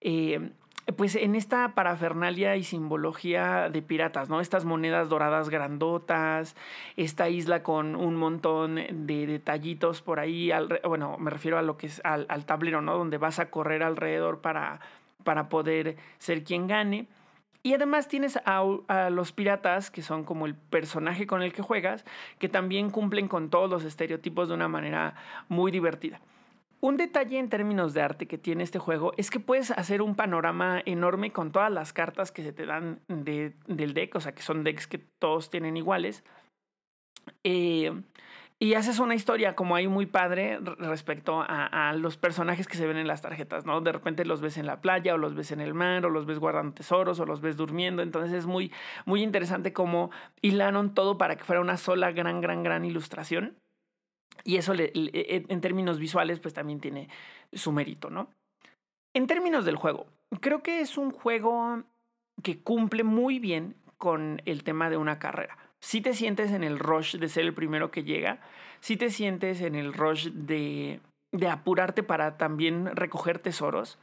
Eh, 0.01 0.51
pues 0.95 1.17
en 1.17 1.35
esta 1.35 1.75
parafernalia 1.75 2.55
y 2.55 2.62
simbología 2.62 3.71
de 3.71 3.83
piratas, 3.83 4.29
¿no? 4.29 4.41
Estas 4.41 4.64
monedas 4.64 5.09
doradas 5.09 5.49
grandotas, 5.49 6.55
esta 6.97 7.29
isla 7.29 7.64
con 7.64 7.97
un 7.97 8.14
montón 8.14 8.77
de 8.77 9.27
detallitos 9.27 10.01
por 10.01 10.21
ahí, 10.21 10.53
bueno, 10.85 11.17
me 11.19 11.31
refiero 11.31 11.59
a 11.59 11.62
lo 11.62 11.77
que 11.77 11.89
es 11.89 12.01
al, 12.05 12.27
al, 12.29 12.47
tablero, 12.47 12.83
¿no? 12.83 12.97
Donde 12.97 13.19
vas 13.19 13.41
a 13.41 13.51
correr 13.51 13.83
alrededor 13.83 14.41
para, 14.41 14.79
para 15.25 15.49
poder 15.49 15.97
ser 16.19 16.45
quien 16.45 16.69
gane. 16.69 17.09
Y 17.67 17.75
además 17.75 18.07
tienes 18.07 18.39
a, 18.45 19.11
los 19.11 19.33
piratas, 19.33 19.91
que 19.91 20.01
son 20.01 20.23
como 20.23 20.47
el 20.47 20.55
personaje 20.55 21.27
con 21.27 21.43
el 21.43 21.53
que 21.53 21.62
juegas, 21.62 22.05
que 22.39 22.49
también 22.49 22.91
cumplen 22.91 23.27
con 23.27 23.51
todos 23.51 23.69
los 23.69 23.83
estereotipos 23.83 24.47
de 24.47 24.55
una 24.55 24.69
manera 24.69 25.17
muy 25.49 25.73
divertida. 25.73 26.21
Un 26.79 26.97
detalle 26.97 27.41
en 27.41 27.49
términos 27.49 27.93
de 27.93 28.03
arte 28.03 28.27
que 28.27 28.39
tiene 28.39 28.62
este 28.62 28.79
juego 28.79 29.14
es 29.17 29.31
que 29.31 29.41
puedes 29.41 29.73
hacer 29.73 30.01
un 30.01 30.14
panorama 30.14 30.81
enorme 30.87 31.33
con 31.33 31.51
todas 31.51 31.73
las 31.73 31.93
cartas 31.93 32.31
que 32.31 32.45
se 32.45 32.53
te 32.53 32.67
dan 32.67 33.01
del 33.09 33.95
deck, 33.95 34.14
o 34.14 34.21
sea, 34.21 34.33
que 34.33 34.43
son 34.43 34.62
decks 34.62 34.87
que 34.87 34.99
todos 34.99 35.51
tienen 35.51 35.77
iguales. 35.77 36.23
Eh, 37.43 37.91
y 38.59 38.74
haces 38.74 38.98
una 39.00 39.14
historia 39.14 39.54
como 39.54 39.76
ahí 39.76 39.86
muy 39.86 40.07
padre 40.07 40.59
respecto 40.78 41.44
a, 41.46 41.92
los 41.92 42.16
personajes 42.16 42.66
que 42.66 42.78
se 42.78 42.86
ven 42.86 42.96
en 42.96 43.07
las 43.07 43.20
tarjetas, 43.20 43.66
¿no? 43.66 43.82
De 43.82 43.92
repente 43.92 44.24
los 44.24 44.40
ves 44.40 44.57
en 44.57 44.66
la 44.66 44.80
playa 44.80 45.14
o 45.14 45.18
los 45.18 45.34
ves 45.34 45.52
en 45.52 45.61
el 45.61 45.74
mar 45.74 46.07
o 46.07 46.11
los 46.11 46.24
ves 46.24 46.38
guardando 46.38 46.72
tesoros 46.72 47.20
o 47.20 47.26
los 47.26 47.42
ves 47.42 47.59
durmiendo. 47.59 48.02
Entonces 48.02 48.32
es 48.32 48.46
muy, 48.46 48.72
muy 49.04 49.22
interesante 49.22 49.74
cómo 49.74 50.11
hilaron 50.40 50.94
todo 50.94 51.18
para 51.18 51.36
que 51.36 51.44
fuera 51.44 51.61
una 51.61 51.76
sola 51.76 52.12
gran, 52.12 52.40
gran, 52.40 52.62
gran 52.62 52.86
ilustración. 52.86 53.59
Y 54.42 54.57
eso 54.57 54.72
e, 54.72 54.90
e, 54.94 55.44
en 55.48 55.61
términos 55.61 55.98
visuales 55.98 56.40
pues 56.40 56.54
también 56.54 56.80
tiene 56.80 57.11
su 57.52 57.72
mérito, 57.72 58.09
¿no? 58.09 58.30
En 59.12 59.26
términos 59.26 59.66
del 59.66 59.76
juego, 59.76 60.07
creo 60.40 60.62
que 60.62 60.80
es 60.80 60.96
un 60.96 61.11
juego 61.11 61.84
que 62.42 62.59
cumple 62.62 63.02
muy 63.02 63.38
bien 63.38 63.76
con 63.98 64.40
el 64.46 64.62
tema 64.62 64.88
de 64.88 64.96
una 64.96 65.18
carrera 65.18 65.66
si 65.81 66.01
te 66.01 66.14
sientes 66.14 66.53
en 66.53 66.64
el 66.64 66.79
rush 66.79 67.16
de 67.16 67.29
ser 67.29 67.45
el 67.45 67.55
primero 67.55 67.91
que 67.91 68.05
llega, 68.05 68.41
si 68.81 68.97
te 68.97 69.11
sientes 69.11 69.61
en 69.61 69.74
el 69.74 69.93
rush 69.93 70.29
de, 70.31 71.01
de 71.33 71.49
apurarte 71.49 72.03
para 72.03 72.37
también 72.37 72.95
recoger 72.95 73.39
tesoros, 73.39 73.99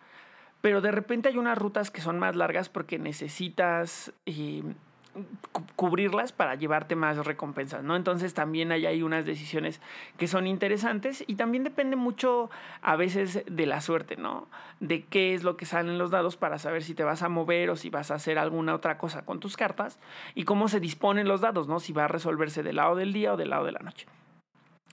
pero 0.61 0.82
de 0.82 0.91
repente 0.91 1.30
hay 1.30 1.38
unas 1.38 1.57
rutas 1.57 1.91
que 1.91 2.01
son 2.01 2.19
más 2.19 2.36
largas 2.36 2.69
porque 2.69 2.97
necesitas 2.97 4.13
eh, 4.26 4.63
cubrirlas 5.76 6.32
para 6.32 6.55
llevarte 6.55 6.95
más 6.95 7.24
recompensas, 7.26 7.84
¿no? 7.84 7.95
Entonces 7.95 8.34
también 8.34 8.72
hay 8.72 8.86
ahí 8.86 9.03
unas 9.03 9.26
decisiones 9.26 9.80
que 10.18 10.28
son 10.28 10.47
interesantes 10.47 11.24
y 11.28 11.36
también 11.36 11.64
depende 11.64 11.95
mucho 11.95 12.49
a 12.82 12.95
veces 12.95 13.43
de 13.45 13.66
la 13.66 13.82
suerte, 13.82 14.16
¿no? 14.16 14.47
De 14.80 15.03
qué 15.03 15.34
es 15.34 15.43
lo 15.43 15.55
que 15.55 15.66
salen 15.66 15.97
los 15.97 16.09
dados 16.09 16.36
para 16.36 16.57
saber 16.57 16.84
si 16.84 16.95
te 16.95 17.03
vas 17.03 17.22
a 17.22 17.30
mover 17.30 17.70
o 17.70 17.76
si 17.76 17.89
vas 17.89 18.11
a 18.11 18.16
hacer 18.16 18.39
alguna 18.39 18.74
otra 18.74 18.97
cosa 18.97 19.24
con 19.24 19.39
tus 19.39 19.55
cartas 19.55 19.99
y 20.36 20.45
cómo 20.45 20.68
se 20.68 20.80
disponen 20.80 21.28
los 21.28 21.41
dados, 21.41 21.68
¿no? 21.68 21.80
Si 21.80 21.93
va 21.93 22.05
a 22.05 22.07
resolverse 22.07 22.64
del 22.64 22.78
lado 22.78 22.95
del 22.95 23.14
día 23.14 23.34
o 23.34 23.38
del 23.38 23.51
lado 23.51 23.66
de 23.66 23.72
la 23.72 23.80
noche. 23.80 24.07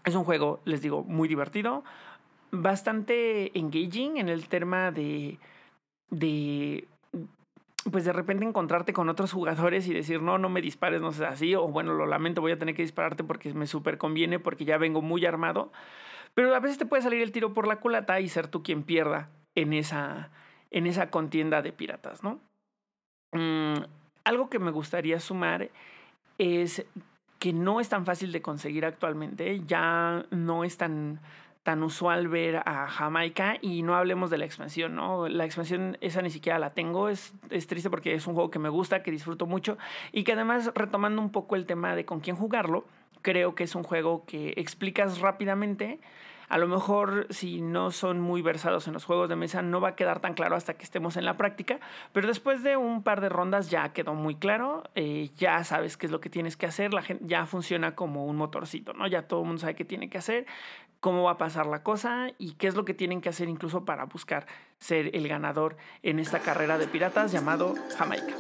Es 0.05 0.15
un 0.15 0.25
juego, 0.25 0.61
les 0.65 0.83
digo, 0.83 1.03
muy 1.03 1.29
divertido, 1.29 1.85
bastante 2.51 3.57
engaging 3.59 4.19
en 4.19 4.29
el 4.29 4.49
tema 4.49 4.91
de, 4.91 5.39
de 6.11 6.87
pues 7.91 8.05
de 8.05 8.13
repente 8.13 8.45
encontrarte 8.45 8.93
con 8.93 9.09
otros 9.09 9.33
jugadores 9.33 9.89
y 9.89 9.95
decir, 9.95 10.21
no, 10.21 10.39
no 10.39 10.49
me 10.49 10.61
dispares, 10.61 11.01
no 11.01 11.13
sé 11.13 11.25
así, 11.25 11.55
o 11.55 11.69
bueno, 11.69 11.95
lo 11.95 12.07
lamento, 12.07 12.41
voy 12.41 12.53
a 12.53 12.59
tener 12.59 12.75
que 12.75 12.83
dispararte 12.83 13.25
porque 13.25 13.53
me 13.55 13.67
súper 13.67 13.97
conviene, 13.97 14.39
porque 14.39 14.65
ya 14.65 14.77
vengo 14.77 15.01
muy 15.01 15.25
armado. 15.25 15.73
Pero 16.35 16.55
a 16.55 16.61
veces 16.61 16.79
te 16.79 16.87
puede 16.87 17.03
salir 17.03 17.23
el 17.23 17.33
tiro 17.33 17.55
por 17.55 17.67
la 17.67 17.81
culata 17.81 18.21
y 18.21 18.29
ser 18.29 18.49
tú 18.49 18.63
quien 18.63 18.83
pierda 18.83 19.31
en 19.55 19.73
esa, 19.73 20.31
en 20.71 20.87
esa 20.87 21.11
contienda 21.11 21.63
de 21.63 21.73
piratas, 21.73 22.23
¿no? 22.23 22.41
Mm, 23.33 23.83
algo 24.25 24.51
que 24.51 24.59
me 24.59 24.71
gustaría 24.71 25.19
sumar 25.19 25.71
es 26.39 26.87
que 27.39 27.53
no 27.53 27.81
es 27.81 27.89
tan 27.89 28.05
fácil 28.05 28.33
de 28.33 28.43
conseguir 28.43 28.85
actualmente, 28.85 29.63
ya 29.67 30.27
no 30.31 30.63
es 30.63 30.77
tan 30.77 31.21
tan 31.63 31.83
usual 31.83 32.29
ver 32.29 32.63
a 32.65 32.87
Jamaica 32.89 33.57
y 33.61 33.83
no 33.83 33.95
hablemos 33.95 34.31
de 34.31 34.39
la 34.39 34.45
expansión, 34.47 34.95
¿no? 34.95 35.29
La 35.29 35.45
expansión 35.45 35.99
esa 36.01 36.23
ni 36.23 36.31
siquiera 36.31 36.59
la 36.59 36.73
tengo, 36.73 37.09
es, 37.09 37.35
es 37.51 37.67
triste 37.67 37.91
porque 37.91 38.15
es 38.15 38.27
un 38.27 38.35
juego 38.35 38.51
que 38.51 38.59
me 38.59 38.69
gusta, 38.69 39.03
que 39.03 39.11
disfruto 39.11 39.47
mucho 39.47 39.77
y 40.13 40.25
que 40.25 40.33
además 40.33 40.71
retomando 40.75 41.21
un 41.21 41.31
poco 41.31 41.57
el 41.57 41.67
tema 41.67 41.95
de 41.95 42.05
con 42.05 42.21
quién 42.21 42.37
jugarlo, 42.37 42.87
creo 43.23 43.55
que 43.55 43.65
es 43.65 43.75
un 43.75 43.83
juego 43.83 44.25
que 44.25 44.55
explicas 44.57 45.21
rápidamente 45.21 46.01
a 46.51 46.59
lo 46.59 46.67
mejor 46.67 47.29
si 47.31 47.61
no 47.61 47.93
son 47.93 48.21
muy 48.21 48.43
versados 48.43 48.89
en 48.89 48.93
los 48.93 49.05
juegos 49.05 49.29
de 49.29 49.37
mesa 49.37 49.63
no 49.63 49.81
va 49.81 49.91
a 49.91 49.95
quedar 49.95 50.19
tan 50.19 50.35
claro 50.35 50.57
hasta 50.57 50.75
que 50.75 50.83
estemos 50.83 51.17
en 51.17 51.25
la 51.25 51.37
práctica, 51.37 51.79
pero 52.13 52.27
después 52.27 52.65
de 52.65 52.77
un 52.77 53.05
par 53.05 53.21
de 53.21 53.29
rondas 53.29 53.71
ya 53.71 53.93
quedó 53.93 54.15
muy 54.15 54.35
claro, 54.35 54.83
eh, 54.97 55.31
ya 55.37 55.63
sabes 55.63 55.97
qué 55.97 56.07
es 56.07 56.13
lo 56.13 56.21
que 56.21 56.29
tienes 56.29 56.57
que 56.57 56.67
hacer, 56.67 56.93
la 56.93 57.03
gente 57.03 57.25
ya 57.29 57.47
funciona 57.47 57.95
como 57.95 58.27
un 58.27 58.35
motorcito, 58.35 58.93
¿no? 58.95 59.07
Ya 59.07 59.29
todo 59.29 59.43
el 59.43 59.47
mundo 59.47 59.61
sabe 59.61 59.77
qué 59.77 59.85
tiene 59.85 60.11
que 60.11 60.19
hacer, 60.19 60.45
cómo 61.01 61.25
va 61.25 61.33
a 61.33 61.39
pasar 61.39 61.67
la 61.67 61.83
cosa 61.83 62.29
y 62.39 62.53
qué 62.53 62.69
es 62.69 62.75
lo 62.75 62.85
que 62.85 62.95
tienen 62.95 63.21
que 63.21 63.31
hacer 63.31 63.49
incluso 63.49 63.85
para 63.85 64.05
buscar 64.05 64.47
ser 64.79 65.15
el 65.17 65.27
ganador 65.29 65.77
en 66.03 66.19
esta 66.19 66.41
carrera 66.41 66.79
de 66.79 66.87
piratas 66.87 67.33
llamado 67.33 67.75
Jamaica. 67.99 68.35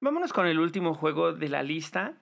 Vámonos 0.00 0.32
con 0.32 0.46
el 0.46 0.60
último 0.60 0.94
juego 0.94 1.32
de 1.32 1.48
la 1.48 1.64
lista. 1.64 2.14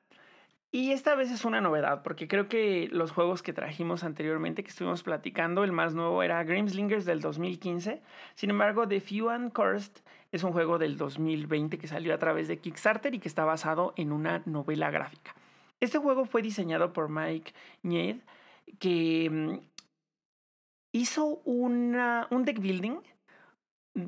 Y 0.73 0.93
esta 0.93 1.15
vez 1.15 1.31
es 1.31 1.45
una 1.45 1.61
novedad, 1.61 2.03
porque 2.03 2.29
creo 2.29 2.49
que 2.49 2.89
los 2.91 3.13
juegos 3.13 3.43
que 3.43 3.53
trajimos 3.53 4.05
anteriormente, 4.05 4.63
que 4.63 4.71
estuvimos 4.71 5.03
platicando, 5.03 5.65
el 5.65 5.73
más 5.73 5.95
nuevo 5.95 6.23
era 6.23 6.43
Grimslingers 6.45 7.05
del 7.05 7.21
2015. 7.21 8.03
Sin 8.35 8.51
embargo, 8.51 8.87
The 8.87 9.01
Few 9.01 9.31
and 9.31 9.53
es 10.33 10.43
un 10.43 10.53
juego 10.53 10.79
del 10.79 10.97
2020 10.97 11.79
que 11.79 11.87
salió 11.87 12.13
a 12.13 12.19
través 12.19 12.49
de 12.49 12.59
Kickstarter 12.59 13.15
y 13.15 13.21
que 13.21 13.29
está 13.29 13.45
basado 13.45 13.95
en 13.97 14.13
una 14.13 14.43
novela 14.45 14.91
gráfica. 14.91 15.35
Este 15.81 15.99
juego 15.99 16.25
fue 16.27 16.43
diseñado 16.43 16.93
por 16.93 17.09
Mike 17.09 17.53
Nied, 17.83 18.17
que 18.79 19.31
mm, 19.31 19.59
hizo 20.93 21.41
un 21.45 21.97
deck 22.45 22.61
building 22.61 22.99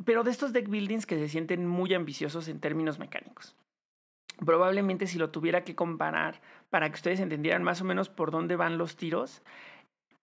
pero 0.04 0.22
de 0.22 0.30
estos 0.30 0.52
deck 0.52 0.68
buildings 0.68 1.06
que 1.06 1.16
se 1.16 1.28
sienten 1.28 1.66
muy 1.66 1.94
ambiciosos 1.94 2.48
en 2.48 2.60
términos 2.60 2.98
mecánicos. 2.98 3.56
Probablemente 4.44 5.06
si 5.06 5.18
lo 5.18 5.30
tuviera 5.30 5.64
que 5.64 5.74
comparar 5.74 6.40
para 6.70 6.88
que 6.88 6.94
ustedes 6.94 7.20
entendieran 7.20 7.62
más 7.62 7.80
o 7.80 7.84
menos 7.84 8.08
por 8.08 8.30
dónde 8.30 8.56
van 8.56 8.78
los 8.78 8.96
tiros, 8.96 9.42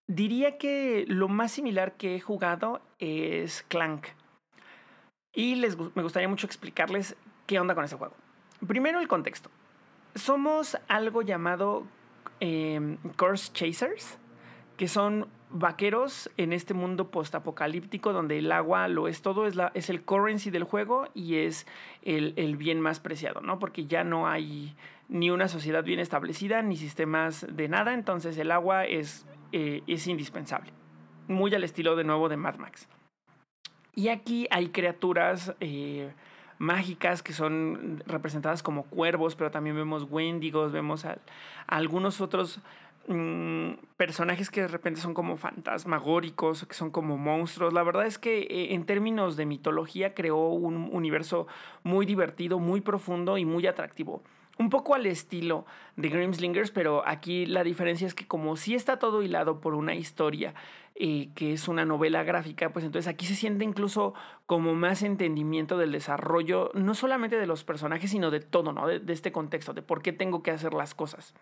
diría 0.07 0.57
que 0.57 1.05
lo 1.07 1.27
más 1.27 1.51
similar 1.51 1.93
que 1.93 2.15
he 2.15 2.19
jugado 2.19 2.81
es 2.99 3.63
Clank. 3.67 4.07
Y 5.33 5.55
les, 5.55 5.77
me 5.77 6.03
gustaría 6.03 6.29
mucho 6.29 6.47
explicarles 6.47 7.17
qué 7.45 7.59
onda 7.59 7.75
con 7.75 7.83
ese 7.83 7.97
juego. 7.97 8.15
Primero 8.65 8.99
el 8.99 9.07
contexto. 9.07 9.49
Somos 10.15 10.77
algo 10.87 11.21
llamado 11.21 11.85
eh, 12.39 12.97
Course 13.17 13.51
Chasers, 13.51 14.17
que 14.77 14.87
son 14.87 15.27
vaqueros 15.55 16.29
en 16.35 16.51
este 16.51 16.73
mundo 16.73 17.09
postapocalíptico 17.11 18.11
donde 18.11 18.37
el 18.39 18.51
agua 18.51 18.89
lo 18.89 19.07
es 19.07 19.21
todo, 19.21 19.47
es, 19.47 19.55
la, 19.55 19.71
es 19.73 19.89
el 19.89 20.03
currency 20.03 20.51
del 20.51 20.65
juego 20.65 21.07
y 21.13 21.35
es 21.37 21.65
el, 22.03 22.33
el, 22.35 22.57
bien 22.57 22.81
más 22.81 22.99
preciado, 22.99 23.39
¿no? 23.39 23.57
Porque 23.57 23.85
ya 23.85 24.03
no 24.03 24.27
hay 24.27 24.75
ni 25.07 25.29
una 25.29 25.47
sociedad 25.47 25.83
bien 25.83 25.99
establecida 25.99 26.61
ni 26.61 26.75
sistemas 26.75 27.47
de 27.49 27.69
nada, 27.69 27.93
entonces 27.93 28.37
el 28.37 28.51
agua 28.51 28.85
es, 28.85 29.25
eh, 29.53 29.81
es 29.87 30.07
indispensable. 30.07 30.73
Muy 31.29 31.55
al 31.55 31.63
estilo 31.63 31.95
de 31.95 32.03
nuevo 32.03 32.27
de 32.27 32.35
Mad 32.35 32.57
Max. 32.57 32.89
Y 33.95 34.09
aquí 34.09 34.47
hay 34.51 34.69
criaturas 34.69 35.55
eh, 35.61 36.11
mágicas 36.57 37.23
que 37.23 37.31
son 37.31 38.03
representadas 38.05 38.61
como 38.61 38.83
cuervos, 38.83 39.35
pero 39.35 39.51
también 39.51 39.77
vemos 39.77 40.05
wendigos, 40.09 40.73
vemos 40.73 41.05
a 41.05 41.17
algunos 41.65 42.19
otros 42.19 42.59
Mm, 43.07 43.73
personajes 43.97 44.49
que 44.49 44.61
de 44.61 44.67
repente 44.67 44.99
son 44.99 45.13
como 45.13 45.37
fantasmagóricos, 45.37 46.65
que 46.65 46.73
son 46.73 46.89
como 46.89 47.17
monstruos. 47.17 47.71
La 47.71 47.83
verdad 47.83 48.07
es 48.07 48.17
que 48.17 48.39
eh, 48.41 48.73
en 48.73 48.85
términos 48.85 49.37
de 49.37 49.45
mitología 49.45 50.15
creó 50.15 50.49
un 50.49 50.89
universo 50.91 51.45
muy 51.83 52.07
divertido, 52.07 52.57
muy 52.57 52.81
profundo 52.81 53.37
y 53.37 53.45
muy 53.45 53.67
atractivo. 53.67 54.23
Un 54.57 54.69
poco 54.69 54.95
al 54.95 55.05
estilo 55.05 55.65
de 55.97 56.09
Grimslingers, 56.09 56.71
pero 56.71 57.05
aquí 57.05 57.45
la 57.45 57.63
diferencia 57.63 58.07
es 58.07 58.15
que 58.15 58.25
como 58.25 58.55
sí 58.55 58.73
está 58.73 58.97
todo 58.97 59.21
hilado 59.21 59.59
por 59.59 59.75
una 59.75 59.93
historia 59.93 60.55
eh, 60.95 61.29
que 61.35 61.53
es 61.53 61.67
una 61.67 61.85
novela 61.85 62.23
gráfica, 62.23 62.71
pues 62.71 62.85
entonces 62.85 63.09
aquí 63.09 63.25
se 63.25 63.35
siente 63.35 63.65
incluso 63.65 64.13
como 64.45 64.73
más 64.73 65.03
entendimiento 65.03 65.77
del 65.77 65.91
desarrollo, 65.91 66.71
no 66.73 66.95
solamente 66.95 67.37
de 67.37 67.47
los 67.47 67.65
personajes, 67.65 68.11
sino 68.11 68.31
de 68.31 68.39
todo, 68.39 68.71
¿no? 68.71 68.87
de 68.87 69.13
este 69.13 69.33
contexto, 69.33 69.73
de 69.73 69.81
por 69.81 70.01
qué 70.01 70.13
tengo 70.13 70.41
que 70.41 70.51
hacer 70.51 70.73
las 70.73 70.95
cosas. 70.95 71.33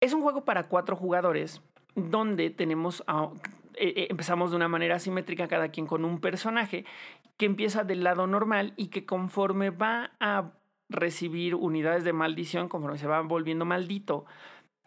Es 0.00 0.12
un 0.14 0.22
juego 0.22 0.44
para 0.44 0.68
cuatro 0.68 0.96
jugadores 0.96 1.62
donde 1.94 2.50
tenemos 2.50 3.04
eh, 3.80 3.94
eh, 3.96 4.06
empezamos 4.10 4.50
de 4.50 4.56
una 4.56 4.68
manera 4.68 4.96
asimétrica 4.96 5.48
cada 5.48 5.68
quien 5.68 5.86
con 5.86 6.04
un 6.04 6.20
personaje 6.20 6.84
que 7.36 7.46
empieza 7.46 7.84
del 7.84 8.04
lado 8.04 8.26
normal 8.26 8.72
y 8.76 8.88
que 8.88 9.04
conforme 9.04 9.70
va 9.70 10.12
a 10.20 10.52
recibir 10.88 11.54
unidades 11.54 12.04
de 12.04 12.12
maldición, 12.12 12.68
conforme 12.68 12.98
se 12.98 13.06
va 13.06 13.20
volviendo 13.20 13.64
maldito, 13.64 14.24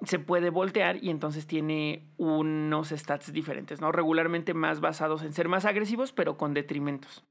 se 0.04 0.20
puede 0.20 0.50
voltear 0.50 1.04
y 1.04 1.10
entonces 1.10 1.48
tiene 1.48 2.08
unos 2.18 2.90
stats 2.90 3.32
diferentes, 3.32 3.82
¿no? 3.82 3.92
Regularmente 3.92 4.54
más 4.54 4.82
basados 4.82 5.24
en 5.24 5.34
ser 5.34 5.48
más 5.48 5.66
agresivos, 5.66 6.12
pero 6.12 6.38
con 6.38 6.54
detrimentos. 6.54 7.24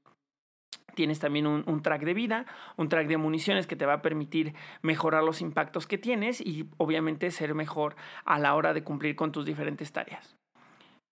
Tienes 0.95 1.19
también 1.19 1.47
un, 1.47 1.81
track 1.81 2.03
de 2.03 2.13
vida, 2.13 2.45
un 2.77 2.89
track 2.89 3.07
de 3.07 3.17
municiones 3.17 3.67
que 3.67 3.75
te 3.75 3.85
va 3.85 3.93
a 3.93 4.01
permitir 4.01 4.53
mejorar 4.81 5.23
los 5.23 5.41
impactos 5.41 5.87
que 5.87 5.97
tienes 5.97 6.39
y 6.39 6.69
obviamente 6.77 7.31
ser 7.31 7.55
mejor 7.55 7.95
a 8.25 8.39
la 8.39 8.55
hora 8.55 8.73
de 8.73 8.83
cumplir 8.83 9.15
con 9.15 9.31
tus 9.31 9.45
diferentes 9.45 9.91
tareas. 9.91 10.35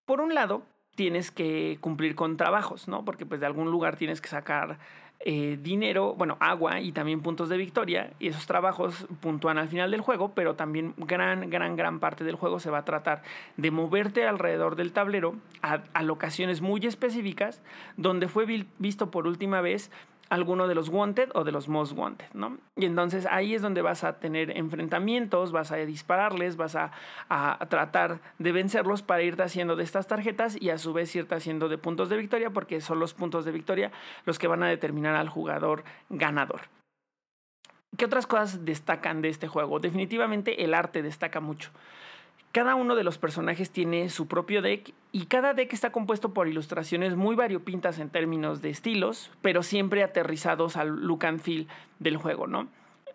Por 0.06 0.22
un 0.22 0.34
lado, 0.36 0.64
tienes 0.96 1.32
que 1.32 1.78
cumplir 1.82 2.16
con 2.16 2.38
trabajos, 2.38 2.88
¿no? 2.88 3.06
Porque 3.06 3.26
pues 3.26 3.40
de 3.40 3.46
algún 3.46 3.72
lugar 3.72 3.96
tienes 3.96 4.22
que 4.22 4.30
sacar 4.30 4.78
eh, 5.26 5.58
dinero, 5.62 6.16
bueno, 6.16 6.38
agua 6.40 6.80
y 6.80 6.92
también 6.92 7.22
puntos 7.22 7.50
de 7.50 7.58
victoria. 7.58 8.12
Y 8.20 8.28
esos 8.28 8.48
trabajos 8.48 9.06
puntúan 9.20 9.58
al 9.58 9.68
final 9.68 9.92
del 9.92 10.02
juego, 10.02 10.34
pero 10.34 10.56
también 10.56 10.94
gran, 10.98 11.50
gran, 11.50 11.76
gran 11.76 12.00
parte 12.00 12.24
del 12.24 12.36
juego 12.36 12.60
se 12.60 12.70
va 12.70 12.80
a 12.80 12.86
tratar 12.86 13.22
de 13.58 13.72
moverte 13.72 14.26
alrededor 14.26 14.76
del 14.76 14.94
tablero 14.94 15.36
a, 15.62 15.82
a 15.94 16.04
locaciones 16.04 16.62
muy 16.62 16.86
específicas, 16.86 17.62
donde 17.98 18.28
fue 18.28 18.46
visto 18.80 19.12
por 19.12 19.28
última 19.28 19.62
vez 19.62 19.92
alguno 20.32 20.70
de 20.70 20.76
los 20.76 20.88
wanted 20.88 21.30
o 21.36 21.44
de 21.44 21.52
los 21.52 21.68
most 21.68 21.92
wanted, 21.92 22.26
¿no? 22.34 22.58
Y 22.78 22.86
entonces 22.86 23.28
ahí 23.30 23.54
es 23.54 23.62
donde 23.62 23.82
vas 23.82 24.06
a 24.06 24.18
tener 24.18 24.58
enfrentamientos, 24.58 25.52
vas 25.52 25.74
a 25.74 25.76
dispararles, 25.76 26.56
vas 26.56 26.78
a, 26.78 26.94
a, 27.28 27.66
tratar 27.68 28.22
de 28.40 28.54
vencerlos 28.54 29.02
para 29.02 29.24
irte 29.24 29.44
haciendo 29.44 29.76
de 29.76 29.84
estas 29.84 30.08
tarjetas 30.08 30.56
y 30.60 30.70
a 30.70 30.78
su 30.78 30.94
vez 30.94 31.14
irte 31.18 31.36
haciendo 31.36 31.68
de 31.68 31.78
puntos 31.78 32.08
de 32.08 32.16
victoria 32.16 32.50
porque 32.50 32.80
son 32.80 33.00
los 33.00 33.14
puntos 33.14 33.44
de 33.44 33.52
victoria 33.52 33.92
los 34.26 34.40
que 34.40 34.48
van 34.48 34.64
a 34.64 34.70
determinar 34.70 35.16
al 35.16 35.28
jugador 35.28 35.84
ganador. 36.10 36.62
¿Qué 37.98 38.06
otras 38.06 38.26
cosas 38.26 38.64
destacan 38.64 39.22
de 39.22 39.28
este 39.28 39.50
juego? 39.50 39.82
Definitivamente 39.82 40.64
el 40.64 40.74
arte 40.74 41.02
destaca 41.02 41.42
mucho. 41.42 41.72
Cada 42.52 42.76
uno 42.76 42.95
de 42.95 43.06
los 43.06 43.18
personajes 43.18 43.72
tiene 43.72 44.10
su 44.10 44.28
propio 44.28 44.62
deck 44.62 44.93
y 45.14 45.28
cada 45.28 45.54
deck 45.54 45.72
está 45.72 45.93
compuesto 45.93 46.34
por 46.34 46.49
ilustraciones 46.49 47.16
muy 47.16 47.34
variopintas 47.34 47.97
en 47.97 48.10
términos 48.10 48.62
de 48.62 48.70
estilos, 48.72 49.32
pero 49.41 49.64
siempre 49.64 50.04
aterrizados 50.04 50.76
al 50.76 50.89
look 50.89 51.26
and 51.26 51.39
feel 51.39 51.68
del 51.99 52.18
juego, 52.18 52.47
¿no? 52.47 52.68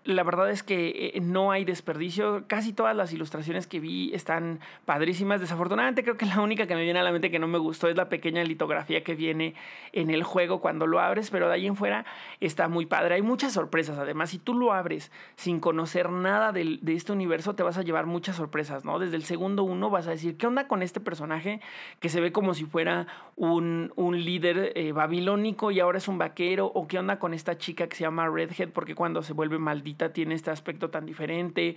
La 0.07 0.23
verdad 0.23 0.51
es 0.51 0.63
que 0.63 1.13
eh, 1.15 1.21
no 1.21 1.51
hay 1.51 1.65
desperdicio. 1.65 2.45
Casi 2.47 2.73
todas 2.73 2.97
las 2.97 3.13
ilustraciones 3.13 3.67
que 3.67 3.81
vi 3.81 4.15
están 4.15 4.61
padrísimas. 4.85 5.41
Desafortunadamente 5.41 6.03
creo 6.03 6.17
que 6.17 6.27
la 6.27 6.41
única 6.41 6.67
que 6.67 6.75
me 6.75 6.85
viene 6.85 7.01
a 7.01 7.03
la 7.03 7.13
mente 7.13 7.31
que 7.31 7.39
no 7.39 7.49
me 7.49 7.59
gustó 7.59 7.89
es 7.89 7.97
la 7.97 8.09
pequeña 8.09 8.43
litografía 8.45 9.03
que 9.03 9.15
viene 9.15 9.55
en 9.93 10.11
el 10.11 10.23
juego 10.23 10.61
cuando 10.61 10.87
lo 10.87 11.01
abres, 11.01 11.31
pero 11.31 11.49
de 11.49 11.55
ahí 11.55 11.67
en 11.67 11.77
fuera 11.77 12.05
está 12.41 12.69
muy 12.69 12.87
padre. 12.87 13.17
Hay 13.17 13.23
muchas 13.23 13.53
sorpresas. 13.53 13.99
Además, 13.99 14.31
si 14.31 14.39
tú 14.39 14.55
lo 14.55 14.73
abres 14.73 15.11
sin 15.35 15.61
conocer 15.61 16.11
nada 16.11 16.53
de, 16.53 16.79
este 16.87 17.13
universo, 17.13 17.55
te 17.55 17.63
vas 17.63 17.77
a 17.77 17.83
llevar 17.83 18.07
muchas 18.07 18.37
sorpresas, 18.37 18.85
¿no? 18.85 18.99
Desde 18.99 19.17
el 19.17 19.25
segundo 19.25 19.65
uno 19.65 19.91
vas 19.91 20.07
a 20.07 20.11
decir, 20.11 20.37
¿qué 20.37 20.47
onda 20.47 20.69
con 20.69 20.83
este 20.83 21.01
personaje 21.01 21.61
que 22.01 22.09
se 22.09 22.21
ve 22.21 22.33
como 22.33 22.55
si 22.55 22.65
fuera 22.65 23.07
un, 23.35 23.93
un 23.97 24.25
líder 24.25 24.73
eh, 24.77 24.93
babilónico 24.93 25.71
y 25.73 25.81
ahora 25.81 25.99
es 25.99 26.09
un 26.09 26.19
vaquero? 26.19 26.67
¿O 26.67 26.87
qué 26.87 26.99
onda 26.99 27.19
con 27.19 27.35
esta 27.35 27.59
chica 27.59 27.89
que 27.89 27.97
se 27.97 28.05
llama 28.05 28.29
Redhead 28.29 28.71
porque 28.71 28.95
cuando 28.95 29.23
se 29.23 29.33
vuelve 29.33 29.59
maldita 29.59 29.96
tiene 30.13 30.35
este 30.35 30.51
aspecto 30.51 30.91
tan 30.91 31.07
diferente. 31.07 31.77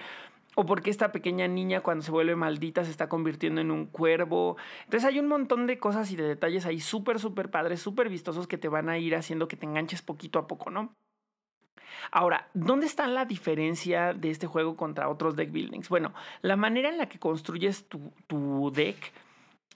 o 0.56 0.66
por 0.66 0.82
qué 0.82 0.90
esta 0.90 1.12
pequeña 1.12 1.48
niña 1.48 1.82
cuando 1.82 2.04
se 2.04 2.12
vuelve 2.12 2.36
maldita 2.36 2.84
se 2.84 2.92
está 2.92 3.08
convirtiendo 3.08 3.62
en 3.62 3.72
un 3.72 3.86
cuervo. 3.86 4.58
Entonces 4.86 5.08
hay 5.08 5.20
un 5.20 5.28
montón 5.28 5.68
de 5.68 5.78
cosas 5.80 6.12
y 6.12 6.16
de 6.16 6.24
detalles 6.24 6.66
ahí 6.66 6.80
súper, 6.80 7.20
súper 7.20 7.50
padres, 7.50 7.82
súper 7.82 8.10
vistosos 8.10 8.48
que 8.48 8.58
te 8.58 8.68
van 8.68 8.90
a 8.90 8.98
ir 8.98 9.16
haciendo 9.16 9.48
que 9.48 9.58
te 9.58 9.66
enganches 9.66 10.02
poquito 10.02 10.40
a 10.40 10.48
poco, 10.48 10.70
¿no? 10.72 10.94
Ahora, 12.12 12.48
¿dónde 12.54 12.86
está 12.88 13.08
la 13.08 13.26
diferencia 13.26 14.14
de 14.14 14.32
este 14.32 14.48
juego 14.48 14.76
contra 14.76 15.10
otros 15.10 15.36
deck 15.36 15.52
buildings? 15.52 15.90
Bueno, 15.90 16.14
la 16.42 16.56
manera 16.56 16.90
en 16.90 16.98
la 16.98 17.08
que 17.08 17.20
construyes 17.20 17.88
tu, 17.88 18.12
tu 18.28 18.72
deck 18.74 19.14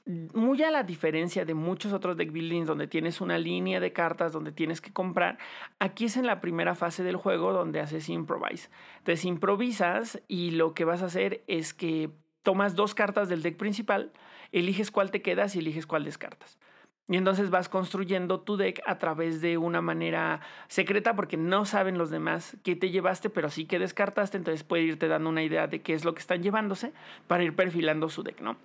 muy 0.06 0.62
a 0.64 0.72
la 0.72 0.84
diferencia 0.84 1.45
de 1.45 1.54
muchos 1.54 1.93
otros 1.93 2.18
deck 2.18 2.32
buildings 2.32 2.68
donde 2.68 2.88
tienes 2.88 3.22
una 3.22 3.38
línea 3.38 3.80
de 3.80 3.93
cartas 3.93 4.34
donde 4.34 4.51
tienes 4.51 4.82
que 4.82 4.91
comprar, 4.91 5.38
aquí 5.80 6.06
es 6.06 6.18
en 6.18 6.26
la 6.26 6.41
primera 6.41 6.76
fase 6.76 7.04
del 7.04 7.16
juego 7.16 7.54
donde 7.54 7.80
haces 7.80 8.10
improvise. 8.10 8.70
Entonces 8.97 9.26
improvisas 9.26 10.22
y 10.28 10.51
lo 10.51 10.74
que 10.74 10.86
vas 10.86 11.01
a 11.01 11.06
hacer 11.06 11.43
es 11.47 11.74
que 11.74 12.10
tomas 12.41 12.76
dos 12.76 12.93
cartas 12.93 13.30
del 13.30 13.41
deck 13.41 13.56
principal, 13.56 14.12
eliges 14.51 14.91
cuál 14.91 15.10
te 15.10 15.22
quedas 15.22 15.56
y 15.56 15.60
eliges 15.60 15.88
cuál 15.88 16.04
descartas. 16.04 16.60
Y 17.08 17.18
entonces 17.18 17.49
vas 17.49 17.68
construyendo 17.68 18.41
tu 18.41 18.56
deck 18.56 18.82
a 18.86 18.97
través 18.97 19.41
de 19.41 19.58
una 19.58 19.82
manera 19.82 20.41
secreta 20.68 21.16
porque 21.16 21.36
no 21.38 21.66
saben 21.66 21.97
los 21.97 22.10
demás 22.10 22.58
qué 22.64 22.76
te 22.76 22.91
llevaste, 22.91 23.30
pero 23.30 23.49
sí 23.49 23.66
que 23.66 23.80
descartaste, 23.80 24.38
entonces 24.38 24.64
puede 24.64 24.84
irte 24.84 25.08
dando 25.08 25.30
una 25.30 25.43
idea 25.43 25.68
de 25.68 25.82
qué 25.82 25.93
es 25.93 26.06
lo 26.06 26.14
que 26.14 26.22
están 26.22 26.43
llevándose 26.43 26.93
para 27.28 27.43
ir 27.43 27.56
perfilando 27.56 28.10
su 28.10 28.24
deck, 28.24 28.39
¿no? 28.41 28.58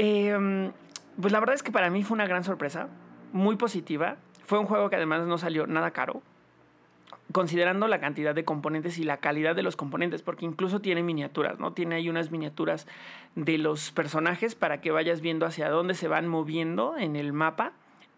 Em, 0.00 0.70
pues 1.20 1.32
la 1.32 1.40
verdad 1.40 1.56
es 1.56 1.64
que 1.64 1.72
para 1.72 1.90
mí 1.90 2.04
fue 2.04 2.14
una 2.14 2.28
gran 2.28 2.44
sorpresa, 2.44 2.88
muy 3.32 3.56
positiva. 3.56 4.16
Fue 4.44 4.60
un 4.60 4.66
juego 4.66 4.88
que 4.88 4.94
además 4.94 5.26
no 5.26 5.38
salió 5.38 5.66
nada 5.66 5.90
caro, 5.90 6.22
considerando 7.32 7.88
la 7.88 7.98
cantidad 7.98 8.32
de 8.32 8.44
componentes 8.44 8.98
y 8.98 9.02
la 9.02 9.16
calidad 9.16 9.56
de 9.56 9.64
los 9.64 9.74
componentes, 9.74 10.22
porque 10.22 10.46
incluso 10.46 10.80
tiene 10.80 11.02
miniaturas, 11.02 11.58
¿no? 11.58 11.72
Tiene 11.72 11.96
ahí 11.96 12.08
unas 12.08 12.30
miniaturas 12.30 12.86
de 13.34 13.58
los 13.58 13.90
personajes 13.90 14.54
para 14.54 14.80
que 14.80 14.92
vayas 14.92 15.20
viendo 15.20 15.46
hacia 15.46 15.68
dónde 15.68 15.94
se 15.94 16.06
van 16.06 16.28
moviendo 16.28 16.96
en 16.96 17.16
el 17.16 17.32
mapa 17.32 17.72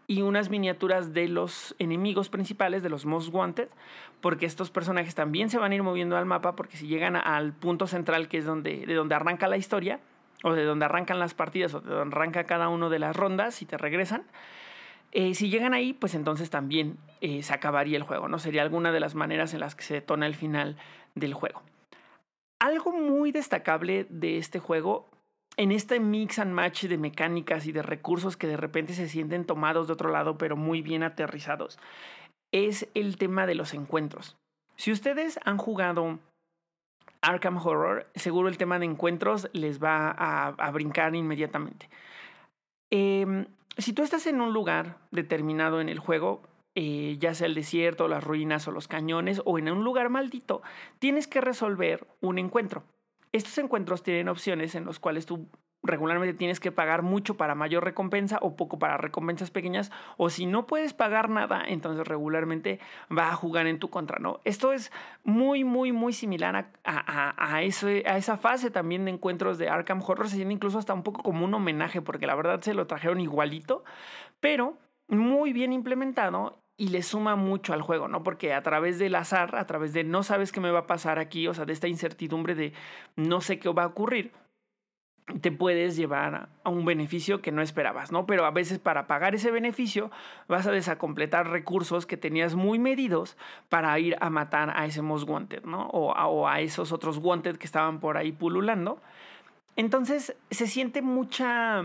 y 0.06 0.20
unas 0.20 0.50
miniaturas 0.50 1.14
de 1.14 1.28
los 1.28 1.74
enemigos 1.78 2.28
principales, 2.28 2.82
de 2.82 2.90
los 2.90 3.06
Most 3.06 3.32
Wanted, 3.32 3.68
porque 4.20 4.44
estos 4.44 4.70
personajes 4.70 5.14
también 5.14 5.48
se 5.48 5.56
van 5.56 5.72
a 5.72 5.76
ir 5.76 5.82
moviendo 5.82 6.18
al 6.18 6.26
mapa, 6.26 6.56
porque 6.56 6.76
si 6.76 6.88
llegan 6.88 7.16
al 7.16 7.54
punto 7.54 7.86
central, 7.86 8.28
que 8.28 8.36
es 8.36 8.44
donde, 8.44 8.84
de 8.84 8.94
donde 8.94 9.14
arranca 9.14 9.48
la 9.48 9.56
historia, 9.56 9.98
o 10.42 10.52
de 10.52 10.64
donde 10.64 10.84
arrancan 10.84 11.18
las 11.18 11.34
partidas, 11.34 11.74
o 11.74 11.80
de 11.80 11.94
donde 11.94 12.16
arranca 12.16 12.44
cada 12.44 12.68
uno 12.68 12.90
de 12.90 12.98
las 12.98 13.16
rondas 13.16 13.62
y 13.62 13.66
te 13.66 13.76
regresan. 13.76 14.24
Eh, 15.12 15.34
si 15.34 15.50
llegan 15.50 15.74
ahí, 15.74 15.92
pues 15.92 16.14
entonces 16.14 16.50
también 16.50 16.96
eh, 17.20 17.42
se 17.42 17.52
acabaría 17.52 17.96
el 17.96 18.04
juego, 18.04 18.28
¿no? 18.28 18.38
Sería 18.38 18.62
alguna 18.62 18.92
de 18.92 19.00
las 19.00 19.14
maneras 19.14 19.54
en 19.54 19.60
las 19.60 19.74
que 19.74 19.82
se 19.82 19.94
detona 19.94 20.26
el 20.26 20.34
final 20.34 20.76
del 21.14 21.34
juego. 21.34 21.62
Algo 22.60 22.92
muy 22.92 23.32
destacable 23.32 24.06
de 24.08 24.38
este 24.38 24.60
juego, 24.60 25.08
en 25.56 25.72
este 25.72 25.98
mix 25.98 26.38
and 26.38 26.52
match 26.52 26.84
de 26.84 26.96
mecánicas 26.96 27.66
y 27.66 27.72
de 27.72 27.82
recursos 27.82 28.36
que 28.36 28.46
de 28.46 28.56
repente 28.56 28.94
se 28.94 29.08
sienten 29.08 29.46
tomados 29.46 29.88
de 29.88 29.94
otro 29.94 30.10
lado, 30.10 30.38
pero 30.38 30.56
muy 30.56 30.80
bien 30.80 31.02
aterrizados, 31.02 31.78
es 32.52 32.88
el 32.94 33.16
tema 33.16 33.46
de 33.46 33.54
los 33.54 33.74
encuentros. 33.74 34.36
Si 34.76 34.92
ustedes 34.92 35.40
han 35.44 35.58
jugado 35.58 36.18
Arkham 37.22 37.58
Horror, 37.58 38.06
seguro 38.14 38.48
el 38.48 38.56
tema 38.56 38.78
de 38.78 38.86
encuentros 38.86 39.48
les 39.52 39.82
va 39.82 40.10
a, 40.10 40.70
brincar 40.70 41.14
inmediatamente. 41.14 41.88
Em, 42.90 43.46
si 43.76 43.92
tú 43.92 44.02
estás 44.02 44.26
en 44.26 44.40
un 44.40 44.52
lugar 44.52 44.98
determinado 45.10 45.80
en 45.80 45.88
el 45.88 45.98
juego, 45.98 46.42
eh, 46.74 47.16
ya 47.18 47.34
sea 47.34 47.46
el 47.46 47.54
desierto, 47.54 48.08
las 48.08 48.24
ruinas 48.24 48.66
o 48.68 48.72
los 48.72 48.88
cañones, 48.88 49.42
o 49.44 49.58
en 49.58 49.70
un 49.70 49.84
lugar 49.84 50.08
maldito, 50.08 50.62
tienes 50.98 51.26
que 51.26 51.40
resolver 51.40 52.06
un 52.20 52.38
encuentro. 52.38 52.84
Estos 53.32 53.58
encuentros 53.58 54.02
tienen 54.02 54.28
opciones 54.28 54.74
en 54.74 54.84
los 54.84 54.98
cuales 54.98 55.26
tú 55.26 55.48
regularmente 55.82 56.34
tienes 56.34 56.60
que 56.60 56.72
pagar 56.72 57.02
mucho 57.02 57.36
para 57.36 57.54
mayor 57.54 57.84
recompensa 57.84 58.38
o 58.42 58.56
poco 58.56 58.78
para 58.78 58.96
recompensas 58.96 59.50
pequeñas, 59.50 59.90
o 60.16 60.30
si 60.30 60.46
no 60.46 60.66
puedes 60.66 60.92
pagar 60.92 61.30
nada, 61.30 61.62
entonces 61.66 62.06
regularmente 62.06 62.80
va 63.16 63.30
a 63.30 63.36
jugar 63.36 63.66
en 63.66 63.78
tu 63.78 63.88
contra, 63.88 64.18
¿no? 64.18 64.40
Esto 64.44 64.72
es 64.72 64.92
muy, 65.24 65.64
muy, 65.64 65.92
muy 65.92 66.12
similar 66.12 66.56
a, 66.56 66.70
a, 66.84 67.30
a, 67.30 67.56
a 67.56 67.62
esa 67.62 68.36
fase 68.36 68.70
también 68.70 69.04
de 69.04 69.12
encuentros 69.12 69.58
de 69.58 69.68
Arkham 69.68 70.02
Horror, 70.06 70.28
se 70.28 70.36
siente 70.36 70.54
incluso 70.54 70.78
hasta 70.78 70.94
un 70.94 71.02
poco 71.02 71.22
como 71.22 71.44
un 71.44 71.54
homenaje, 71.54 72.02
porque 72.02 72.26
la 72.26 72.34
verdad 72.34 72.60
se 72.60 72.74
lo 72.74 72.86
trajeron 72.86 73.20
igualito, 73.20 73.84
pero 74.40 74.76
muy 75.08 75.52
bien 75.52 75.72
implementado 75.72 76.58
y 76.76 76.88
le 76.88 77.02
suma 77.02 77.36
mucho 77.36 77.74
al 77.74 77.82
juego, 77.82 78.08
¿no? 78.08 78.22
Porque 78.22 78.54
a 78.54 78.62
través 78.62 78.98
del 78.98 79.14
azar, 79.14 79.54
a 79.56 79.66
través 79.66 79.92
de 79.92 80.02
no 80.02 80.22
sabes 80.22 80.50
qué 80.50 80.60
me 80.60 80.70
va 80.70 80.80
a 80.80 80.86
pasar 80.86 81.18
aquí, 81.18 81.46
o 81.46 81.52
sea, 81.52 81.66
de 81.66 81.74
esta 81.74 81.88
incertidumbre 81.88 82.54
de 82.54 82.72
no 83.16 83.42
sé 83.42 83.58
qué 83.58 83.68
va 83.68 83.82
a 83.82 83.88
ocurrir, 83.88 84.32
te 85.40 85.52
puedes 85.52 85.96
llevar 85.96 86.48
a 86.64 86.70
un 86.70 86.84
beneficio 86.84 87.40
que 87.40 87.52
no 87.52 87.62
esperabas, 87.62 88.12
¿no? 88.12 88.26
Pero 88.26 88.44
a 88.44 88.50
veces 88.50 88.78
para 88.78 89.06
pagar 89.06 89.34
ese 89.34 89.50
beneficio 89.50 90.10
vas 90.48 90.66
a 90.66 90.72
desacompletar 90.72 91.48
recursos 91.48 92.06
que 92.06 92.16
tenías 92.16 92.54
muy 92.54 92.78
medidos 92.78 93.36
para 93.68 93.98
ir 93.98 94.16
a 94.20 94.30
matar 94.30 94.72
a 94.76 94.86
ese 94.86 95.02
most 95.02 95.28
wanted, 95.28 95.64
¿no? 95.64 95.86
O 95.88 96.16
a, 96.16 96.26
o 96.26 96.48
a 96.48 96.60
esos 96.60 96.92
otros 96.92 97.18
wanted 97.18 97.56
que 97.56 97.66
estaban 97.66 98.00
por 98.00 98.16
ahí 98.16 98.32
pululando. 98.32 99.00
Entonces 99.76 100.36
se 100.50 100.66
siente 100.66 101.00
mucha 101.00 101.84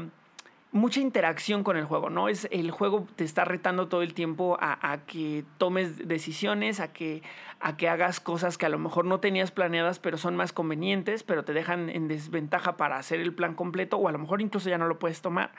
mucha 0.76 1.00
interacción 1.00 1.64
con 1.64 1.78
el 1.78 1.86
juego, 1.86 2.10
¿no? 2.10 2.28
Es 2.28 2.50
el 2.52 2.70
juego 2.70 3.08
te 3.16 3.24
está 3.24 3.46
retando 3.46 3.88
todo 3.88 4.02
el 4.02 4.14
tiempo 4.14 4.58
a, 4.60 4.98
que 5.08 5.46
tomes 5.58 6.06
decisiones, 6.06 6.82
a 6.82 6.92
que, 6.92 7.24
a 7.62 7.78
que 7.78 7.88
hagas 7.88 8.20
cosas 8.20 8.58
que 8.58 8.66
a 8.66 8.70
lo 8.70 8.78
mejor 8.78 9.06
no 9.06 9.22
tenías 9.22 9.52
planeadas, 9.52 10.00
pero 10.00 10.18
son 10.18 10.36
más 10.36 10.52
convenientes, 10.52 11.24
pero 11.24 11.46
te 11.46 11.54
dejan 11.54 11.90
en 11.90 12.10
desventaja 12.10 12.76
para 12.76 12.98
hacer 12.98 13.22
el 13.22 13.34
plan 13.34 13.56
completo, 13.56 13.96
o 13.96 14.10
a 14.10 14.12
lo 14.12 14.20
mejor 14.20 14.42
incluso 14.42 14.70
ya 14.70 14.78
no 14.78 14.90
lo 14.90 15.00
puedes 15.00 15.22
tomar. 15.22 15.52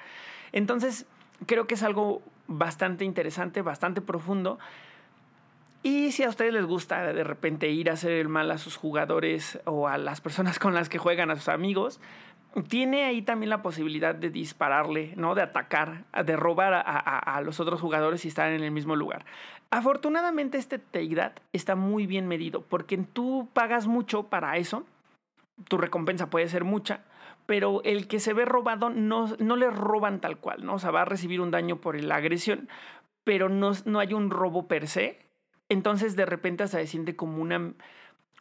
Entonces, 0.52 1.06
creo 1.46 1.66
que 1.66 1.76
es 1.76 1.82
algo 1.82 2.20
bastante 2.46 3.06
interesante, 3.06 3.62
bastante 3.62 4.02
profundo. 4.02 4.58
Y 5.82 6.12
si 6.12 6.24
a 6.24 6.28
ustedes 6.28 6.52
les 6.52 6.66
gusta 6.66 7.14
de 7.14 7.24
repente 7.24 7.70
ir 7.70 7.88
a 7.88 7.94
hacer 7.94 8.12
el 8.12 8.28
mal 8.28 8.50
a 8.50 8.58
sus 8.58 8.76
jugadores 8.76 9.60
o 9.64 9.88
a 9.88 9.96
las 9.96 10.20
personas 10.20 10.58
con 10.58 10.74
las 10.74 10.90
que 10.90 10.98
juegan, 10.98 11.30
a 11.30 11.36
sus 11.36 11.48
amigos, 11.48 12.00
tiene 12.68 13.04
ahí 13.04 13.22
también 13.22 13.50
la 13.50 13.62
posibilidad 13.62 14.14
de 14.14 14.30
dispararle, 14.30 15.12
¿no? 15.16 15.34
De 15.34 15.42
atacar, 15.42 16.04
de 16.24 16.36
robar 16.36 16.72
a, 16.74 17.40
los 17.42 17.60
otros 17.60 17.80
jugadores 17.80 18.22
si 18.22 18.28
están 18.28 18.52
en 18.52 18.62
el 18.62 18.70
mismo 18.70 18.96
lugar. 18.96 19.24
Afortunadamente 19.70 20.58
este 20.58 20.78
take 20.78 21.32
está 21.52 21.76
muy 21.76 22.06
bien 22.06 22.26
medido 22.28 22.62
porque 22.62 22.96
tú 22.98 23.48
pagas 23.52 23.86
mucho 23.86 24.24
para 24.24 24.56
eso, 24.56 24.86
tu 25.68 25.76
recompensa 25.76 26.30
puede 26.30 26.48
ser 26.48 26.64
mucha, 26.64 27.00
pero 27.46 27.82
el 27.84 28.08
que 28.08 28.20
se 28.20 28.32
ve 28.32 28.44
robado 28.44 28.90
no, 28.90 29.26
no 29.38 29.56
le 29.56 29.70
roban 29.70 30.20
tal 30.20 30.38
cual, 30.38 30.64
¿no? 30.64 30.74
O 30.74 30.78
sea, 30.78 30.90
va 30.90 31.02
a 31.02 31.06
recibir 31.06 31.40
un 31.40 31.50
daño 31.50 31.76
por 31.76 32.00
la 32.00 32.16
agresión, 32.16 32.68
pero 33.24 33.48
no, 33.48 33.72
no 33.84 33.98
hay 33.98 34.14
un 34.14 34.30
robo 34.30 34.66
per 34.66 34.88
se. 34.88 35.18
Entonces 35.68 36.16
de 36.16 36.26
repente 36.26 36.66
se 36.68 36.86
siente 36.86 37.16
como 37.16 37.42
una 37.42 37.74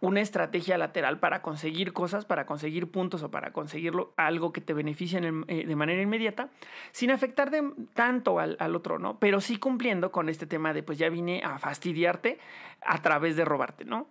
una 0.01 0.21
estrategia 0.21 0.77
lateral 0.77 1.19
para 1.19 1.41
conseguir 1.41 1.93
cosas, 1.93 2.25
para 2.25 2.45
conseguir 2.45 2.91
puntos 2.91 3.23
o 3.23 3.31
para 3.31 3.53
conseguirlo 3.53 4.13
algo 4.17 4.51
que 4.51 4.61
te 4.61 4.73
beneficie 4.73 5.21
eh, 5.47 5.65
de 5.65 5.75
manera 5.75 6.01
inmediata, 6.01 6.49
sin 6.91 7.11
afectar 7.11 7.51
tanto 7.93 8.39
al, 8.39 8.57
al, 8.59 8.75
otro, 8.75 8.99
¿no? 8.99 9.19
Pero 9.19 9.39
sí 9.41 9.57
cumpliendo 9.57 10.11
con 10.11 10.29
este 10.29 10.45
tema 10.45 10.73
de 10.73 10.83
pues 10.83 10.97
ya 10.97 11.09
vine 11.09 11.41
a 11.43 11.59
fastidiarte 11.59 12.39
a 12.81 13.01
través 13.01 13.35
de 13.35 13.45
robarte, 13.45 13.85
¿no? 13.85 14.07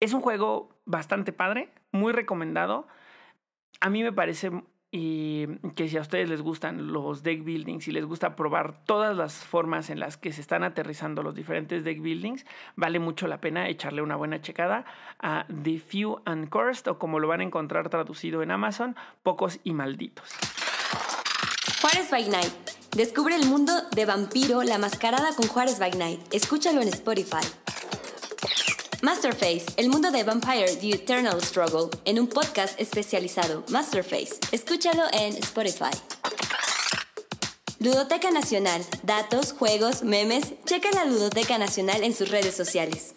Es 0.00 0.12
un 0.12 0.20
juego 0.20 0.70
bastante 0.84 1.32
padre, 1.32 1.70
muy 1.90 2.12
recomendado. 2.12 2.86
A 3.80 3.90
mí 3.90 4.02
me 4.02 4.12
parece 4.12 4.50
y 4.90 5.46
que 5.76 5.88
si 5.88 5.98
a 5.98 6.00
ustedes 6.00 6.28
les 6.30 6.40
gustan 6.40 6.92
los 6.92 7.22
deck 7.22 7.44
buildings 7.44 7.88
y 7.88 7.92
les 7.92 8.06
gusta 8.06 8.36
probar 8.36 8.82
todas 8.84 9.14
las 9.14 9.34
formas 9.34 9.90
en 9.90 10.00
las 10.00 10.16
que 10.16 10.32
se 10.32 10.40
están 10.40 10.64
aterrizando 10.64 11.22
los 11.22 11.34
diferentes 11.34 11.84
deck 11.84 12.00
buildings, 12.00 12.46
vale 12.74 12.98
mucho 12.98 13.28
la 13.28 13.40
pena 13.40 13.68
echarle 13.68 14.00
una 14.00 14.16
buena 14.16 14.40
checada 14.40 14.86
a 15.18 15.44
The 15.62 15.78
Few 15.78 16.22
and 16.24 16.48
Cursed 16.48 16.88
o 16.88 16.98
como 16.98 17.20
lo 17.20 17.28
van 17.28 17.40
a 17.40 17.44
encontrar 17.44 17.90
traducido 17.90 18.42
en 18.42 18.50
Amazon, 18.50 18.96
Pocos 19.22 19.60
y 19.62 19.72
Malditos. 19.72 20.30
Juárez 21.80 22.10
by 22.10 22.28
Night. 22.28 22.52
Descubre 22.96 23.36
el 23.36 23.46
mundo 23.46 23.72
de 23.94 24.06
Vampiro, 24.06 24.62
la 24.62 24.78
mascarada 24.78 25.34
con 25.36 25.46
Juárez 25.46 25.78
by 25.78 25.92
Night. 25.92 26.20
Escúchalo 26.32 26.80
en 26.80 26.88
Spotify. 26.88 27.46
Masterface, 29.00 29.66
el 29.76 29.90
mundo 29.90 30.10
de 30.10 30.24
Vampire 30.24 30.74
The 30.74 30.94
Eternal 30.94 31.40
Struggle, 31.40 31.88
en 32.04 32.18
un 32.18 32.26
podcast 32.26 32.78
especializado. 32.80 33.62
Masterface, 33.68 34.40
escúchalo 34.50 35.04
en 35.12 35.36
Spotify. 35.36 35.96
Ludoteca 37.78 38.32
Nacional, 38.32 38.84
datos, 39.04 39.52
juegos, 39.52 40.02
memes, 40.02 40.52
checa 40.64 40.90
la 40.92 41.04
Ludoteca 41.04 41.58
Nacional 41.58 42.02
en 42.02 42.12
sus 42.12 42.30
redes 42.30 42.56
sociales. 42.56 43.14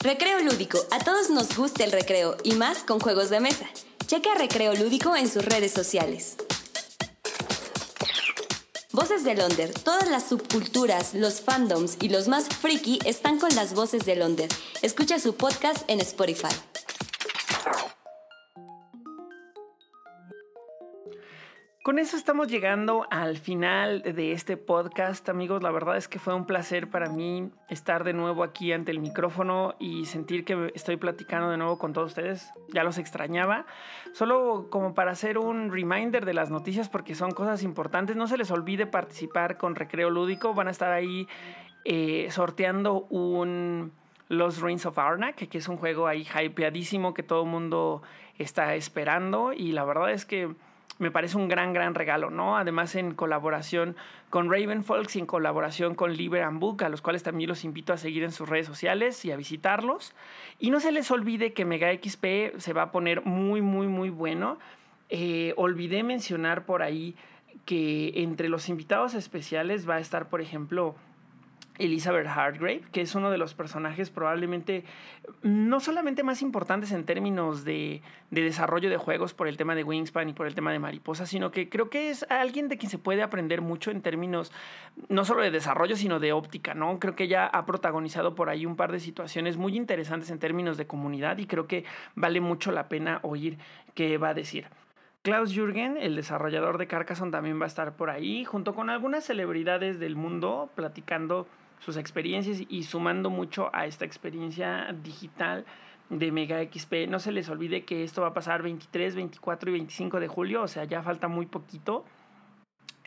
Recreo 0.00 0.40
Lúdico, 0.40 0.78
a 0.90 0.98
todos 0.98 1.30
nos 1.30 1.56
gusta 1.56 1.84
el 1.84 1.92
recreo 1.92 2.36
y 2.42 2.54
más 2.54 2.78
con 2.78 2.98
juegos 2.98 3.30
de 3.30 3.38
mesa. 3.38 3.66
Checa 4.06 4.34
Recreo 4.34 4.74
Lúdico 4.74 5.14
en 5.14 5.28
sus 5.28 5.44
redes 5.44 5.72
sociales. 5.72 6.36
Voces 8.96 9.24
de 9.24 9.34
Londres. 9.34 9.74
Todas 9.84 10.08
las 10.08 10.26
subculturas, 10.26 11.12
los 11.12 11.42
fandoms 11.42 11.98
y 12.00 12.08
los 12.08 12.28
más 12.28 12.48
freaky 12.48 12.98
están 13.04 13.38
con 13.38 13.54
las 13.54 13.74
voces 13.74 14.06
de 14.06 14.16
Londres. 14.16 14.48
Escucha 14.80 15.18
su 15.18 15.34
podcast 15.34 15.84
en 15.90 16.00
Spotify. 16.00 16.48
Con 21.86 22.00
eso 22.00 22.16
estamos 22.16 22.48
llegando 22.48 23.06
al 23.12 23.36
final 23.36 24.02
de 24.02 24.32
este 24.32 24.56
podcast, 24.56 25.28
amigos. 25.28 25.62
La 25.62 25.70
verdad 25.70 25.96
es 25.96 26.08
que 26.08 26.18
fue 26.18 26.34
un 26.34 26.44
placer 26.44 26.90
para 26.90 27.08
mí 27.10 27.48
estar 27.68 28.02
de 28.02 28.12
nuevo 28.12 28.42
aquí 28.42 28.72
ante 28.72 28.90
el 28.90 28.98
micrófono 28.98 29.76
y 29.78 30.04
sentir 30.06 30.44
que 30.44 30.72
estoy 30.74 30.96
platicando 30.96 31.48
de 31.48 31.58
nuevo 31.58 31.78
con 31.78 31.92
todos 31.92 32.08
ustedes. 32.08 32.50
Ya 32.74 32.82
los 32.82 32.98
extrañaba. 32.98 33.66
Solo 34.14 34.66
como 34.68 34.94
para 34.94 35.12
hacer 35.12 35.38
un 35.38 35.70
reminder 35.70 36.24
de 36.24 36.34
las 36.34 36.50
noticias 36.50 36.88
porque 36.88 37.14
son 37.14 37.30
cosas 37.30 37.62
importantes. 37.62 38.16
No 38.16 38.26
se 38.26 38.36
les 38.36 38.50
olvide 38.50 38.86
participar 38.86 39.56
con 39.56 39.76
Recreo 39.76 40.10
Lúdico. 40.10 40.54
Van 40.54 40.66
a 40.66 40.72
estar 40.72 40.90
ahí 40.90 41.28
eh, 41.84 42.26
sorteando 42.32 43.06
un 43.10 43.92
Los 44.28 44.60
Rings 44.60 44.86
of 44.86 44.98
Arnak, 44.98 45.36
que 45.36 45.58
es 45.58 45.68
un 45.68 45.76
juego 45.76 46.08
ahí 46.08 46.26
hypeadísimo 46.26 47.14
que 47.14 47.22
todo 47.22 47.44
el 47.44 47.48
mundo 47.48 48.02
está 48.38 48.74
esperando. 48.74 49.52
Y 49.52 49.70
la 49.70 49.84
verdad 49.84 50.10
es 50.10 50.26
que 50.26 50.52
me 50.98 51.10
parece 51.10 51.36
un 51.36 51.48
gran, 51.48 51.72
gran 51.72 51.94
regalo, 51.94 52.30
¿no? 52.30 52.56
Además, 52.56 52.94
en 52.94 53.14
colaboración 53.14 53.96
con 54.30 54.50
Raven 54.50 54.82
Folks 54.82 55.16
y 55.16 55.18
en 55.18 55.26
colaboración 55.26 55.94
con 55.94 56.14
Liber 56.14 56.42
and 56.42 56.58
Book, 56.58 56.82
a 56.84 56.88
los 56.88 57.02
cuales 57.02 57.22
también 57.22 57.48
los 57.48 57.64
invito 57.64 57.92
a 57.92 57.98
seguir 57.98 58.22
en 58.22 58.32
sus 58.32 58.48
redes 58.48 58.66
sociales 58.66 59.24
y 59.24 59.30
a 59.30 59.36
visitarlos. 59.36 60.14
Y 60.58 60.70
no 60.70 60.80
se 60.80 60.92
les 60.92 61.10
olvide 61.10 61.52
que 61.52 61.64
Mega 61.64 61.92
XP 61.92 62.58
se 62.58 62.72
va 62.72 62.82
a 62.82 62.92
poner 62.92 63.24
muy, 63.24 63.60
muy, 63.60 63.88
muy 63.88 64.10
bueno. 64.10 64.58
Eh, 65.08 65.52
olvidé 65.56 66.02
mencionar 66.02 66.64
por 66.64 66.82
ahí 66.82 67.14
que 67.64 68.12
entre 68.16 68.48
los 68.48 68.68
invitados 68.68 69.14
especiales 69.14 69.88
va 69.88 69.96
a 69.96 70.00
estar, 70.00 70.28
por 70.28 70.40
ejemplo, 70.40 70.94
Elizabeth 71.78 72.26
Hargrave, 72.26 72.82
que 72.92 73.00
es 73.00 73.14
uno 73.14 73.30
de 73.30 73.38
los 73.38 73.54
personajes 73.54 74.10
probablemente 74.10 74.84
no 75.42 75.80
solamente 75.80 76.22
más 76.22 76.42
importantes 76.42 76.92
en 76.92 77.04
términos 77.04 77.64
de, 77.64 78.02
desarrollo 78.30 78.90
de 78.90 78.96
juegos 78.96 79.34
por 79.34 79.48
el 79.48 79.56
tema 79.56 79.74
de 79.74 79.84
Wingspan 79.84 80.28
y 80.28 80.32
por 80.32 80.46
el 80.46 80.54
tema 80.54 80.72
de 80.72 80.78
Mariposa, 80.78 81.26
sino 81.26 81.50
que 81.50 81.68
creo 81.68 81.90
que 81.90 82.10
es 82.10 82.24
alguien 82.30 82.68
de 82.68 82.78
quien 82.78 82.90
se 82.90 82.98
puede 82.98 83.22
aprender 83.22 83.60
mucho 83.60 83.90
en 83.90 84.02
términos 84.02 84.52
no 85.08 85.24
solo 85.24 85.42
de 85.42 85.50
desarrollo, 85.50 85.96
sino 85.96 86.20
de 86.20 86.32
óptica, 86.32 86.74
¿no? 86.74 86.98
Creo 86.98 87.14
que 87.14 87.24
ella 87.24 87.46
ha 87.46 87.66
protagonizado 87.66 88.34
por 88.34 88.48
ahí 88.48 88.66
un 88.66 88.76
par 88.76 88.92
de 88.92 89.00
situaciones 89.00 89.56
muy 89.56 89.76
interesantes 89.76 90.30
en 90.30 90.38
términos 90.38 90.76
de 90.76 90.86
comunidad 90.86 91.38
y 91.38 91.46
creo 91.46 91.66
que 91.66 91.84
vale 92.14 92.40
mucho 92.40 92.72
la 92.72 92.88
pena 92.88 93.20
oír 93.22 93.58
qué 93.94 94.18
va 94.18 94.30
a 94.30 94.34
decir. 94.34 94.66
Klaus 95.26 95.52
Jürgen, 95.52 95.96
el 95.96 96.14
desarrollador 96.14 96.78
de 96.78 96.86
Carcassonne, 96.86 97.32
también 97.32 97.60
va 97.60 97.64
a 97.64 97.66
estar 97.66 97.96
por 97.96 98.10
ahí, 98.10 98.44
junto 98.44 98.76
con 98.76 98.90
algunas 98.90 99.24
celebridades 99.24 99.98
del 99.98 100.14
mundo, 100.14 100.70
platicando 100.76 101.48
sus 101.86 101.96
experiencias 101.96 102.62
y 102.68 102.82
sumando 102.82 103.30
mucho 103.30 103.70
a 103.72 103.86
esta 103.86 104.04
experiencia 104.04 104.92
digital 105.04 105.64
de 106.10 106.32
Mega 106.32 106.60
XP. 106.60 107.06
No 107.08 107.20
se 107.20 107.30
les 107.30 107.48
olvide 107.48 107.84
que 107.84 108.02
esto 108.02 108.22
va 108.22 108.28
a 108.28 108.34
pasar 108.34 108.60
23, 108.60 109.14
24 109.14 109.70
y 109.70 109.72
25 109.72 110.18
de 110.18 110.26
julio, 110.26 110.62
o 110.62 110.68
sea, 110.68 110.82
ya 110.82 111.00
falta 111.04 111.28
muy 111.28 111.46
poquito. 111.46 112.04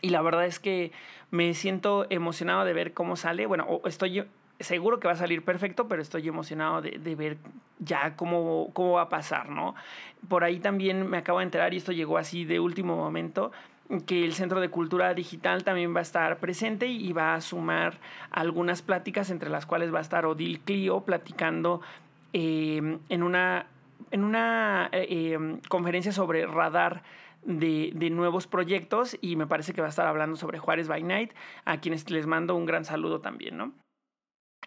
Y 0.00 0.08
la 0.08 0.22
verdad 0.22 0.46
es 0.46 0.58
que 0.58 0.92
me 1.30 1.52
siento 1.52 2.06
emocionado 2.08 2.64
de 2.64 2.72
ver 2.72 2.94
cómo 2.94 3.16
sale. 3.16 3.44
Bueno, 3.44 3.82
estoy 3.84 4.24
seguro 4.60 4.98
que 4.98 5.08
va 5.08 5.12
a 5.12 5.16
salir 5.16 5.44
perfecto, 5.44 5.86
pero 5.86 6.00
estoy 6.00 6.26
emocionado 6.26 6.80
de, 6.80 6.92
de, 6.92 7.14
ver 7.14 7.36
ya 7.80 8.16
cómo, 8.16 8.70
cómo 8.72 8.92
va 8.92 9.02
a 9.02 9.08
pasar, 9.10 9.50
¿no? 9.50 9.74
Por 10.26 10.42
ahí 10.42 10.58
también 10.58 11.06
me 11.06 11.18
acabo 11.18 11.40
de 11.40 11.44
enterar, 11.44 11.74
y 11.74 11.76
esto 11.76 11.92
llegó 11.92 12.16
así 12.16 12.46
de 12.46 12.60
último 12.60 12.96
momento, 12.96 13.52
que 14.06 14.24
el 14.24 14.34
Centro 14.34 14.60
de 14.60 14.68
Cultura 14.68 15.14
Digital 15.14 15.64
también 15.64 15.94
va 15.94 15.98
a 15.98 16.02
estar 16.02 16.38
presente 16.38 16.86
y 16.86 17.12
va 17.12 17.34
a 17.34 17.40
sumar 17.40 17.98
algunas 18.30 18.82
pláticas, 18.82 19.30
entre 19.30 19.50
las 19.50 19.66
cuales 19.66 19.92
va 19.92 19.98
a 19.98 20.02
estar 20.02 20.26
Odil 20.26 20.60
Clio 20.60 21.00
platicando 21.00 21.80
eh, 22.32 22.98
en 23.08 23.22
una, 23.22 23.66
en 24.10 24.24
una 24.24 24.88
eh, 24.92 25.32
em, 25.32 25.60
conferencia 25.68 26.12
sobre 26.12 26.46
radar. 26.46 27.02
De, 27.42 27.90
de, 27.94 28.10
nuevos 28.10 28.46
proyectos 28.46 29.16
y 29.22 29.34
me 29.34 29.46
parece 29.46 29.72
que 29.72 29.80
va 29.80 29.86
a 29.86 29.88
estar 29.88 30.06
hablando 30.06 30.36
sobre 30.36 30.58
Juárez 30.58 30.88
by 30.88 31.02
Night, 31.02 31.32
a 31.64 31.80
quienes 31.80 32.10
les 32.10 32.26
mando 32.26 32.54
un 32.54 32.66
gran 32.66 32.84
saludo 32.84 33.22
también, 33.22 33.56
¿no? 33.56 33.72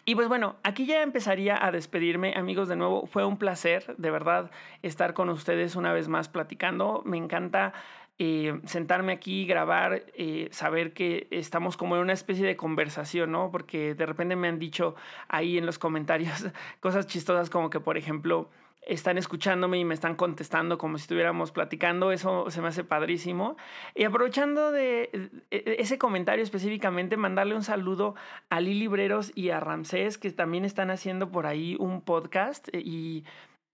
Y 0.06 0.16
pues 0.16 0.28
bueno, 0.28 0.56
aquí 0.62 0.84
ya 0.84 1.02
empezaría 1.02 1.64
a 1.64 1.70
despedirme, 1.70 2.34
amigos, 2.36 2.68
de 2.68 2.76
nuevo. 2.76 3.06
Fue 3.06 3.24
un 3.24 3.38
placer, 3.38 3.94
de 3.96 4.10
verdad, 4.10 4.50
estar 4.82 5.14
con 5.14 5.30
ustedes 5.30 5.76
una 5.76 5.92
vez 5.92 6.08
más 6.08 6.28
platicando. 6.28 7.02
Me 7.06 7.16
encanta 7.16 7.72
eh, 8.18 8.60
sentarme 8.64 9.12
aquí, 9.12 9.44
grabar, 9.44 10.04
eh, 10.14 10.48
saber 10.52 10.92
que 10.92 11.26
estamos 11.30 11.76
como 11.76 11.96
en 11.96 12.02
una 12.02 12.12
especie 12.12 12.46
de 12.46 12.56
conversación, 12.56 13.32
¿no? 13.32 13.50
Porque 13.50 13.94
de 13.94 14.06
repente 14.06 14.36
me 14.36 14.46
han 14.46 14.60
dicho 14.60 14.94
ahí 15.26 15.58
en 15.58 15.66
los 15.66 15.80
comentarios 15.80 16.46
cosas 16.80 17.08
chistosas 17.08 17.50
como 17.50 17.70
que, 17.70 17.80
por 17.80 17.98
ejemplo, 17.98 18.48
están 18.86 19.18
escuchándome 19.18 19.78
y 19.78 19.84
me 19.84 19.94
están 19.94 20.14
contestando 20.14 20.78
como 20.78 20.98
si 20.98 21.02
estuviéramos 21.02 21.50
platicando, 21.50 22.12
eso 22.12 22.50
se 22.50 22.60
me 22.60 22.68
hace 22.68 22.84
padrísimo. 22.84 23.56
Y 23.94 24.04
aprovechando 24.04 24.70
de 24.70 25.30
ese 25.50 25.98
comentario 25.98 26.44
específicamente, 26.44 27.16
mandarle 27.16 27.54
un 27.56 27.64
saludo 27.64 28.14
a 28.50 28.60
Lili 28.60 28.80
Libreros 28.80 29.32
y 29.34 29.50
a 29.50 29.58
Ramsés, 29.58 30.18
que 30.18 30.30
también 30.30 30.64
están 30.64 30.90
haciendo 30.90 31.30
por 31.30 31.46
ahí 31.46 31.76
un 31.80 32.02
podcast 32.02 32.68
y 32.74 33.24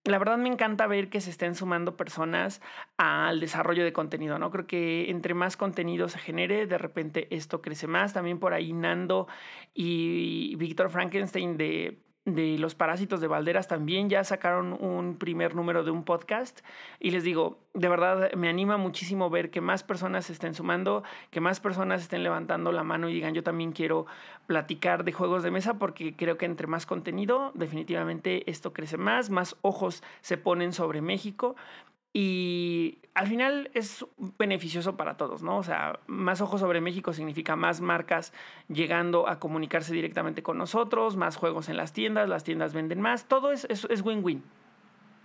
la 0.05 0.19
verdad 0.19 0.39
me 0.39 0.49
encanta 0.49 0.87
ver 0.87 1.11
que 1.11 1.21
se 1.21 1.31
estén 1.31 1.55
sumando 1.55 1.97
personas 1.97 2.63
al 2.97 3.41
desarrollo 3.41 3.85
de 3.85 3.93
contenido, 3.93 4.39
¿no? 4.39 4.51
Creo 4.51 4.67
que 4.67 5.11
entre 5.11 5.35
más 5.35 5.57
contenido 5.57 6.09
se 6.09 6.19
genere, 6.19 6.67
de 6.67 6.79
repente 6.79 7.29
esto 7.35 7.61
crece 7.61 7.87
más. 7.87 8.15
También 8.15 8.39
por 8.39 8.55
ahí 8.55 8.73
Nando 8.73 9.29
y 9.75 10.55
Víctor 10.57 10.91
Frankenstein 10.91 11.57
de 11.57 11.99
de 12.35 12.59
los 12.59 12.75
parásitos 12.75 13.21
de 13.21 13.29
Valderas 13.29 13.69
también 13.69 14.09
ya 14.09 14.25
sacaron 14.25 14.73
un 14.73 15.17
primer 15.17 15.55
número 15.55 15.85
de 15.85 15.91
un 15.91 16.05
podcast. 16.05 16.61
Y 16.99 17.11
les 17.11 17.25
digo, 17.25 17.59
de 17.75 17.89
verdad 17.89 18.33
me 18.35 18.49
anima 18.49 18.77
muchísimo 18.77 19.31
ver 19.31 19.51
que 19.51 19.61
más 19.61 19.83
personas 19.83 20.27
se 20.27 20.33
estén 20.33 20.55
sumando, 20.55 21.03
que 21.31 21.41
más 21.41 21.61
personas 21.61 22.03
estén 22.03 22.23
levantando 22.23 22.73
la 22.73 22.83
mano 22.83 23.09
y 23.09 23.15
digan 23.15 23.35
yo 23.35 23.43
también 23.43 23.73
quiero 23.73 24.07
platicar 24.47 25.05
de 25.05 25.13
juegos 25.13 25.43
de 25.43 25.51
mesa 25.51 25.75
porque 25.79 26.17
creo 26.17 26.37
que 26.37 26.47
entre 26.47 26.67
más 26.67 26.87
contenido 26.87 27.53
definitivamente 27.55 28.51
esto 28.51 28.73
crece 28.73 28.97
más, 28.97 29.31
más 29.31 29.57
ojos 29.63 30.03
se 30.21 30.37
ponen 30.37 30.73
sobre 30.73 31.01
México 31.01 31.55
y 32.13 32.99
al 33.15 33.27
final 33.27 33.71
es 33.75 34.05
beneficioso 34.39 34.97
para 34.97 35.17
todos, 35.17 35.43
¿no? 35.43 35.59
O 35.59 35.63
sea, 35.63 36.01
más 36.07 36.41
ojos 36.41 36.61
sobre 36.61 36.81
México 36.81 37.13
significa 37.13 37.57
más 37.57 37.81
marcas 37.81 38.33
llegando 38.69 39.29
a 39.29 39.39
comunicarse 39.39 39.93
directamente 39.93 40.43
con 40.43 40.59
nosotros, 40.59 41.17
más 41.17 41.37
juegos 41.37 41.69
en 41.69 41.77
las 41.77 41.93
tiendas, 41.93 42.29
las 42.29 42.45
tiendas 42.45 42.73
venden 42.73 43.01
más, 43.01 43.27
todo 43.27 43.53
es 43.53 44.03
win-win. 44.03 44.43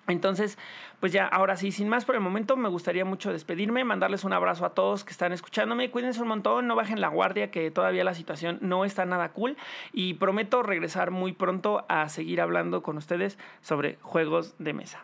Entonces, 0.08 0.58
pues 1.00 1.12
ya, 1.12 1.26
ahora 1.26 1.58
sí, 1.58 1.72
sin 1.72 1.90
más 1.90 2.06
por 2.06 2.16
el 2.16 2.22
momento, 2.22 2.56
me 2.58 2.70
gustaría 2.70 3.06
mucho 3.06 3.34
despedirme, 3.34 3.84
mandarles 3.84 4.24
un 4.24 4.34
abrazo 4.34 4.66
a 4.66 4.76
todos 4.76 5.04
que 5.04 5.12
están 5.12 5.32
escuchándome, 5.32 5.90
cuídense 5.90 6.22
un 6.22 6.28
montón, 6.28 6.68
no 6.68 6.76
bajen 6.76 7.02
la 7.02 7.08
guardia, 7.08 7.50
que 7.50 7.72
todavía 7.72 8.04
la 8.04 8.14
situación 8.14 8.60
no 8.62 8.86
está 8.86 9.06
nada 9.06 9.30
cool 9.30 9.58
y 9.94 10.14
prometo 10.16 10.62
regresar 10.62 11.10
muy 11.10 11.34
pronto 11.34 11.86
a 11.90 12.08
seguir 12.10 12.40
hablando 12.40 12.84
con 12.84 12.98
ustedes 12.98 13.40
sobre 13.62 13.98
juegos 14.02 14.56
de 14.60 14.74
mesa. 14.74 15.00